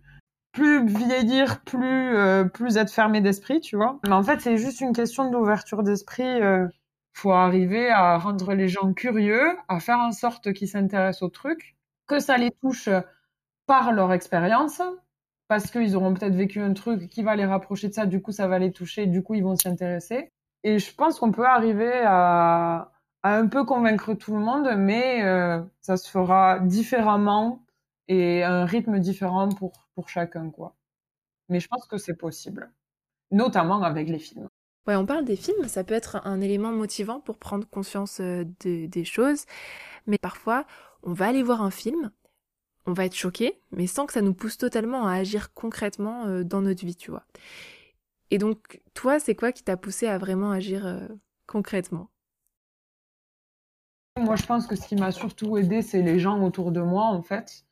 plus 0.56 0.86
vieillir, 0.86 1.62
plus 1.62 2.16
euh, 2.16 2.46
plus 2.46 2.78
être 2.78 2.92
fermé 2.92 3.22
d'esprit, 3.22 3.60
tu 3.60 3.76
vois. 3.76 4.00
Mais 4.08 4.14
en 4.14 4.24
fait, 4.24 4.40
c'est 4.40 4.58
juste 4.58 4.80
une 4.82 4.94
question 4.94 5.30
d'ouverture 5.30 5.84
d'esprit. 5.84 6.24
Euh, 6.42 6.68
faut 7.14 7.32
arriver 7.32 7.90
à 7.92 8.18
rendre 8.18 8.54
les 8.54 8.68
gens 8.68 8.94
curieux, 8.94 9.58
à 9.68 9.80
faire 9.80 10.00
en 10.00 10.12
sorte 10.12 10.54
qu'ils 10.54 10.70
s'intéressent 10.70 11.24
au 11.24 11.30
truc, 11.30 11.76
que 12.08 12.20
ça 12.20 12.38
les 12.38 12.52
touche 12.52 12.90
par 13.68 13.92
leur 13.92 14.12
expérience, 14.14 14.82
parce 15.48 15.72
qu'ils 15.72 15.96
auront 15.96 16.14
peut-être 16.14 16.36
vécu 16.36 16.62
un 16.62 16.74
truc 16.74 17.08
qui 17.10 17.22
va 17.22 17.36
les 17.36 17.46
rapprocher 17.46 17.90
de 17.90 17.94
ça, 17.94 18.06
du 18.06 18.22
coup 18.22 18.32
ça 18.32 18.48
va 18.48 18.60
les 18.60 18.72
toucher, 18.72 19.06
du 19.06 19.24
coup 19.24 19.34
ils 19.36 19.44
vont 19.44 19.56
s'y 19.56 19.68
intéresser. 19.68 20.32
Et 20.64 20.80
je 20.80 20.94
pense 20.96 21.20
qu'on 21.20 21.32
peut 21.32 21.46
arriver 21.46 22.02
à, 22.06 22.92
à, 23.24 23.38
un 23.38 23.48
peu 23.48 23.66
convaincre 23.66 24.14
tout 24.14 24.36
le 24.36 24.42
monde, 24.42 24.70
mais 24.78 25.24
euh, 25.24 25.62
ça 25.82 25.98
se 25.98 26.10
fera 26.10 26.60
différemment 26.60 27.65
et 28.08 28.44
un 28.44 28.66
rythme 28.66 29.00
différent 29.00 29.50
pour, 29.50 29.74
pour 29.96 30.10
chacun, 30.10 30.50
quoi. 30.50 30.76
Mais 31.50 31.60
je 31.60 31.68
pense 31.68 31.88
que 31.88 31.98
c'est 31.98 32.16
possible, 32.16 32.72
notamment 33.32 33.84
avec 33.84 34.10
les 34.10 34.20
films. 34.20 34.50
Ouais, 34.88 34.96
on 34.96 35.06
parle 35.06 35.26
des 35.26 35.36
films, 35.36 35.68
ça 35.68 35.84
peut 35.84 35.96
être 35.96 36.22
un 36.26 36.42
élément 36.42 36.72
motivant 36.72 37.20
pour 37.20 37.38
prendre 37.38 37.68
conscience 37.68 38.20
euh, 38.22 38.46
des 38.64 39.06
choses, 39.06 39.46
mais 40.08 40.18
parfois, 40.20 40.66
on 41.04 41.14
va 41.14 41.28
aller 41.28 41.44
voir 41.44 41.62
un 41.62 41.72
film, 41.72 42.12
on 42.86 42.94
va 42.94 43.06
être 43.06 43.16
choqué, 43.16 43.60
mais 43.72 43.88
sans 43.88 44.06
que 44.06 44.14
ça 44.14 44.22
nous 44.22 44.34
pousse 44.34 44.58
totalement 44.58 45.08
à 45.08 45.14
agir 45.14 45.54
concrètement 45.54 46.26
euh, 46.26 46.44
dans 46.44 46.62
notre 46.62 46.86
vie, 46.86 46.96
tu 46.96 47.12
vois. 47.12 47.26
Et 48.32 48.38
donc, 48.38 48.82
toi, 48.94 49.20
c'est 49.20 49.36
quoi 49.36 49.52
qui 49.52 49.64
t'a 49.64 49.78
poussé 49.78 50.08
à 50.08 50.18
vraiment 50.18 50.52
agir 50.52 50.86
euh, 50.86 51.08
concrètement? 51.48 52.10
Moi, 54.18 54.36
je 54.36 54.46
pense 54.46 54.68
que 54.68 54.76
ce 54.76 54.88
qui 54.88 54.96
m'a 54.96 55.12
surtout 55.12 55.58
aidé, 55.58 55.82
c'est 55.82 56.02
les 56.02 56.20
gens 56.20 56.42
autour 56.42 56.72
de 56.72 56.82
moi, 56.82 57.06
en 57.06 57.22
fait. 57.22 57.66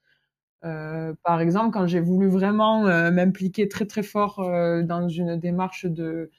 Euh, 0.65 1.13
par 1.23 1.41
exemple, 1.41 1.71
quand 1.71 1.88
j'ai 1.88 1.99
voulu 1.99 2.28
vraiment 2.30 2.88
euh, 2.88 3.12
m'impliquer 3.12 3.67
très 3.67 3.86
très 3.86 4.04
fort 4.04 4.39
euh, 4.39 4.82
dans 4.82 5.10
une 5.10 5.38
démarche 5.38 5.86
de, 5.86 6.30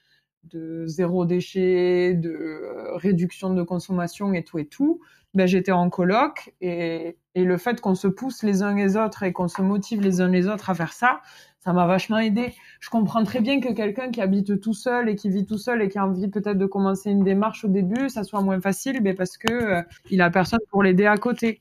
zéro 0.85 1.25
déchet, 1.25 2.13
de 2.13 2.69
réduction 2.95 3.53
de 3.53 3.63
consommation 3.63 4.33
et 4.33 4.43
tout 4.43 4.59
et 4.59 4.65
tout, 4.65 5.01
ben, 5.33 5.47
j'étais 5.47 5.71
en 5.71 5.89
coloc 5.89 6.53
et, 6.61 7.17
le 7.35 7.57
fait 7.57 7.81
qu'on 7.81 7.95
se 7.95 8.07
pousse 8.07 8.43
les 8.43 8.63
uns 8.63 8.73
les 8.75 8.95
autres 8.95 9.23
et 9.23 9.33
qu'on 9.33 9.49
se 9.49 9.61
motive 9.61 10.01
les 10.01 10.21
uns 10.21 10.29
les 10.29 10.47
autres 10.47 10.69
à 10.69 10.75
faire 10.75 10.93
ça, 10.93 11.21
ça 11.59 11.73
m'a 11.73 11.85
vachement 11.85 12.19
aidé. 12.19 12.53
Je 12.79 12.89
comprends 12.89 13.23
très 13.23 13.41
bien 13.41 13.59
que 13.59 13.73
quelqu'un 13.73 14.09
qui 14.11 14.21
habite 14.21 14.61
tout 14.61 14.73
seul 14.73 15.09
et 15.09 15.15
qui 15.15 15.29
vit 15.29 15.45
tout 15.45 15.57
seul 15.57 15.81
et 15.81 15.89
qui 15.89 15.97
a 15.97 16.05
envie 16.05 16.29
peut-être 16.29 16.57
de 16.57 16.65
commencer 16.65 17.09
une 17.11 17.23
démarche 17.23 17.65
au 17.65 17.67
début, 17.67 18.07
ça 18.09 18.23
soit 18.23 18.41
moins 18.41 18.61
facile, 18.61 19.01
mais 19.01 19.13
parce 19.13 19.37
que 19.37 19.83
il 20.09 20.21
a 20.21 20.29
personne 20.29 20.61
pour 20.69 20.83
l'aider 20.83 21.07
à 21.07 21.17
côté. 21.17 21.59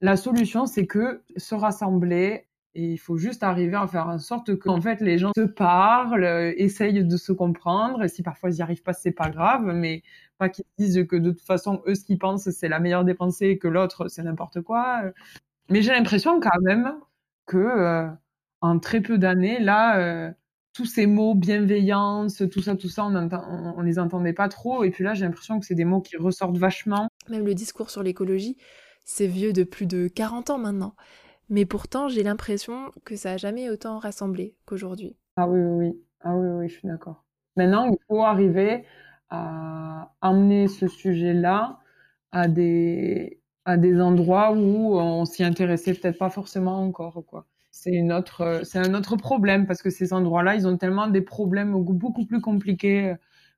La 0.00 0.16
solution, 0.16 0.66
c'est 0.66 0.86
que 0.86 1.22
se 1.36 1.54
rassembler, 1.54 2.46
et 2.74 2.92
il 2.92 2.98
faut 2.98 3.16
juste 3.16 3.42
arriver 3.42 3.76
à 3.76 3.86
faire 3.86 4.08
en 4.08 4.18
sorte 4.18 4.58
que, 4.58 4.68
en 4.68 4.80
fait, 4.80 5.00
les 5.00 5.16
gens 5.16 5.30
se 5.34 5.42
parlent, 5.42 6.24
euh, 6.24 6.52
essayent 6.58 7.02
de 7.02 7.16
se 7.16 7.32
comprendre. 7.32 8.02
Et 8.04 8.08
si 8.08 8.22
parfois 8.22 8.50
ils 8.50 8.56
n'y 8.56 8.62
arrivent 8.62 8.82
pas, 8.82 8.92
c'est 8.92 9.12
pas 9.12 9.30
grave, 9.30 9.64
mais 9.74 10.02
pas 10.36 10.50
qu'ils 10.50 10.66
disent 10.78 11.06
que 11.08 11.16
de 11.16 11.30
toute 11.30 11.40
façon, 11.40 11.82
eux, 11.86 11.94
ce 11.94 12.04
qu'ils 12.04 12.18
pensent, 12.18 12.50
c'est 12.50 12.68
la 12.68 12.78
meilleure 12.78 13.04
des 13.04 13.14
pensées 13.14 13.46
et 13.46 13.58
que 13.58 13.68
l'autre, 13.68 14.08
c'est 14.08 14.22
n'importe 14.22 14.60
quoi. 14.60 15.02
Mais 15.70 15.80
j'ai 15.80 15.92
l'impression 15.92 16.38
quand 16.40 16.60
même 16.60 16.94
que, 17.46 17.56
euh, 17.56 18.08
en 18.60 18.78
très 18.78 19.00
peu 19.00 19.16
d'années, 19.16 19.58
là, 19.58 19.98
euh, 19.98 20.30
tous 20.74 20.84
ces 20.84 21.06
mots 21.06 21.34
bienveillance, 21.34 22.42
tout 22.52 22.60
ça, 22.60 22.76
tout 22.76 22.90
ça, 22.90 23.06
on, 23.06 23.14
entend, 23.14 23.74
on 23.78 23.80
les 23.80 23.98
entendait 23.98 24.34
pas 24.34 24.50
trop. 24.50 24.84
Et 24.84 24.90
puis 24.90 25.02
là, 25.02 25.14
j'ai 25.14 25.24
l'impression 25.24 25.58
que 25.58 25.64
c'est 25.64 25.74
des 25.74 25.86
mots 25.86 26.02
qui 26.02 26.18
ressortent 26.18 26.58
vachement. 26.58 27.08
Même 27.30 27.46
le 27.46 27.54
discours 27.54 27.88
sur 27.88 28.02
l'écologie, 28.02 28.58
c'est 29.06 29.26
vieux 29.28 29.54
de 29.54 29.64
plus 29.64 29.86
de 29.86 30.08
40 30.08 30.50
ans 30.50 30.58
maintenant. 30.58 30.94
Mais 31.48 31.64
pourtant, 31.64 32.08
j'ai 32.08 32.24
l'impression 32.24 32.90
que 33.04 33.16
ça 33.16 33.32
a 33.32 33.36
jamais 33.38 33.70
autant 33.70 33.98
rassemblé 33.98 34.56
qu'aujourd'hui. 34.66 35.16
Ah 35.36 35.48
oui, 35.48 35.60
oui, 35.60 35.88
oui. 35.88 36.02
Ah 36.20 36.34
oui, 36.36 36.48
oui, 36.48 36.68
je 36.68 36.74
suis 36.78 36.88
d'accord. 36.88 37.24
Maintenant, 37.56 37.86
il 37.86 37.96
faut 38.08 38.22
arriver 38.22 38.84
à 39.30 40.12
amener 40.20 40.68
ce 40.68 40.88
sujet-là 40.88 41.78
à 42.32 42.48
des, 42.48 43.40
à 43.64 43.76
des 43.76 44.00
endroits 44.00 44.52
où 44.52 44.96
on 44.98 45.24
s'y 45.24 45.44
intéressait 45.44 45.94
peut-être 45.94 46.18
pas 46.18 46.30
forcément 46.30 46.82
encore, 46.82 47.24
quoi. 47.26 47.46
C'est 47.70 47.92
une 47.92 48.12
autre, 48.12 48.62
c'est 48.64 48.78
un 48.78 48.94
autre 48.94 49.16
problème 49.16 49.66
parce 49.66 49.82
que 49.82 49.90
ces 49.90 50.12
endroits-là, 50.12 50.54
ils 50.56 50.66
ont 50.66 50.78
tellement 50.78 51.08
des 51.08 51.20
problèmes 51.20 51.72
beaucoup 51.84 52.24
plus 52.26 52.40
compliqués 52.40 53.14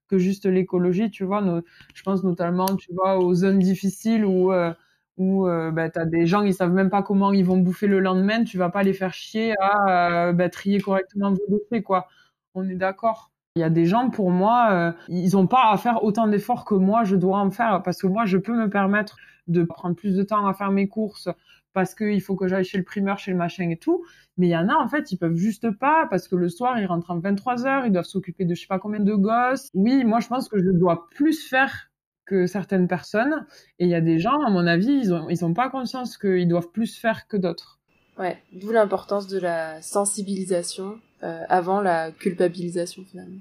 que 0.08 0.18
juste 0.18 0.46
l'écologie, 0.46 1.10
tu 1.10 1.24
vois. 1.24 1.62
je 1.94 2.02
pense 2.02 2.24
notamment, 2.24 2.66
tu 2.76 2.92
vois, 2.94 3.18
aux 3.18 3.34
zones 3.34 3.60
difficiles 3.60 4.24
où 4.24 4.52
euh, 4.52 4.72
où 5.18 5.46
euh, 5.46 5.70
bah, 5.70 5.90
tu 5.90 5.98
as 5.98 6.06
des 6.06 6.26
gens 6.26 6.44
qui 6.44 6.54
savent 6.54 6.72
même 6.72 6.90
pas 6.90 7.02
comment 7.02 7.32
ils 7.32 7.44
vont 7.44 7.58
bouffer 7.58 7.88
le 7.88 8.00
lendemain, 8.00 8.44
tu 8.44 8.56
vas 8.56 8.70
pas 8.70 8.82
les 8.82 8.92
faire 8.92 9.12
chier 9.12 9.54
à 9.60 10.28
euh, 10.28 10.32
bah, 10.32 10.48
trier 10.48 10.80
correctement 10.80 11.32
vos 11.32 11.42
dossiers, 11.48 11.82
quoi. 11.82 12.08
On 12.54 12.68
est 12.68 12.76
d'accord. 12.76 13.30
Il 13.56 13.60
y 13.60 13.64
a 13.64 13.70
des 13.70 13.86
gens, 13.86 14.10
pour 14.10 14.30
moi, 14.30 14.68
euh, 14.70 14.92
ils 15.08 15.36
ont 15.36 15.48
pas 15.48 15.72
à 15.72 15.76
faire 15.76 16.04
autant 16.04 16.28
d'efforts 16.28 16.64
que 16.64 16.74
moi, 16.74 17.02
je 17.04 17.16
dois 17.16 17.38
en 17.38 17.50
faire, 17.50 17.82
parce 17.82 18.00
que 18.00 18.06
moi, 18.06 18.24
je 18.24 18.38
peux 18.38 18.56
me 18.56 18.70
permettre 18.70 19.16
de 19.48 19.64
prendre 19.64 19.96
plus 19.96 20.14
de 20.16 20.22
temps 20.22 20.46
à 20.46 20.54
faire 20.54 20.70
mes 20.70 20.86
courses, 20.86 21.28
parce 21.72 21.94
qu'il 21.94 22.20
faut 22.22 22.36
que 22.36 22.46
j'aille 22.46 22.64
chez 22.64 22.78
le 22.78 22.84
primeur, 22.84 23.18
chez 23.18 23.32
le 23.32 23.36
machin 23.36 23.68
et 23.70 23.76
tout. 23.76 24.04
Mais 24.36 24.46
il 24.46 24.50
y 24.50 24.56
en 24.56 24.68
a, 24.68 24.74
en 24.74 24.88
fait, 24.88 25.10
ils 25.10 25.16
peuvent 25.16 25.34
juste 25.34 25.70
pas, 25.72 26.06
parce 26.08 26.28
que 26.28 26.36
le 26.36 26.48
soir, 26.48 26.78
ils 26.78 26.86
rentrent 26.86 27.10
en 27.10 27.18
23 27.18 27.66
heures, 27.66 27.86
ils 27.86 27.92
doivent 27.92 28.04
s'occuper 28.04 28.44
de 28.44 28.54
je 28.54 28.60
sais 28.60 28.66
pas 28.68 28.78
combien 28.78 29.00
de 29.00 29.14
gosses. 29.14 29.68
Oui, 29.74 30.04
moi, 30.04 30.20
je 30.20 30.28
pense 30.28 30.48
que 30.48 30.58
je 30.58 30.70
dois 30.70 31.08
plus 31.10 31.48
faire 31.48 31.87
que 32.28 32.46
certaines 32.46 32.86
personnes. 32.86 33.46
Et 33.78 33.86
il 33.86 33.90
y 33.90 33.94
a 33.94 34.00
des 34.00 34.18
gens, 34.18 34.40
à 34.42 34.50
mon 34.50 34.66
avis, 34.66 34.92
ils 34.92 35.14
ont, 35.14 35.28
ils 35.28 35.44
ont 35.44 35.54
pas 35.54 35.70
conscience 35.70 36.18
qu'ils 36.18 36.46
doivent 36.46 36.70
plus 36.70 36.96
faire 36.96 37.26
que 37.26 37.36
d'autres. 37.36 37.80
Ouais, 38.18 38.42
d'où 38.52 38.70
l'importance 38.70 39.28
de 39.28 39.38
la 39.38 39.80
sensibilisation 39.80 41.00
euh, 41.22 41.42
avant 41.48 41.80
la 41.80 42.10
culpabilisation 42.10 43.04
finalement. 43.04 43.40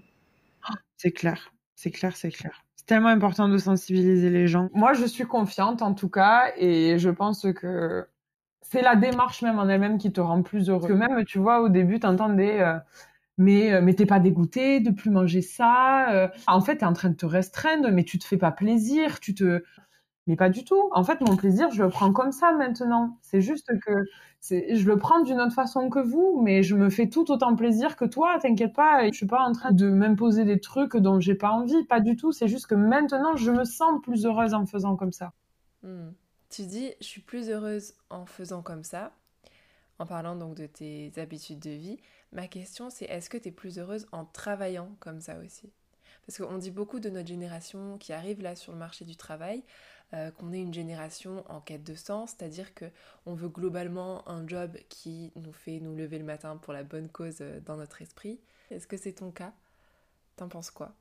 c'est 0.98 1.12
clair, 1.12 1.52
c'est 1.76 1.92
clair, 1.92 2.16
c'est 2.16 2.32
clair. 2.32 2.64
C'est 2.76 2.86
tellement 2.86 3.10
important 3.10 3.50
de 3.50 3.58
sensibiliser 3.58 4.30
les 4.30 4.48
gens. 4.48 4.70
Moi, 4.74 4.94
je 4.94 5.06
suis 5.06 5.26
confiante 5.26 5.82
en 5.82 5.94
tout 5.94 6.10
cas, 6.10 6.54
et 6.58 6.98
je 7.00 7.10
pense 7.10 7.46
que 7.54 8.08
c'est 8.62 8.82
la 8.82 8.96
démarche 8.96 9.42
même 9.42 9.60
en 9.60 9.68
elle-même 9.68 9.98
qui 9.98 10.12
te 10.12 10.22
rend 10.22 10.42
plus 10.42 10.70
heureux. 10.70 10.88
Parce 10.88 10.94
que 10.94 10.98
même, 10.98 11.26
tu 11.26 11.40
vois, 11.40 11.62
au 11.62 11.70
début, 11.70 12.00
t'entendais 12.00 12.62
euh, 12.62 12.78
mais 13.38 13.74
euh, 13.74 13.82
mais 13.82 13.94
t'es 13.94 14.06
pas 14.06 14.20
dégoûté 14.20 14.80
de 14.80 14.92
plus 14.92 15.10
manger 15.10 15.42
ça 15.42 16.12
euh? 16.12 16.28
en 16.48 16.62
fait 16.62 16.78
t'es 16.78 16.86
en 16.86 16.94
train 16.94 17.10
de 17.10 17.16
te 17.16 17.26
restreindre 17.26 17.90
mais 17.92 18.04
tu 18.04 18.18
te 18.20 18.26
fais 18.26 18.38
pas 18.38 18.52
plaisir 18.52 19.20
tu 19.20 19.36
te 19.36 19.64
mais 20.26 20.36
pas 20.36 20.50
du 20.50 20.64
tout 20.64 20.90
en 20.92 21.04
fait 21.04 21.22
mon 21.22 21.36
plaisir 21.36 21.70
je 21.72 21.84
le 21.84 21.90
prends 21.90 22.12
comme 22.12 22.32
ça 22.32 22.52
maintenant 22.52 23.18
c'est 23.22 23.42
juste 23.42 23.72
que 23.80 23.92
je 24.50 24.88
le 24.88 24.98
prends 24.98 25.22
d'une 25.22 25.40
autre 25.40 25.54
façon 25.54 25.90
que 25.90 26.00
vous 26.00 26.42
mais 26.44 26.64
je 26.64 26.76
me 26.76 26.90
fais 26.90 27.10
tout 27.10 27.32
autant 27.32 27.56
plaisir 27.56 27.96
que 27.96 28.06
toi 28.06 28.38
t'inquiète 28.42 28.74
pas 28.74 29.08
je 29.08 29.16
suis 29.16 29.28
pas 29.28 29.42
en 29.42 29.52
train 29.52 29.72
de 29.72 29.90
m'imposer 29.90 30.44
des 30.44 30.60
trucs 30.60 30.98
dont 30.98 31.20
j'ai 31.20 31.36
pas 31.36 31.52
envie 31.52 31.84
pas 31.86 32.00
du 32.00 32.16
tout 32.16 32.32
c'est 32.32 32.48
juste 32.48 32.68
que 32.68 32.76
maintenant 32.76 33.36
je 33.36 33.52
me 33.52 33.64
sens 33.64 34.02
plus 34.02 34.26
heureuse 34.26 34.54
en 34.54 34.66
faisant 34.66 34.96
comme 34.96 35.12
ça 35.12 35.34
hmm. 35.84 36.10
tu 36.50 36.64
dis 36.64 36.92
je 37.02 37.06
suis 37.06 37.22
plus 37.22 37.50
heureuse 37.50 37.94
en 38.10 38.26
faisant 38.26 38.62
comme 38.62 38.84
ça 38.84 39.12
en 40.00 40.06
parlant 40.06 40.36
donc 40.36 40.56
de 40.56 40.68
tes 40.68 41.12
habitudes 41.18 41.60
de 41.60 41.72
vie. 41.72 41.98
Ma 42.32 42.48
question 42.48 42.90
c'est 42.90 43.06
est-ce 43.06 43.30
que 43.30 43.38
tu 43.38 43.50
es 43.50 43.52
plus 43.52 43.80
heureuse 43.80 44.08
en 44.12 44.26
travaillant 44.26 44.96
comme 45.00 45.22
ça 45.22 45.38
aussi? 45.40 45.72
Parce 46.26 46.40
qu'on 46.40 46.58
dit 46.58 46.72
beaucoup 46.72 47.00
de 47.00 47.10
notre 47.10 47.28
génération 47.28 47.98
qui 47.98 48.12
arrive 48.12 48.42
là 48.42 48.56
sur 48.56 48.74
le 48.74 48.78
marché 48.78 49.06
du 49.06 49.16
travail, 49.16 49.64
euh, 50.14 50.30
qu'on 50.32 50.52
est 50.52 50.62
une 50.62 50.74
génération 50.74 51.44
en 51.50 51.62
quête 51.62 51.84
de 51.84 51.96
sens, 51.96 52.32
c'est-à-dire 52.32 52.74
que 52.74 52.86
on 53.26 53.34
veut 53.34 53.48
globalement 53.50 54.28
un 54.28 54.46
job 54.48 54.78
qui 54.90 55.32
nous 55.36 55.54
fait 55.54 55.80
nous 55.80 55.96
lever 55.96 56.18
le 56.18 56.26
matin 56.26 56.58
pour 56.58 56.74
la 56.74 56.84
bonne 56.84 57.10
cause 57.10 57.38
euh, 57.42 57.62
dans 57.62 57.78
notre 57.78 58.02
esprit. 58.02 58.40
Est-ce 58.72 58.88
que 58.88 58.98
c'est 58.98 59.14
ton 59.14 59.32
cas? 59.32 59.54
T'en 60.36 60.50
penses 60.50 60.72
quoi? 60.72 60.94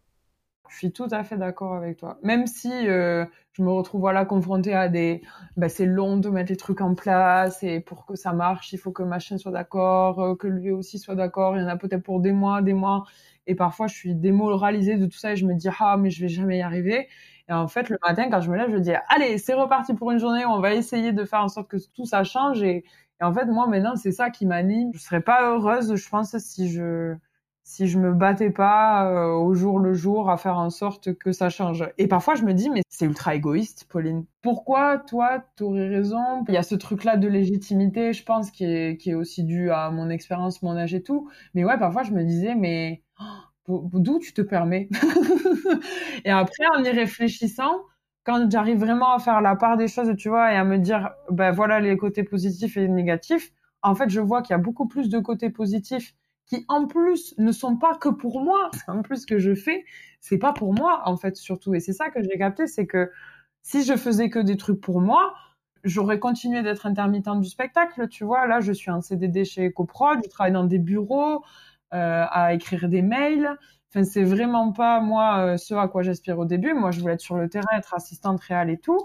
Je 0.68 0.76
suis 0.76 0.92
tout 0.92 1.08
à 1.10 1.24
fait 1.24 1.36
d'accord 1.36 1.74
avec 1.74 1.96
toi. 1.98 2.18
Même 2.22 2.46
si 2.46 2.70
euh, 2.88 3.24
je 3.52 3.62
me 3.62 3.70
retrouve 3.70 4.00
voilà 4.00 4.24
confrontée 4.24 4.74
à 4.74 4.88
des, 4.88 5.22
bah, 5.56 5.68
c'est 5.68 5.86
long 5.86 6.16
de 6.18 6.28
mettre 6.28 6.50
les 6.50 6.56
trucs 6.56 6.80
en 6.80 6.94
place 6.94 7.62
et 7.62 7.80
pour 7.80 8.06
que 8.06 8.14
ça 8.16 8.32
marche, 8.32 8.72
il 8.72 8.78
faut 8.78 8.92
que 8.92 9.02
machin 9.02 9.38
soit 9.38 9.52
d'accord, 9.52 10.20
euh, 10.20 10.34
que 10.36 10.46
lui 10.46 10.70
aussi 10.70 10.98
soit 10.98 11.14
d'accord. 11.14 11.56
Il 11.56 11.62
y 11.62 11.64
en 11.64 11.68
a 11.68 11.76
peut-être 11.76 12.02
pour 12.02 12.20
des 12.20 12.32
mois, 12.32 12.62
des 12.62 12.74
mois. 12.74 13.04
Et 13.46 13.54
parfois, 13.54 13.86
je 13.86 13.94
suis 13.94 14.14
démoralisée 14.14 14.96
de 14.96 15.06
tout 15.06 15.18
ça 15.18 15.32
et 15.32 15.36
je 15.36 15.46
me 15.46 15.54
dis 15.54 15.68
ah 15.78 15.96
mais 15.98 16.10
je 16.10 16.20
vais 16.22 16.28
jamais 16.28 16.58
y 16.58 16.62
arriver. 16.62 17.08
Et 17.48 17.52
en 17.52 17.68
fait, 17.68 17.88
le 17.90 17.98
matin, 18.02 18.28
quand 18.30 18.40
je 18.40 18.50
me 18.50 18.56
lève, 18.56 18.70
je 18.72 18.78
dis 18.78 18.92
allez, 19.08 19.38
c'est 19.38 19.54
reparti 19.54 19.94
pour 19.94 20.10
une 20.10 20.18
journée. 20.18 20.44
On 20.46 20.60
va 20.60 20.74
essayer 20.74 21.12
de 21.12 21.24
faire 21.24 21.40
en 21.42 21.48
sorte 21.48 21.68
que 21.68 21.76
tout 21.94 22.04
ça 22.06 22.24
change. 22.24 22.62
Et, 22.62 22.84
et 23.20 23.24
en 23.24 23.32
fait, 23.32 23.46
moi 23.46 23.66
maintenant, 23.66 23.96
c'est 23.96 24.12
ça 24.12 24.30
qui 24.30 24.46
m'anime. 24.46 24.90
Je 24.94 24.98
serais 24.98 25.20
pas 25.20 25.50
heureuse, 25.50 25.94
je 25.94 26.08
pense, 26.08 26.36
si 26.38 26.70
je 26.70 27.14
si 27.66 27.88
je 27.88 27.98
me 27.98 28.12
battais 28.12 28.50
pas 28.50 29.10
euh, 29.10 29.32
au 29.32 29.52
jour 29.52 29.80
le 29.80 29.92
jour 29.92 30.30
à 30.30 30.36
faire 30.36 30.56
en 30.56 30.70
sorte 30.70 31.14
que 31.14 31.32
ça 31.32 31.50
change. 31.50 31.84
Et 31.98 32.06
parfois 32.06 32.36
je 32.36 32.44
me 32.44 32.54
dis 32.54 32.70
mais 32.70 32.82
c'est 32.88 33.06
ultra 33.06 33.34
égoïste 33.34 33.86
Pauline. 33.90 34.24
Pourquoi 34.40 34.98
toi 34.98 35.44
tu 35.56 35.64
aurais 35.64 35.88
raison? 35.88 36.44
Il 36.46 36.54
y 36.54 36.58
a 36.58 36.62
ce 36.62 36.76
truc 36.76 37.02
là 37.02 37.16
de 37.16 37.26
légitimité, 37.26 38.12
je 38.12 38.22
pense 38.22 38.52
qui 38.52 38.64
est 38.64 38.96
qui 38.98 39.10
est 39.10 39.14
aussi 39.14 39.42
dû 39.42 39.72
à 39.72 39.90
mon 39.90 40.10
expérience, 40.10 40.62
mon 40.62 40.76
âge 40.76 40.94
et 40.94 41.02
tout. 41.02 41.28
Mais 41.54 41.64
ouais, 41.64 41.76
parfois 41.76 42.04
je 42.04 42.12
me 42.12 42.22
disais 42.22 42.54
mais 42.54 43.02
oh, 43.68 43.90
d'où 43.94 44.20
tu 44.20 44.32
te 44.32 44.42
permets? 44.42 44.88
Et 46.24 46.30
après 46.30 46.64
en 46.76 46.84
y 46.84 46.90
réfléchissant, 46.90 47.80
quand 48.22 48.48
j'arrive 48.48 48.78
vraiment 48.78 49.12
à 49.12 49.18
faire 49.18 49.40
la 49.40 49.56
part 49.56 49.76
des 49.76 49.88
choses, 49.88 50.14
tu 50.16 50.28
vois, 50.28 50.52
et 50.52 50.56
à 50.56 50.62
me 50.62 50.78
dire 50.78 51.10
ben 51.30 51.50
voilà 51.50 51.80
les 51.80 51.96
côtés 51.96 52.22
positifs 52.22 52.76
et 52.76 52.86
négatifs, 52.86 53.52
en 53.82 53.94
fait, 53.96 54.08
je 54.08 54.20
vois 54.20 54.42
qu'il 54.42 54.54
y 54.54 54.54
a 54.54 54.58
beaucoup 54.58 54.86
plus 54.86 55.08
de 55.08 55.18
côtés 55.18 55.50
positifs 55.50 56.14
qui 56.46 56.64
en 56.68 56.86
plus 56.86 57.34
ne 57.38 57.52
sont 57.52 57.76
pas 57.76 57.96
que 57.96 58.08
pour 58.08 58.40
moi. 58.40 58.70
En 58.88 59.02
plus, 59.02 59.22
ce 59.22 59.26
que 59.26 59.38
je 59.38 59.54
fais, 59.54 59.84
c'est 60.20 60.38
pas 60.38 60.52
pour 60.52 60.72
moi, 60.72 61.02
en 61.06 61.16
fait, 61.16 61.36
surtout. 61.36 61.74
Et 61.74 61.80
c'est 61.80 61.92
ça 61.92 62.10
que 62.10 62.22
j'ai 62.22 62.38
capté, 62.38 62.66
c'est 62.66 62.86
que 62.86 63.10
si 63.62 63.84
je 63.84 63.96
faisais 63.96 64.30
que 64.30 64.38
des 64.38 64.56
trucs 64.56 64.80
pour 64.80 65.00
moi, 65.00 65.34
j'aurais 65.84 66.18
continué 66.18 66.62
d'être 66.62 66.86
intermittente 66.86 67.40
du 67.40 67.48
spectacle, 67.48 68.08
tu 68.08 68.24
vois. 68.24 68.46
Là, 68.46 68.60
je 68.60 68.72
suis 68.72 68.90
en 68.90 69.00
CDD 69.00 69.44
chez 69.44 69.68
EcoProd, 69.68 70.20
je 70.24 70.28
travaille 70.28 70.52
dans 70.52 70.64
des 70.64 70.78
bureaux, 70.78 71.42
euh, 71.94 72.24
à 72.30 72.54
écrire 72.54 72.88
des 72.88 73.02
mails. 73.02 73.56
Enfin, 73.90 74.04
c'est 74.04 74.24
vraiment 74.24 74.72
pas 74.72 75.00
moi 75.00 75.38
euh, 75.38 75.56
ce 75.56 75.74
à 75.74 75.88
quoi 75.88 76.02
j'aspire 76.02 76.38
au 76.38 76.44
début. 76.44 76.74
Moi, 76.74 76.90
je 76.90 77.00
voulais 77.00 77.14
être 77.14 77.20
sur 77.20 77.36
le 77.36 77.48
terrain, 77.48 77.76
être 77.76 77.94
assistante 77.94 78.40
réelle 78.40 78.70
et 78.70 78.78
tout. 78.78 78.98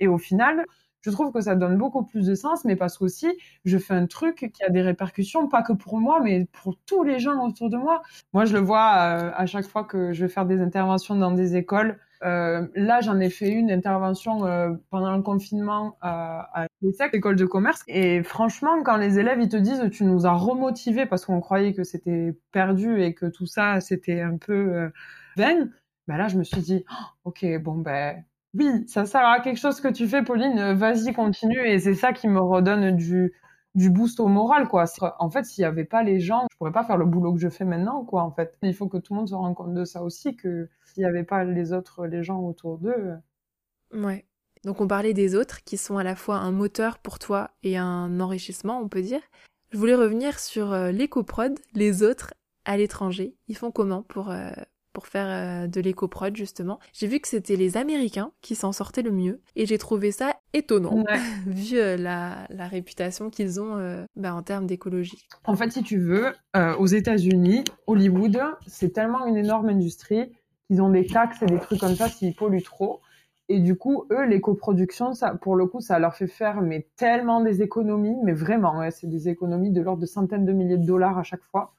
Et 0.00 0.08
au 0.08 0.18
final, 0.18 0.64
je 1.02 1.10
trouve 1.10 1.32
que 1.32 1.40
ça 1.40 1.54
donne 1.54 1.76
beaucoup 1.76 2.04
plus 2.04 2.26
de 2.26 2.34
sens, 2.34 2.64
mais 2.64 2.76
parce 2.76 2.98
qu'aussi, 2.98 3.28
je 3.64 3.78
fais 3.78 3.94
un 3.94 4.06
truc 4.06 4.50
qui 4.52 4.62
a 4.64 4.70
des 4.70 4.82
répercussions, 4.82 5.48
pas 5.48 5.62
que 5.62 5.72
pour 5.72 5.98
moi, 5.98 6.20
mais 6.22 6.46
pour 6.62 6.76
tous 6.86 7.04
les 7.04 7.18
gens 7.18 7.46
autour 7.46 7.70
de 7.70 7.76
moi. 7.76 8.02
Moi, 8.32 8.44
je 8.44 8.54
le 8.54 8.60
vois 8.60 8.94
euh, 8.96 9.30
à 9.34 9.46
chaque 9.46 9.66
fois 9.66 9.84
que 9.84 10.12
je 10.12 10.24
vais 10.24 10.28
faire 10.28 10.46
des 10.46 10.60
interventions 10.60 11.14
dans 11.14 11.32
des 11.32 11.56
écoles. 11.56 11.98
Euh, 12.24 12.66
là, 12.74 13.00
j'en 13.00 13.20
ai 13.20 13.30
fait 13.30 13.48
une 13.48 13.70
intervention 13.70 14.44
euh, 14.44 14.74
pendant 14.90 15.16
le 15.16 15.22
confinement 15.22 15.96
à, 16.00 16.66
l'école 17.12 17.36
de 17.36 17.44
commerce. 17.44 17.84
Et 17.86 18.22
franchement, 18.24 18.82
quand 18.82 18.96
les 18.96 19.20
élèves 19.20 19.40
ils 19.40 19.48
te 19.48 19.56
disent 19.56 19.88
tu 19.92 20.04
nous 20.04 20.26
as 20.26 20.32
remotivés 20.32 21.06
parce 21.06 21.24
qu'on 21.24 21.40
croyait 21.40 21.74
que 21.74 21.84
c'était 21.84 22.36
perdu 22.50 23.02
et 23.02 23.14
que 23.14 23.26
tout 23.26 23.46
ça 23.46 23.80
c'était 23.80 24.20
un 24.20 24.36
peu 24.36 24.90
vain, 25.36 25.68
ben 26.08 26.16
là, 26.16 26.26
je 26.28 26.38
me 26.38 26.42
suis 26.42 26.60
dit 26.60 26.84
oh, 26.90 27.28
ok, 27.30 27.46
bon 27.62 27.76
ben 27.76 28.24
oui, 28.54 28.84
ça 28.86 29.04
sert 29.04 29.24
à 29.24 29.40
quelque 29.40 29.58
chose 29.58 29.80
que 29.80 29.88
tu 29.88 30.08
fais, 30.08 30.22
Pauline. 30.22 30.72
Vas-y, 30.74 31.12
continue. 31.12 31.66
Et 31.66 31.78
c'est 31.78 31.94
ça 31.94 32.12
qui 32.12 32.28
me 32.28 32.40
redonne 32.40 32.96
du, 32.96 33.32
boost 33.74 34.20
au 34.20 34.26
moral, 34.26 34.68
quoi. 34.68 34.84
En 35.18 35.30
fait, 35.30 35.44
s'il 35.44 35.62
n'y 35.62 35.66
avait 35.66 35.84
pas 35.84 36.02
les 36.02 36.18
gens, 36.18 36.46
je 36.50 36.56
pourrais 36.56 36.72
pas 36.72 36.84
faire 36.84 36.96
le 36.96 37.04
boulot 37.04 37.34
que 37.34 37.40
je 37.40 37.48
fais 37.48 37.64
maintenant, 37.64 38.04
quoi, 38.04 38.22
en 38.22 38.30
fait. 38.30 38.56
Il 38.62 38.74
faut 38.74 38.88
que 38.88 38.96
tout 38.96 39.12
le 39.12 39.18
monde 39.18 39.28
se 39.28 39.34
rende 39.34 39.54
compte 39.54 39.74
de 39.74 39.84
ça 39.84 40.02
aussi, 40.02 40.34
que 40.36 40.68
s'il 40.84 41.02
n'y 41.02 41.08
avait 41.08 41.24
pas 41.24 41.44
les 41.44 41.72
autres, 41.72 42.06
les 42.06 42.22
gens 42.22 42.40
autour 42.40 42.78
d'eux. 42.78 43.18
Euh. 43.92 44.02
Ouais. 44.02 44.24
Donc, 44.64 44.80
on 44.80 44.88
parlait 44.88 45.14
des 45.14 45.34
autres 45.34 45.62
qui 45.62 45.76
sont 45.76 45.98
à 45.98 46.02
la 46.02 46.16
fois 46.16 46.36
un 46.36 46.50
moteur 46.50 46.98
pour 46.98 47.18
toi 47.18 47.50
et 47.62 47.76
un 47.76 48.18
enrichissement, 48.18 48.80
on 48.80 48.88
peut 48.88 49.02
dire. 49.02 49.20
Je 49.70 49.78
voulais 49.78 49.94
revenir 49.94 50.40
sur 50.40 50.72
euh, 50.72 50.90
l'éco-prod, 50.90 51.58
les 51.74 52.02
autres 52.02 52.32
à 52.64 52.76
l'étranger. 52.76 53.36
Ils 53.46 53.56
font 53.56 53.70
comment 53.70 54.02
pour, 54.02 54.30
euh, 54.30 54.50
pour 54.98 55.06
faire 55.06 55.28
euh, 55.28 55.68
de 55.68 55.80
l'éco-prod 55.80 56.36
justement. 56.36 56.80
J'ai 56.92 57.06
vu 57.06 57.20
que 57.20 57.28
c'était 57.28 57.54
les 57.54 57.76
Américains 57.76 58.32
qui 58.40 58.56
s'en 58.56 58.72
sortaient 58.72 59.02
le 59.02 59.12
mieux 59.12 59.40
et 59.54 59.64
j'ai 59.64 59.78
trouvé 59.78 60.10
ça 60.10 60.34
étonnant 60.52 61.04
vu 61.46 61.78
euh, 61.78 61.96
la, 61.96 62.48
réputation 62.66 63.30
qu'ils 63.30 63.60
ont 63.60 63.76
euh, 63.76 64.04
bah, 64.16 64.34
en 64.34 64.42
termes 64.42 64.66
d'écologie. 64.66 65.28
En 65.44 65.54
fait, 65.54 65.70
si 65.70 65.84
tu 65.84 66.00
veux, 66.00 66.32
aux 66.80 66.86
États-Unis, 66.86 67.62
Hollywood, 67.86 68.40
c'est 68.66 68.92
tellement 68.92 69.24
une 69.26 69.36
énorme 69.36 69.68
industrie 69.68 70.32
qu'ils 70.66 70.82
ont 70.82 70.90
des 70.90 71.06
taxes 71.06 71.40
et 71.42 71.46
des 71.46 71.60
trucs 71.60 71.78
comme 71.78 71.94
ça 71.94 72.08
s'ils 72.08 72.34
polluent 72.34 72.64
trop. 72.64 73.00
Et 73.48 73.60
du 73.60 73.76
coup, 73.76 74.04
eux, 74.10 74.26
l'éco-production, 74.26 75.14
ça, 75.14 75.32
pour 75.34 75.54
le 75.54 75.66
coup, 75.66 75.80
ça 75.80 76.00
leur 76.00 76.16
fait 76.16 76.26
faire 76.26 76.60
mais 76.60 76.88
tellement 76.96 77.40
des 77.40 77.62
économies, 77.62 78.16
mais 78.24 78.32
vraiment, 78.32 78.82
c'est 78.90 79.06
des 79.06 79.28
économies 79.28 79.70
de 79.70 79.80
l'ordre 79.80 80.02
de 80.02 80.06
centaines 80.06 80.44
de 80.44 80.52
milliers 80.52 80.76
de 80.76 80.86
dollars 80.86 81.18
à 81.18 81.22
chaque 81.22 81.44
fois. 81.44 81.76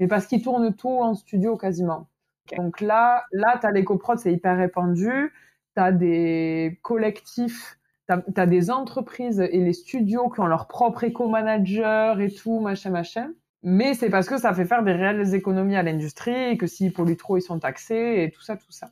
Mais 0.00 0.08
parce 0.08 0.26
qu'ils 0.26 0.42
tournent 0.42 0.74
tout 0.74 0.88
en 0.88 1.14
studio 1.14 1.56
quasiment. 1.56 2.08
Donc 2.56 2.80
là, 2.80 3.24
là, 3.32 3.58
tu 3.60 3.66
as 3.66 3.70
l'éco-prod, 3.70 4.18
c'est 4.18 4.32
hyper 4.32 4.56
répandu. 4.56 5.32
Tu 5.76 5.82
as 5.82 5.92
des 5.92 6.78
collectifs, 6.82 7.78
tu 8.08 8.40
as, 8.40 8.46
des 8.46 8.70
entreprises 8.70 9.40
et 9.40 9.60
les 9.60 9.72
studios 9.72 10.28
qui 10.30 10.40
ont 10.40 10.46
leur 10.46 10.66
propre 10.66 11.04
éco-manager 11.04 12.20
et 12.20 12.30
tout, 12.30 12.60
machin, 12.60 12.90
machin. 12.90 13.30
Mais 13.62 13.94
c'est 13.94 14.10
parce 14.10 14.28
que 14.28 14.38
ça 14.38 14.54
fait 14.54 14.64
faire 14.64 14.82
des 14.82 14.92
réelles 14.92 15.34
économies 15.34 15.76
à 15.76 15.82
l'industrie 15.82 16.50
et 16.52 16.56
que 16.56 16.66
s'ils 16.66 16.92
polluent 16.92 17.16
trop, 17.16 17.36
ils 17.36 17.42
sont 17.42 17.58
taxés 17.58 18.22
et 18.24 18.30
tout 18.30 18.40
ça, 18.42 18.56
tout 18.56 18.70
ça. 18.72 18.90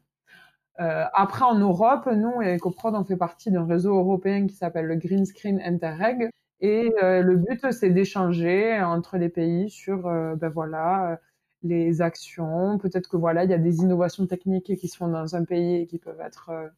Euh, 0.80 1.04
après, 1.14 1.44
en 1.44 1.58
Europe, 1.58 2.06
nous, 2.06 2.40
EcoProd, 2.40 2.94
on 2.94 3.04
fait 3.04 3.16
partie 3.16 3.50
d'un 3.50 3.66
réseau 3.66 3.96
européen 3.96 4.46
qui 4.46 4.54
s'appelle 4.54 4.86
le 4.86 4.96
Green 4.96 5.24
Screen 5.24 5.60
Interreg. 5.64 6.30
Et 6.60 6.92
euh, 7.02 7.22
le 7.22 7.36
but, 7.36 7.72
c'est 7.72 7.90
d'échanger 7.90 8.80
entre 8.80 9.16
les 9.16 9.28
pays 9.28 9.70
sur, 9.70 10.06
euh, 10.06 10.36
ben 10.36 10.48
voilà, 10.48 11.18
les 11.62 12.00
actions. 12.02 12.78
Peut-être 12.78 13.08
que 13.08 13.16
voilà, 13.16 13.44
il 13.44 13.50
y 13.50 13.54
a 13.54 13.58
des 13.58 13.78
innovations 13.78 14.26
techniques 14.26 14.76
qui 14.76 14.88
se 14.88 14.96
font 14.96 15.08
dans 15.08 15.36
un 15.36 15.44
pays 15.44 15.82
et 15.82 15.86
qui 15.86 15.98
peuvent 15.98 16.20
être 16.20 16.50
euh, 16.50 16.68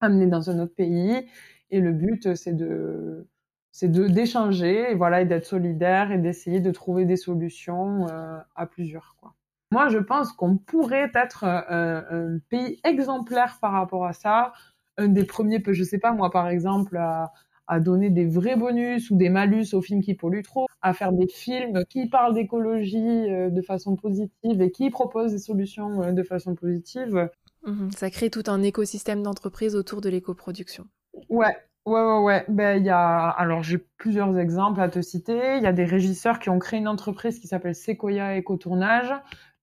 amenées 0.00 0.26
dans 0.26 0.50
un 0.50 0.58
autre 0.60 0.74
pays. 0.74 1.26
Et 1.70 1.80
le 1.80 1.92
but, 1.92 2.34
c'est 2.34 2.54
de 2.54 3.26
c'est 3.74 3.88
de 3.88 4.06
d'échanger 4.06 4.90
et 4.90 4.94
voilà 4.94 5.22
et 5.22 5.24
d'être 5.24 5.46
solidaire 5.46 6.12
et 6.12 6.18
d'essayer 6.18 6.60
de 6.60 6.70
trouver 6.70 7.06
des 7.06 7.16
solutions 7.16 8.06
euh, 8.08 8.38
à 8.54 8.66
plusieurs 8.66 9.16
quoi. 9.18 9.34
Moi, 9.72 9.88
je 9.88 9.96
pense 9.96 10.34
qu'on 10.34 10.58
pourrait 10.58 11.10
être 11.14 11.44
euh, 11.44 12.34
un, 12.34 12.38
pays 12.50 12.78
exemplaire 12.84 13.56
par 13.58 13.72
rapport 13.72 14.04
à 14.04 14.12
ça. 14.12 14.52
Un 14.98 15.08
des 15.08 15.24
premiers, 15.24 15.62
je 15.66 15.82
sais 15.82 15.98
pas 15.98 16.12
moi 16.12 16.30
par 16.30 16.48
exemple, 16.48 16.98
à, 16.98 17.32
à 17.66 17.80
donner 17.80 18.10
des 18.10 18.26
vrais 18.26 18.56
bonus 18.56 19.10
ou 19.10 19.16
des 19.16 19.28
malus 19.28 19.74
aux 19.74 19.82
films 19.82 20.02
qui 20.02 20.14
polluent 20.14 20.42
trop, 20.42 20.66
à 20.80 20.92
faire 20.94 21.12
des 21.12 21.26
films 21.26 21.84
qui 21.88 22.08
parlent 22.08 22.34
d'écologie 22.34 22.98
euh, 22.98 23.50
de 23.50 23.62
façon 23.62 23.96
positive 23.96 24.60
et 24.60 24.70
qui 24.70 24.90
proposent 24.90 25.32
des 25.32 25.38
solutions 25.38 26.02
euh, 26.02 26.12
de 26.12 26.22
façon 26.22 26.54
positive. 26.54 27.28
Mhm. 27.64 27.92
ça 27.92 28.10
crée 28.10 28.28
tout 28.28 28.42
un 28.48 28.60
écosystème 28.62 29.22
d'entreprises 29.22 29.76
autour 29.76 30.00
de 30.00 30.08
l'éco-production. 30.08 30.84
Ouais, 31.28 31.56
Ouais, 31.84 32.00
ouais, 32.00 32.18
ouais. 32.18 32.44
Ben, 32.48 32.78
il 32.78 32.86
y 32.86 32.90
a, 32.90 33.28
alors 33.28 33.64
j'ai 33.64 33.78
plusieurs 33.78 34.38
exemples 34.38 34.80
à 34.80 34.88
te 34.88 35.02
citer. 35.02 35.56
Il 35.56 35.64
y 35.64 35.66
a 35.66 35.72
des 35.72 35.84
régisseurs 35.84 36.38
qui 36.38 36.48
ont 36.48 36.60
créé 36.60 36.78
une 36.78 36.86
entreprise 36.86 37.40
qui 37.40 37.48
s'appelle 37.48 37.74
Sequoia 37.74 38.36
Éco-Tournage. 38.36 39.12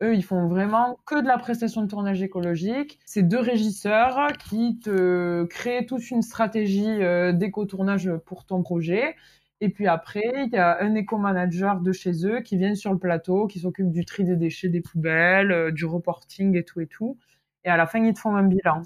Eux, 0.02 0.16
ils 0.16 0.24
font 0.24 0.48
vraiment 0.48 0.98
que 1.06 1.22
de 1.22 1.28
la 1.28 1.38
prestation 1.38 1.82
de 1.82 1.88
tournage 1.88 2.22
écologique. 2.22 3.00
C'est 3.06 3.24
deux 3.24 3.40
régisseurs 3.40 4.32
qui 4.50 4.80
te 4.80 5.44
créent 5.46 5.86
toute 5.86 6.10
une 6.10 6.22
stratégie 6.22 7.04
euh, 7.04 7.34
d'éco-tournage 7.34 8.10
pour 8.26 8.46
ton 8.46 8.62
projet. 8.64 9.16
Et 9.62 9.70
puis 9.70 9.88
après, 9.88 10.32
il 10.46 10.54
y 10.54 10.58
a 10.58 10.82
un 10.82 10.96
éco-manager 10.96 11.82
de 11.82 11.92
chez 11.92 12.26
eux 12.26 12.40
qui 12.42 12.58
vient 12.58 12.76
sur 12.76 12.94
le 12.94 13.00
plateau, 13.00 13.48
qui 13.48 13.60
s'occupe 13.60 13.92
du 13.92 14.06
tri 14.06 14.24
des 14.24 14.38
déchets, 14.38 14.70
des 14.70 14.82
poubelles, 14.82 15.52
euh, 15.52 15.72
du 15.72 15.86
reporting 15.86 16.56
et 16.56 16.64
tout 16.64 16.80
et 16.80 16.88
tout. 16.88 17.18
Et 17.66 17.70
à 17.70 17.78
la 17.78 17.86
fin, 17.86 18.04
ils 18.04 18.14
te 18.14 18.20
font 18.20 18.36
un 18.36 18.44
bilan. 18.44 18.84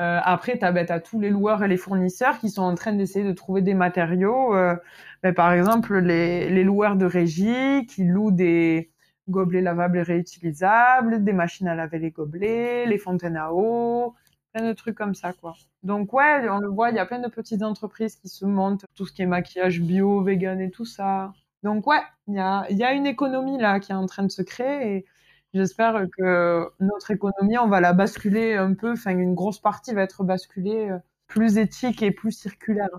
Euh, 0.00 0.20
après, 0.22 0.58
tu 0.58 0.64
as, 0.64 0.72
ben, 0.72 0.86
tous 1.00 1.20
les 1.20 1.30
loueurs 1.30 1.64
et 1.64 1.68
les 1.68 1.76
fournisseurs 1.76 2.38
qui 2.38 2.50
sont 2.50 2.62
en 2.62 2.74
train 2.74 2.92
d'essayer 2.92 3.26
de 3.26 3.32
trouver 3.32 3.62
des 3.62 3.74
matériaux. 3.74 4.54
Euh, 4.54 4.76
ben, 5.22 5.34
par 5.34 5.52
exemple, 5.52 5.98
les, 5.98 6.50
les, 6.50 6.64
loueurs 6.64 6.96
de 6.96 7.06
régie 7.06 7.86
qui 7.86 8.04
louent 8.04 8.30
des 8.30 8.91
gobelets 9.32 9.62
lavables 9.62 9.98
et 9.98 10.02
réutilisables, 10.02 11.24
des 11.24 11.32
machines 11.32 11.66
à 11.68 11.74
laver 11.74 11.98
les 11.98 12.12
gobelets, 12.12 12.86
les 12.86 12.98
fontaines 12.98 13.36
à 13.36 13.52
eau, 13.52 14.14
plein 14.52 14.68
de 14.68 14.72
trucs 14.74 14.96
comme 14.96 15.14
ça, 15.14 15.32
quoi. 15.32 15.54
Donc 15.82 16.12
ouais, 16.12 16.48
on 16.48 16.58
le 16.58 16.68
voit, 16.68 16.90
il 16.90 16.96
y 16.96 17.00
a 17.00 17.06
plein 17.06 17.18
de 17.18 17.28
petites 17.28 17.62
entreprises 17.62 18.16
qui 18.16 18.28
se 18.28 18.44
montent, 18.46 18.84
tout 18.94 19.06
ce 19.06 19.12
qui 19.12 19.22
est 19.22 19.26
maquillage 19.26 19.80
bio, 19.80 20.22
vegan 20.22 20.60
et 20.60 20.70
tout 20.70 20.84
ça. 20.84 21.32
Donc 21.62 21.86
ouais, 21.86 22.00
il 22.28 22.34
y 22.34 22.40
a, 22.40 22.92
une 22.92 23.06
économie 23.06 23.58
là 23.58 23.80
qui 23.80 23.92
est 23.92 23.94
en 23.94 24.06
train 24.06 24.24
de 24.24 24.30
se 24.30 24.42
créer 24.42 24.96
et 24.96 25.06
j'espère 25.54 26.06
que 26.18 26.70
notre 26.80 27.10
économie, 27.10 27.58
on 27.58 27.68
va 27.68 27.80
la 27.80 27.92
basculer 27.92 28.54
un 28.56 28.74
peu, 28.74 28.92
enfin 28.92 29.12
une 29.12 29.34
grosse 29.34 29.60
partie 29.60 29.94
va 29.94 30.02
être 30.02 30.24
basculée 30.24 30.90
euh, 30.90 30.98
plus 31.26 31.58
éthique 31.58 32.02
et 32.02 32.10
plus 32.12 32.32
circulaire. 32.32 32.90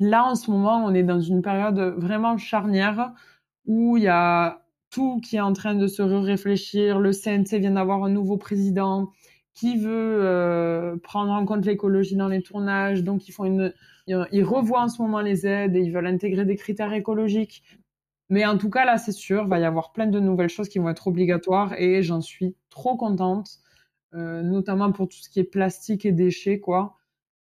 Là, 0.00 0.24
en 0.24 0.34
ce 0.34 0.50
moment, 0.50 0.84
on 0.84 0.94
est 0.94 1.02
dans 1.02 1.20
une 1.20 1.42
période 1.42 1.78
vraiment 1.98 2.36
charnière 2.38 3.12
où 3.68 3.96
il 3.96 4.02
y 4.04 4.08
a 4.08 4.62
tout 4.90 5.20
qui 5.20 5.36
est 5.36 5.40
en 5.40 5.52
train 5.52 5.74
de 5.74 5.86
se 5.86 6.02
réfléchir. 6.02 6.98
Le 6.98 7.12
CNC 7.12 7.60
vient 7.60 7.72
d'avoir 7.72 8.02
un 8.02 8.10
nouveau 8.10 8.36
président 8.36 9.12
qui 9.54 9.76
veut 9.76 10.20
euh, 10.24 10.96
prendre 10.96 11.32
en 11.32 11.44
compte 11.44 11.66
l'écologie 11.66 12.16
dans 12.16 12.28
les 12.28 12.42
tournages. 12.42 13.04
Donc, 13.04 13.28
ils 13.28 13.32
font 13.32 13.44
une, 13.44 13.72
ils 14.06 14.44
revoient 14.44 14.82
en 14.82 14.88
ce 14.88 15.02
moment 15.02 15.20
les 15.20 15.46
aides 15.46 15.76
et 15.76 15.80
ils 15.80 15.92
veulent 15.92 16.06
intégrer 16.06 16.44
des 16.44 16.56
critères 16.56 16.92
écologiques. 16.92 17.62
Mais 18.30 18.44
en 18.44 18.58
tout 18.58 18.70
cas, 18.70 18.84
là, 18.84 18.98
c'est 18.98 19.12
sûr, 19.12 19.44
il 19.44 19.48
va 19.48 19.58
y 19.58 19.64
avoir 19.64 19.92
plein 19.92 20.06
de 20.06 20.20
nouvelles 20.20 20.50
choses 20.50 20.68
qui 20.68 20.78
vont 20.78 20.90
être 20.90 21.06
obligatoires 21.06 21.74
et 21.78 22.02
j'en 22.02 22.20
suis 22.20 22.56
trop 22.68 22.96
contente, 22.96 23.58
euh, 24.14 24.42
notamment 24.42 24.92
pour 24.92 25.08
tout 25.08 25.18
ce 25.18 25.28
qui 25.30 25.40
est 25.40 25.44
plastique 25.44 26.04
et 26.04 26.12
déchets, 26.12 26.60
quoi. 26.60 26.96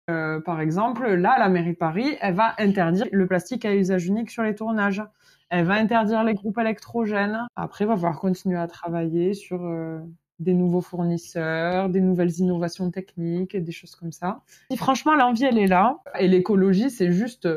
Euh, 0.10 0.40
par 0.40 0.62
exemple, 0.62 1.06
là, 1.06 1.36
la 1.38 1.50
mairie 1.50 1.74
de 1.74 1.78
Paris, 1.78 2.16
elle 2.22 2.36
va 2.36 2.56
interdire 2.58 3.08
le 3.12 3.28
plastique 3.28 3.66
à 3.66 3.76
usage 3.76 4.08
unique 4.08 4.30
sur 4.30 4.44
les 4.44 4.56
tournages. 4.56 5.04
Elle 5.50 5.66
va 5.66 5.76
interdire 5.76 6.24
les 6.24 6.34
groupes 6.34 6.58
électrogènes. 6.58 7.40
Après, 7.56 7.86
il 7.86 7.88
va 7.88 7.96
falloir 7.96 8.20
continuer 8.20 8.58
à 8.58 8.68
travailler 8.68 9.34
sur 9.34 9.64
euh, 9.64 10.00
des 10.40 10.54
nouveaux 10.54 10.82
fournisseurs, 10.82 11.90
des 11.90 12.02
nouvelles 12.02 12.38
innovations 12.40 12.92
techniques, 12.92 13.56
des 13.56 13.72
choses 13.72 13.96
comme 13.96 14.12
ça. 14.12 14.42
Et 14.70 14.78
franchement, 14.78 15.16
l'envie, 15.16 15.46
elle 15.46 15.58
est 15.58 15.68
là. 15.68 16.00
Et 16.20 16.28
l'écologie, 16.28 16.90
c'est 16.90 17.12
juste 17.12 17.48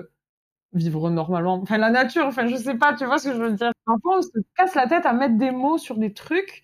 vivre 0.73 1.11
normalement. 1.11 1.55
Enfin, 1.55 1.79
la 1.79 1.91
nature, 1.91 2.27
enfin, 2.27 2.47
je 2.47 2.57
sais 2.57 2.77
pas, 2.77 2.95
tu 2.95 3.05
vois 3.05 3.19
ce 3.19 3.31
que 3.31 3.35
je 3.35 3.43
veux 3.43 3.53
dire. 3.53 3.73
Parfois, 3.85 4.19
on 4.19 4.23
se 4.23 4.29
casse 4.57 4.75
la 4.75 4.87
tête 4.87 5.07
à 5.07 5.13
mettre 5.13 5.37
des 5.37 5.51
mots 5.51 5.79
sur 5.79 5.97
des 5.97 6.13
trucs. 6.13 6.63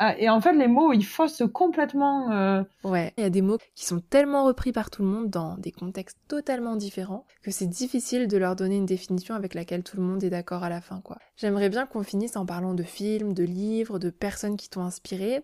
Euh, 0.00 0.12
et 0.18 0.28
en 0.28 0.40
fait, 0.40 0.52
les 0.52 0.66
mots, 0.66 0.92
ils 0.92 1.04
faussent 1.04 1.42
complètement. 1.52 2.30
Euh... 2.32 2.62
Ouais, 2.82 3.12
il 3.16 3.22
y 3.22 3.26
a 3.26 3.30
des 3.30 3.42
mots 3.42 3.58
qui 3.74 3.86
sont 3.86 4.00
tellement 4.00 4.44
repris 4.44 4.72
par 4.72 4.90
tout 4.90 5.02
le 5.02 5.08
monde 5.08 5.30
dans 5.30 5.56
des 5.58 5.72
contextes 5.72 6.18
totalement 6.28 6.76
différents 6.76 7.26
que 7.42 7.50
c'est 7.50 7.66
difficile 7.66 8.26
de 8.26 8.36
leur 8.36 8.56
donner 8.56 8.76
une 8.76 8.86
définition 8.86 9.34
avec 9.34 9.54
laquelle 9.54 9.82
tout 9.82 9.96
le 9.96 10.02
monde 10.02 10.24
est 10.24 10.30
d'accord 10.30 10.64
à 10.64 10.68
la 10.68 10.80
fin, 10.80 11.00
quoi. 11.00 11.18
J'aimerais 11.36 11.68
bien 11.68 11.86
qu'on 11.86 12.02
finisse 12.02 12.36
en 12.36 12.46
parlant 12.46 12.74
de 12.74 12.82
films, 12.82 13.34
de 13.34 13.44
livres, 13.44 13.98
de 13.98 14.10
personnes 14.10 14.56
qui 14.56 14.68
t'ont 14.68 14.82
inspiré 14.82 15.42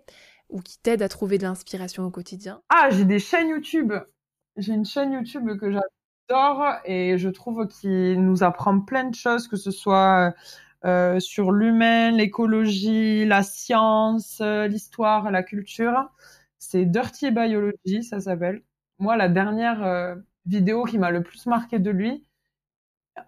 ou 0.49 0.61
qui 0.61 0.79
t'aident 0.79 1.03
à 1.03 1.09
trouver 1.09 1.39
de 1.39 1.45
l'inspiration 1.45 2.05
au 2.05 2.11
quotidien. 2.11 2.61
Ah, 2.71 2.89
j'ai 2.91 3.05
des 3.05 3.21
chaînes 3.21 3.49
YouTube. 3.49 3.93
J'ai 4.57 4.73
une 4.73 4.85
chaîne 4.85 5.13
YouTube 5.13 5.49
que 5.59 5.71
j'adore 5.71 6.75
et 6.85 7.19
je 7.19 7.29
trouve 7.29 7.69
qu'il 7.69 8.25
nous 8.25 8.43
apprend 8.43 8.81
plein 8.81 9.05
de 9.05 9.15
choses, 9.15 9.47
que 9.47 9.57
ce 9.57 9.71
soit 9.71 10.35
euh, 10.85 11.21
sur 11.21 11.53
l'humain, 11.53 12.11
l'écologie, 12.11 13.27
la 13.27 13.43
science, 13.43 14.41
euh, 14.41 14.67
l'histoire, 14.67 15.31
la 15.31 15.43
culture. 15.43 16.11
C'est 16.59 16.85
Dirty 16.87 17.31
Biology, 17.31 18.03
ça 18.03 18.21
s'appelle. 18.21 18.63
Moi, 18.99 19.17
la 19.17 19.29
dernière 19.29 19.83
euh, 19.85 20.15
vidéo 20.47 20.85
qui 20.85 20.99
m'a 20.99 21.11
le 21.11 21.23
plus 21.23 21.47
marqué 21.47 21.79
de 21.79 21.91
lui, 21.91 22.27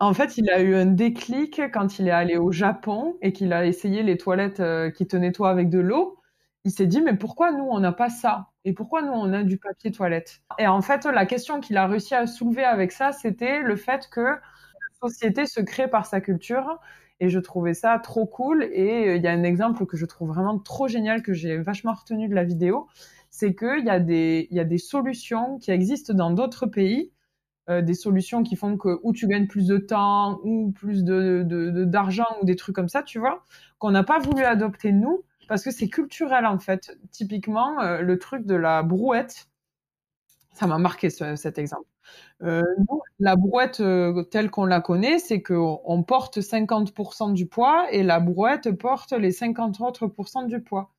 en 0.00 0.14
fait, 0.14 0.38
il 0.38 0.50
a 0.50 0.60
eu 0.62 0.74
un 0.74 0.86
déclic 0.86 1.60
quand 1.72 1.98
il 1.98 2.08
est 2.08 2.10
allé 2.12 2.36
au 2.36 2.50
Japon 2.52 3.16
et 3.20 3.32
qu'il 3.32 3.52
a 3.52 3.66
essayé 3.66 4.02
les 4.02 4.16
toilettes 4.16 4.62
qui 4.94 5.06
te 5.06 5.16
nettoient 5.16 5.50
avec 5.50 5.68
de 5.70 5.78
l'eau. 5.80 6.18
Il 6.64 6.70
s'est 6.70 6.86
dit, 6.86 7.00
mais 7.02 7.16
pourquoi 7.16 7.52
nous, 7.52 7.64
on 7.64 7.80
n'a 7.80 7.92
pas 7.92 8.08
ça? 8.08 8.48
Et 8.64 8.72
pourquoi 8.72 9.02
nous, 9.02 9.12
on 9.12 9.32
a 9.32 9.42
du 9.42 9.58
papier 9.58 9.90
toilette? 9.90 10.40
Et 10.58 10.66
en 10.66 10.80
fait, 10.82 11.04
la 11.06 11.26
question 11.26 11.60
qu'il 11.60 11.76
a 11.76 11.86
réussi 11.86 12.14
à 12.14 12.26
soulever 12.26 12.64
avec 12.64 12.92
ça, 12.92 13.12
c'était 13.12 13.60
le 13.60 13.76
fait 13.76 14.08
que 14.10 14.20
la 14.20 14.38
société 15.00 15.46
se 15.46 15.60
crée 15.60 15.88
par 15.88 16.06
sa 16.06 16.20
culture. 16.20 16.78
Et 17.22 17.28
je 17.28 17.38
trouvais 17.38 17.72
ça 17.72 18.00
trop 18.00 18.26
cool. 18.26 18.64
Et 18.72 19.08
euh, 19.08 19.16
il 19.16 19.22
y 19.22 19.28
a 19.28 19.30
un 19.30 19.44
exemple 19.44 19.86
que 19.86 19.96
je 19.96 20.06
trouve 20.06 20.30
vraiment 20.30 20.58
trop 20.58 20.88
génial, 20.88 21.22
que 21.22 21.32
j'ai 21.32 21.56
vachement 21.56 21.92
retenu 21.92 22.28
de 22.28 22.34
la 22.34 22.42
vidéo. 22.42 22.88
C'est 23.30 23.54
qu'il 23.54 23.84
y, 23.86 23.90
a 23.90 24.00
des, 24.00 24.48
y 24.50 24.58
a 24.58 24.64
des 24.64 24.78
solutions 24.78 25.58
qui 25.58 25.70
existent 25.70 26.14
dans 26.14 26.32
d'autres 26.32 26.66
pays. 26.66 27.12
Euh, 27.70 27.80
des 27.80 27.94
solutions 27.94 28.42
qui 28.42 28.56
font 28.56 28.76
que 28.76 28.98
ou 29.04 29.12
tu 29.12 29.28
gagnes 29.28 29.46
plus 29.46 29.68
de 29.68 29.78
temps 29.78 30.40
ou 30.42 30.72
plus 30.72 31.04
de 31.04 31.44
d'argent 31.84 32.26
ou 32.40 32.44
des 32.44 32.56
trucs 32.56 32.74
comme 32.74 32.88
ça, 32.88 33.04
tu 33.04 33.20
vois, 33.20 33.44
qu'on 33.78 33.92
n'a 33.92 34.02
pas 34.02 34.18
voulu 34.18 34.42
adopter 34.42 34.90
nous 34.90 35.22
parce 35.46 35.62
que 35.62 35.70
c'est 35.70 35.88
culturel 35.88 36.44
en 36.44 36.58
fait. 36.58 36.98
Typiquement, 37.12 37.80
euh, 37.80 38.00
le 38.00 38.18
truc 38.18 38.46
de 38.46 38.56
la 38.56 38.82
brouette, 38.82 39.48
ça 40.54 40.66
m'a 40.66 40.78
marqué 40.78 41.08
cet 41.08 41.56
exemple. 41.56 41.86
Euh, 42.42 42.62
la 43.18 43.36
brouette 43.36 43.80
euh, 43.80 44.24
telle 44.24 44.50
qu'on 44.50 44.64
la 44.64 44.80
connaît, 44.80 45.18
c'est 45.18 45.42
qu'on 45.42 46.04
porte 46.06 46.38
50% 46.38 47.32
du 47.32 47.46
poids 47.46 47.86
et 47.92 48.02
la 48.02 48.20
brouette 48.20 48.72
porte 48.72 49.12
les 49.12 49.30
50 49.30 49.80
autres 49.80 50.12
du 50.46 50.60
poids. 50.60 50.90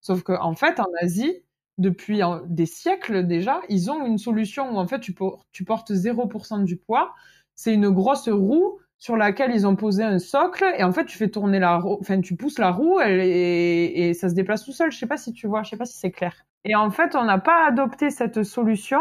Sauf 0.00 0.22
qu'en 0.22 0.42
en 0.42 0.54
fait, 0.54 0.80
en 0.80 0.86
Asie, 1.02 1.42
depuis 1.78 2.20
des 2.46 2.66
siècles 2.66 3.26
déjà, 3.26 3.60
ils 3.68 3.90
ont 3.90 4.04
une 4.04 4.18
solution 4.18 4.74
où 4.74 4.78
en 4.78 4.86
fait 4.86 5.00
tu, 5.00 5.12
portes 5.12 5.92
0% 5.92 6.64
du 6.64 6.76
poids. 6.76 7.14
C'est 7.54 7.74
une 7.74 7.90
grosse 7.90 8.28
roue 8.28 8.78
sur 8.98 9.16
laquelle 9.16 9.52
ils 9.54 9.66
ont 9.66 9.76
posé 9.76 10.02
un 10.02 10.18
socle 10.18 10.64
et 10.76 10.82
en 10.82 10.92
fait 10.92 11.04
tu 11.04 11.16
fais 11.16 11.28
tourner 11.28 11.60
la 11.60 11.78
roue, 11.78 11.98
enfin 12.00 12.20
tu 12.20 12.34
pousses 12.34 12.58
la 12.58 12.72
roue 12.72 13.00
et, 13.00 14.12
ça 14.14 14.28
se 14.28 14.34
déplace 14.34 14.64
tout 14.64 14.72
seul. 14.72 14.90
Je 14.90 14.98
sais 14.98 15.06
pas 15.06 15.16
si 15.16 15.32
tu 15.32 15.46
vois, 15.46 15.62
je 15.62 15.70
sais 15.70 15.76
pas 15.76 15.86
si 15.86 15.96
c'est 15.96 16.10
clair. 16.10 16.34
Et 16.64 16.74
en 16.74 16.90
fait 16.90 17.14
on 17.14 17.24
n'a 17.24 17.38
pas 17.38 17.66
adopté 17.66 18.10
cette 18.10 18.42
solution 18.42 19.00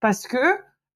parce 0.00 0.26
que 0.26 0.38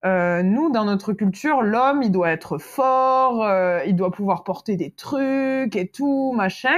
euh, 0.04 0.42
nous 0.42 0.70
dans 0.70 0.84
notre 0.84 1.12
culture 1.12 1.62
l'homme 1.62 2.02
il 2.02 2.12
doit 2.12 2.30
être 2.30 2.58
fort, 2.58 3.42
euh, 3.44 3.80
il 3.86 3.96
doit 3.96 4.10
pouvoir 4.10 4.44
porter 4.44 4.76
des 4.76 4.90
trucs 4.90 5.74
et 5.76 5.88
tout 5.88 6.32
machin. 6.34 6.76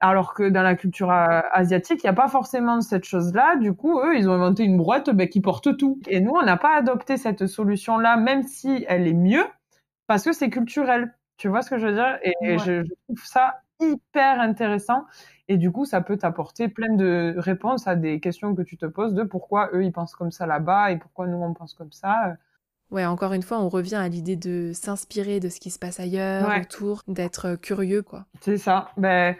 Alors 0.00 0.34
que 0.34 0.48
dans 0.48 0.62
la 0.62 0.74
culture 0.74 1.12
asiatique, 1.12 2.00
il 2.02 2.06
n'y 2.06 2.10
a 2.10 2.12
pas 2.12 2.26
forcément 2.26 2.80
cette 2.80 3.04
chose-là. 3.04 3.54
Du 3.54 3.72
coup, 3.72 4.00
eux, 4.00 4.16
ils 4.16 4.28
ont 4.28 4.32
inventé 4.32 4.64
une 4.64 4.76
brouette 4.76 5.10
ben, 5.10 5.28
qui 5.28 5.40
porte 5.40 5.76
tout. 5.76 6.00
Et 6.08 6.20
nous, 6.20 6.32
on 6.32 6.42
n'a 6.42 6.56
pas 6.56 6.76
adopté 6.76 7.16
cette 7.16 7.46
solution-là, 7.46 8.16
même 8.16 8.42
si 8.42 8.84
elle 8.88 9.06
est 9.06 9.14
mieux 9.14 9.44
parce 10.12 10.24
que 10.24 10.32
c'est 10.32 10.50
culturel. 10.50 11.14
Tu 11.38 11.48
vois 11.48 11.62
ce 11.62 11.70
que 11.70 11.78
je 11.78 11.86
veux 11.86 11.94
dire? 11.94 12.18
Et, 12.22 12.58
je, 12.58 12.82
trouve 12.82 13.24
ça 13.24 13.62
hyper 13.80 14.40
intéressant. 14.40 15.06
Et 15.52 15.58
du 15.58 15.70
coup, 15.70 15.84
ça 15.84 16.00
peut 16.00 16.16
t'apporter 16.16 16.68
plein 16.68 16.94
de 16.94 17.34
réponses 17.36 17.86
à 17.86 17.94
des 17.94 18.20
questions 18.20 18.54
que 18.54 18.62
tu 18.62 18.78
te 18.78 18.86
poses 18.86 19.12
de 19.12 19.22
pourquoi 19.22 19.68
eux, 19.74 19.84
ils 19.84 19.92
pensent 19.92 20.14
comme 20.14 20.30
ça 20.30 20.46
là-bas 20.46 20.92
et 20.92 20.96
pourquoi 20.96 21.26
nous, 21.26 21.36
on 21.36 21.52
pense 21.52 21.74
comme 21.74 21.92
ça. 21.92 22.38
Ouais, 22.90 23.04
encore 23.04 23.34
une 23.34 23.42
fois, 23.42 23.60
on 23.60 23.68
revient 23.68 23.96
à 23.96 24.08
l'idée 24.08 24.36
de 24.36 24.70
s'inspirer 24.72 25.40
de 25.40 25.50
ce 25.50 25.60
qui 25.60 25.70
se 25.70 25.78
passe 25.78 26.00
ailleurs, 26.00 26.50
autour, 26.58 27.02
d'être 27.06 27.56
curieux, 27.56 28.00
quoi. 28.00 28.24
C'est 28.40 28.56
ça. 28.56 28.92
Ben, 28.96 29.36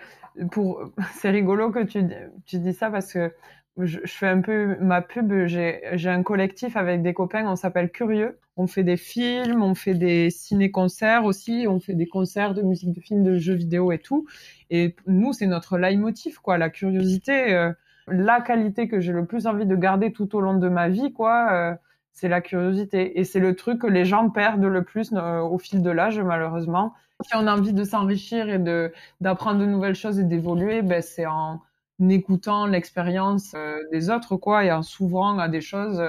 pour... 0.51 0.83
C'est 1.15 1.31
rigolo 1.31 1.71
que 1.71 1.83
tu, 1.83 2.05
tu 2.45 2.59
dis 2.59 2.75
ça 2.75 2.91
parce 2.91 3.11
que 3.11 3.33
je, 3.79 4.01
fais 4.07 4.29
un 4.29 4.41
peu 4.41 4.77
ma 4.81 5.03
pub. 5.03 5.33
J'ai 5.47 6.09
un 6.09 6.23
collectif 6.23 6.77
avec 6.77 7.03
des 7.03 7.15
copains, 7.15 7.47
on 7.49 7.57
s'appelle 7.57 7.91
Curieux. 7.91 8.39
On 8.57 8.67
fait 8.67 8.85
des 8.85 8.99
films, 8.99 9.63
on 9.63 9.75
fait 9.75 9.95
des 9.95 10.29
ciné-concerts 10.29 11.25
aussi, 11.25 11.67
on 11.69 11.81
fait 11.81 11.95
des 11.95 12.07
concerts 12.07 12.53
de 12.53 12.61
musique 12.63 12.93
de 12.93 13.01
film, 13.01 13.23
de 13.23 13.39
jeux 13.39 13.55
vidéo 13.55 13.93
et 13.93 13.99
tout. 13.99 14.27
Et 14.71 14.95
nous, 15.07 15.33
c'est 15.33 15.47
notre 15.47 15.79
leitmotiv, 15.79 16.39
quoi, 16.41 16.59
la 16.59 16.69
curiosité. 16.69 17.55
Euh, 17.55 17.73
la 18.09 18.41
qualité 18.41 18.89
que 18.89 19.01
j'ai 19.01 19.13
le 19.13 19.25
plus 19.25 19.47
envie 19.47 19.65
de 19.65 19.77
garder 19.77 20.13
tout 20.13 20.37
au 20.37 20.41
long 20.41 20.59
de 20.59 20.69
ma 20.69 20.89
vie, 20.89 21.13
quoi, 21.13 21.53
euh, 21.53 21.75
c'est 22.13 22.29
la 22.29 22.43
curiosité. 22.43 23.19
Et 23.19 23.25
c'est 23.25 23.41
le 23.41 23.57
truc 23.57 23.81
que 23.81 23.87
les 23.87 24.05
gens 24.05 24.29
perdent 24.29 24.65
le 24.65 24.85
plus 24.85 25.13
euh, 25.15 25.41
au 25.41 25.59
fil 25.59 25.83
de 25.83 25.91
l'âge, 25.91 26.21
malheureusement. 26.21 26.93
Si 27.23 27.35
on 27.37 27.47
a 27.47 27.57
envie 27.57 27.73
de 27.73 27.85
s'enrichir 27.85 28.49
et 28.51 28.59
d'apprendre 29.21 29.61
de 29.61 29.67
nouvelles 29.67 29.95
choses 29.95 30.19
et 30.19 30.25
d'évoluer, 30.25 30.83
ben, 30.83 31.01
c'est 31.01 31.25
en 31.25 31.63
écoutant 32.01 32.67
l'expérience 32.67 33.53
euh, 33.55 33.79
des 33.93 34.11
autres, 34.11 34.37
quoi, 34.37 34.65
et 34.65 34.73
en 34.73 34.83
s'ouvrant 34.83 35.39
à 35.39 35.49
des 35.49 35.61
choses 35.61 36.01
euh, 36.01 36.09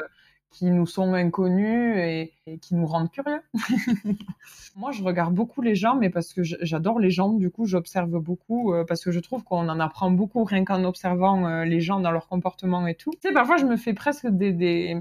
qui 0.52 0.66
nous 0.66 0.86
sont 0.86 1.14
inconnues 1.14 2.00
et, 2.00 2.34
qui 2.62 2.76
nous 2.76 2.86
rendent 2.86 3.12
curieux. 3.12 3.42
Moi, 4.76 4.92
je 4.92 5.04
regarde 5.04 5.34
beaucoup 5.34 5.62
les 5.62 5.76
gens, 5.76 5.96
mais 5.96 6.10
parce 6.10 6.34
que 6.34 6.44
j'adore 6.44 7.00
les 7.00 7.10
gens, 7.10 7.34
du 7.34 7.50
coup, 7.50 7.66
j'observe 7.66 8.20
beaucoup, 8.20 8.74
euh, 8.74 8.86
parce 8.86 9.04
que 9.04 9.12
je 9.12 9.20
trouve 9.20 9.44
qu'on 9.44 9.68
en 9.70 9.80
apprend 9.80 10.12
beaucoup 10.12 10.44
rien 10.44 10.64
qu'en 10.64 10.84
observant 10.84 11.64
les 11.64 11.80
gens 11.80 12.00
dans 12.00 12.12
leur 12.12 12.28
comportement 12.28 12.86
et 12.88 12.96
tout. 12.96 13.12
Tu 13.14 13.28
sais, 13.28 13.34
parfois, 13.34 13.58
je 13.58 13.66
me 13.66 13.78
fais 13.78 13.94
presque 13.94 14.28
des, 14.28 14.52
des, 14.52 14.98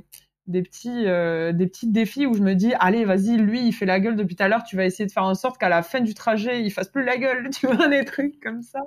des 0.47 0.63
petits, 0.63 1.05
des 1.05 1.67
petits 1.67 1.89
défis 1.89 2.27
où 2.27 2.35
je 2.35 2.43
me 2.43 2.55
dis, 2.55 2.73
allez, 2.81 3.05
vas-y, 3.05 3.37
lui, 3.37 3.67
il 3.67 3.73
fait 3.73 3.87
la 3.87 4.01
gueule 4.01 4.17
depuis 4.17 4.37
tout 4.37 4.45
à 4.45 4.49
l'heure, 4.49 4.65
tu 4.65 4.77
vas 4.77 4.87
essayer 4.87 5.07
de 5.07 5.13
faire 5.13 5.25
en 5.25 5.35
sorte 5.35 5.59
qu'à 5.59 5.69
la 5.69 5.83
fin 5.83 6.01
du 6.01 6.15
trajet, 6.15 6.63
il 6.63 6.71
fasse 6.71 6.89
plus 6.89 7.05
la 7.05 7.19
gueule, 7.19 7.51
tu 7.59 7.67
vois, 7.67 7.89
des 7.89 8.05
trucs 8.05 8.41
comme 8.41 8.63
ça 8.63 8.81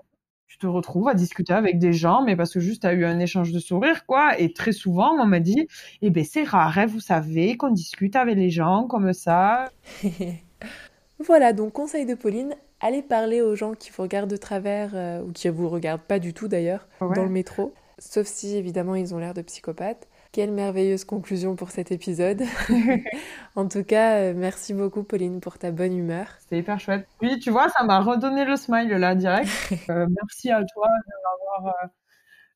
te 0.66 0.72
retrouves 0.72 1.08
à 1.08 1.14
discuter 1.14 1.54
avec 1.54 1.80
des 1.80 1.94
gens, 1.94 2.24
mais 2.24 2.36
parce 2.36 2.54
que 2.54 2.60
juste 2.60 2.82
tu 2.82 2.88
as 2.88 2.94
eu 2.94 3.06
un 3.06 3.20
échange 3.20 3.52
de 3.52 3.60
sourires, 3.60 4.06
quoi. 4.06 4.40
Et 4.40 4.54
très 4.54 4.72
souvent, 4.72 5.12
on 5.20 5.26
m'a 5.26 5.40
dit, 5.40 5.68
eh 6.02 6.10
ben 6.10 6.24
c'est 6.24 6.44
rare, 6.44 6.78
hein, 6.78 6.86
vous 6.86 7.00
savez, 7.00 7.58
qu'on 7.58 7.72
discute 7.72 8.16
avec 8.16 8.36
les 8.36 8.50
gens 8.50 8.88
comme 8.88 9.14
ça. 9.14 9.70
voilà, 11.20 11.54
donc 11.54 11.74
conseil 11.74 12.06
de 12.06 12.16
Pauline, 12.16 12.56
allez 12.82 13.02
parler 13.02 13.42
aux 13.42 13.56
gens 13.56 13.74
qui 13.74 13.92
vous 13.92 14.04
regardent 14.04 14.30
de 14.30 14.38
travers, 14.38 14.92
euh, 14.94 15.22
ou 15.22 15.32
qui 15.32 15.50
vous 15.50 15.70
regardent 15.70 16.02
pas 16.02 16.20
du 16.20 16.34
tout 16.34 16.48
d'ailleurs, 16.48 16.88
dans 17.00 17.24
le 17.24 17.30
métro. 17.30 17.74
Sauf 17.98 18.28
si, 18.28 18.56
évidemment, 18.58 18.96
ils 18.96 19.16
ont 19.16 19.20
l'air 19.20 19.34
de 19.34 19.42
psychopathes. 19.42 20.08
Quelle 20.36 20.52
merveilleuse 20.52 21.06
conclusion 21.06 21.56
pour 21.56 21.70
cet 21.72 21.94
épisode. 21.94 22.44
en 23.56 23.70
tout 23.70 23.86
cas, 23.86 24.18
euh, 24.18 24.34
merci 24.36 24.74
beaucoup 24.74 25.04
Pauline 25.04 25.40
pour 25.40 25.58
ta 25.58 25.72
bonne 25.72 25.96
humeur. 25.96 26.28
C'était 26.42 26.60
hyper 26.60 26.78
chouette. 26.78 27.08
Oui, 27.22 27.40
tu 27.40 27.52
vois, 27.52 27.70
ça 27.70 27.86
m'a 27.86 28.02
redonné 28.02 28.44
le 28.44 28.58
smile 28.58 28.90
là 28.90 29.16
direct. 29.16 29.48
Euh, 29.90 30.08
merci 30.10 30.52
à 30.52 30.62
toi 30.66 30.88
de 30.88 31.14
m'avoir 31.24 31.74
euh, 31.74 31.88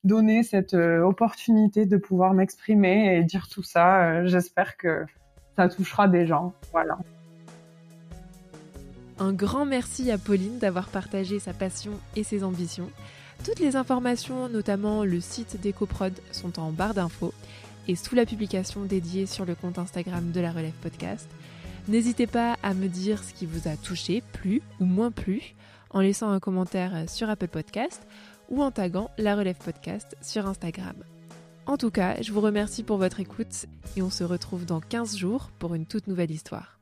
donné 0.03 0.43
cette 0.43 0.73
opportunité 0.73 1.85
de 1.85 1.95
pouvoir 1.95 2.33
m'exprimer 2.33 3.15
et 3.15 3.23
dire 3.23 3.47
tout 3.47 3.63
ça. 3.63 4.25
J'espère 4.25 4.75
que 4.75 5.05
ça 5.55 5.69
touchera 5.69 6.09
des 6.09 6.27
gens. 6.27 6.51
Voilà. 6.73 6.97
Un 9.19 9.31
grand 9.31 9.63
merci 9.63 10.11
à 10.11 10.17
Pauline 10.17 10.59
d'avoir 10.59 10.89
partagé 10.89 11.39
sa 11.39 11.53
passion 11.53 11.93
et 12.17 12.25
ses 12.25 12.43
ambitions. 12.43 12.89
Toutes 13.45 13.59
les 13.59 13.77
informations, 13.77 14.49
notamment 14.49 15.05
le 15.05 15.21
site 15.21 15.61
d'EcoProd, 15.61 16.13
sont 16.33 16.59
en 16.59 16.71
barre 16.71 16.93
d'infos 16.93 17.33
et 17.89 17.95
sous 17.95 18.13
la 18.13 18.27
publication 18.27 18.85
dédiée 18.85 19.25
sur 19.25 19.45
le 19.45 19.55
compte 19.55 19.79
Instagram 19.79 20.31
de 20.31 20.39
la 20.39 20.51
Relève 20.51 20.77
Podcast. 20.79 21.27
N'hésitez 21.87 22.27
pas 22.27 22.55
à 22.61 22.75
me 22.75 22.87
dire 22.87 23.23
ce 23.23 23.33
qui 23.33 23.47
vous 23.47 23.67
a 23.67 23.75
touché, 23.75 24.21
plu 24.31 24.61
ou 24.79 24.85
moins 24.85 25.09
plu, 25.09 25.55
en 25.89 25.99
laissant 25.99 26.29
un 26.29 26.39
commentaire 26.39 27.09
sur 27.09 27.31
Apple 27.31 27.47
Podcast 27.47 28.05
ou 28.47 28.61
en 28.61 28.69
taguant 28.69 29.09
la 29.17 29.35
Relève 29.35 29.57
Podcast 29.57 30.15
sur 30.21 30.45
Instagram. 30.45 30.93
En 31.65 31.77
tout 31.77 31.89
cas, 31.89 32.21
je 32.21 32.31
vous 32.31 32.41
remercie 32.41 32.83
pour 32.83 32.97
votre 32.97 33.21
écoute 33.21 33.65
et 33.97 34.03
on 34.03 34.11
se 34.11 34.23
retrouve 34.23 34.65
dans 34.65 34.81
15 34.81 35.17
jours 35.17 35.49
pour 35.57 35.73
une 35.73 35.87
toute 35.87 36.05
nouvelle 36.05 36.31
histoire. 36.31 36.78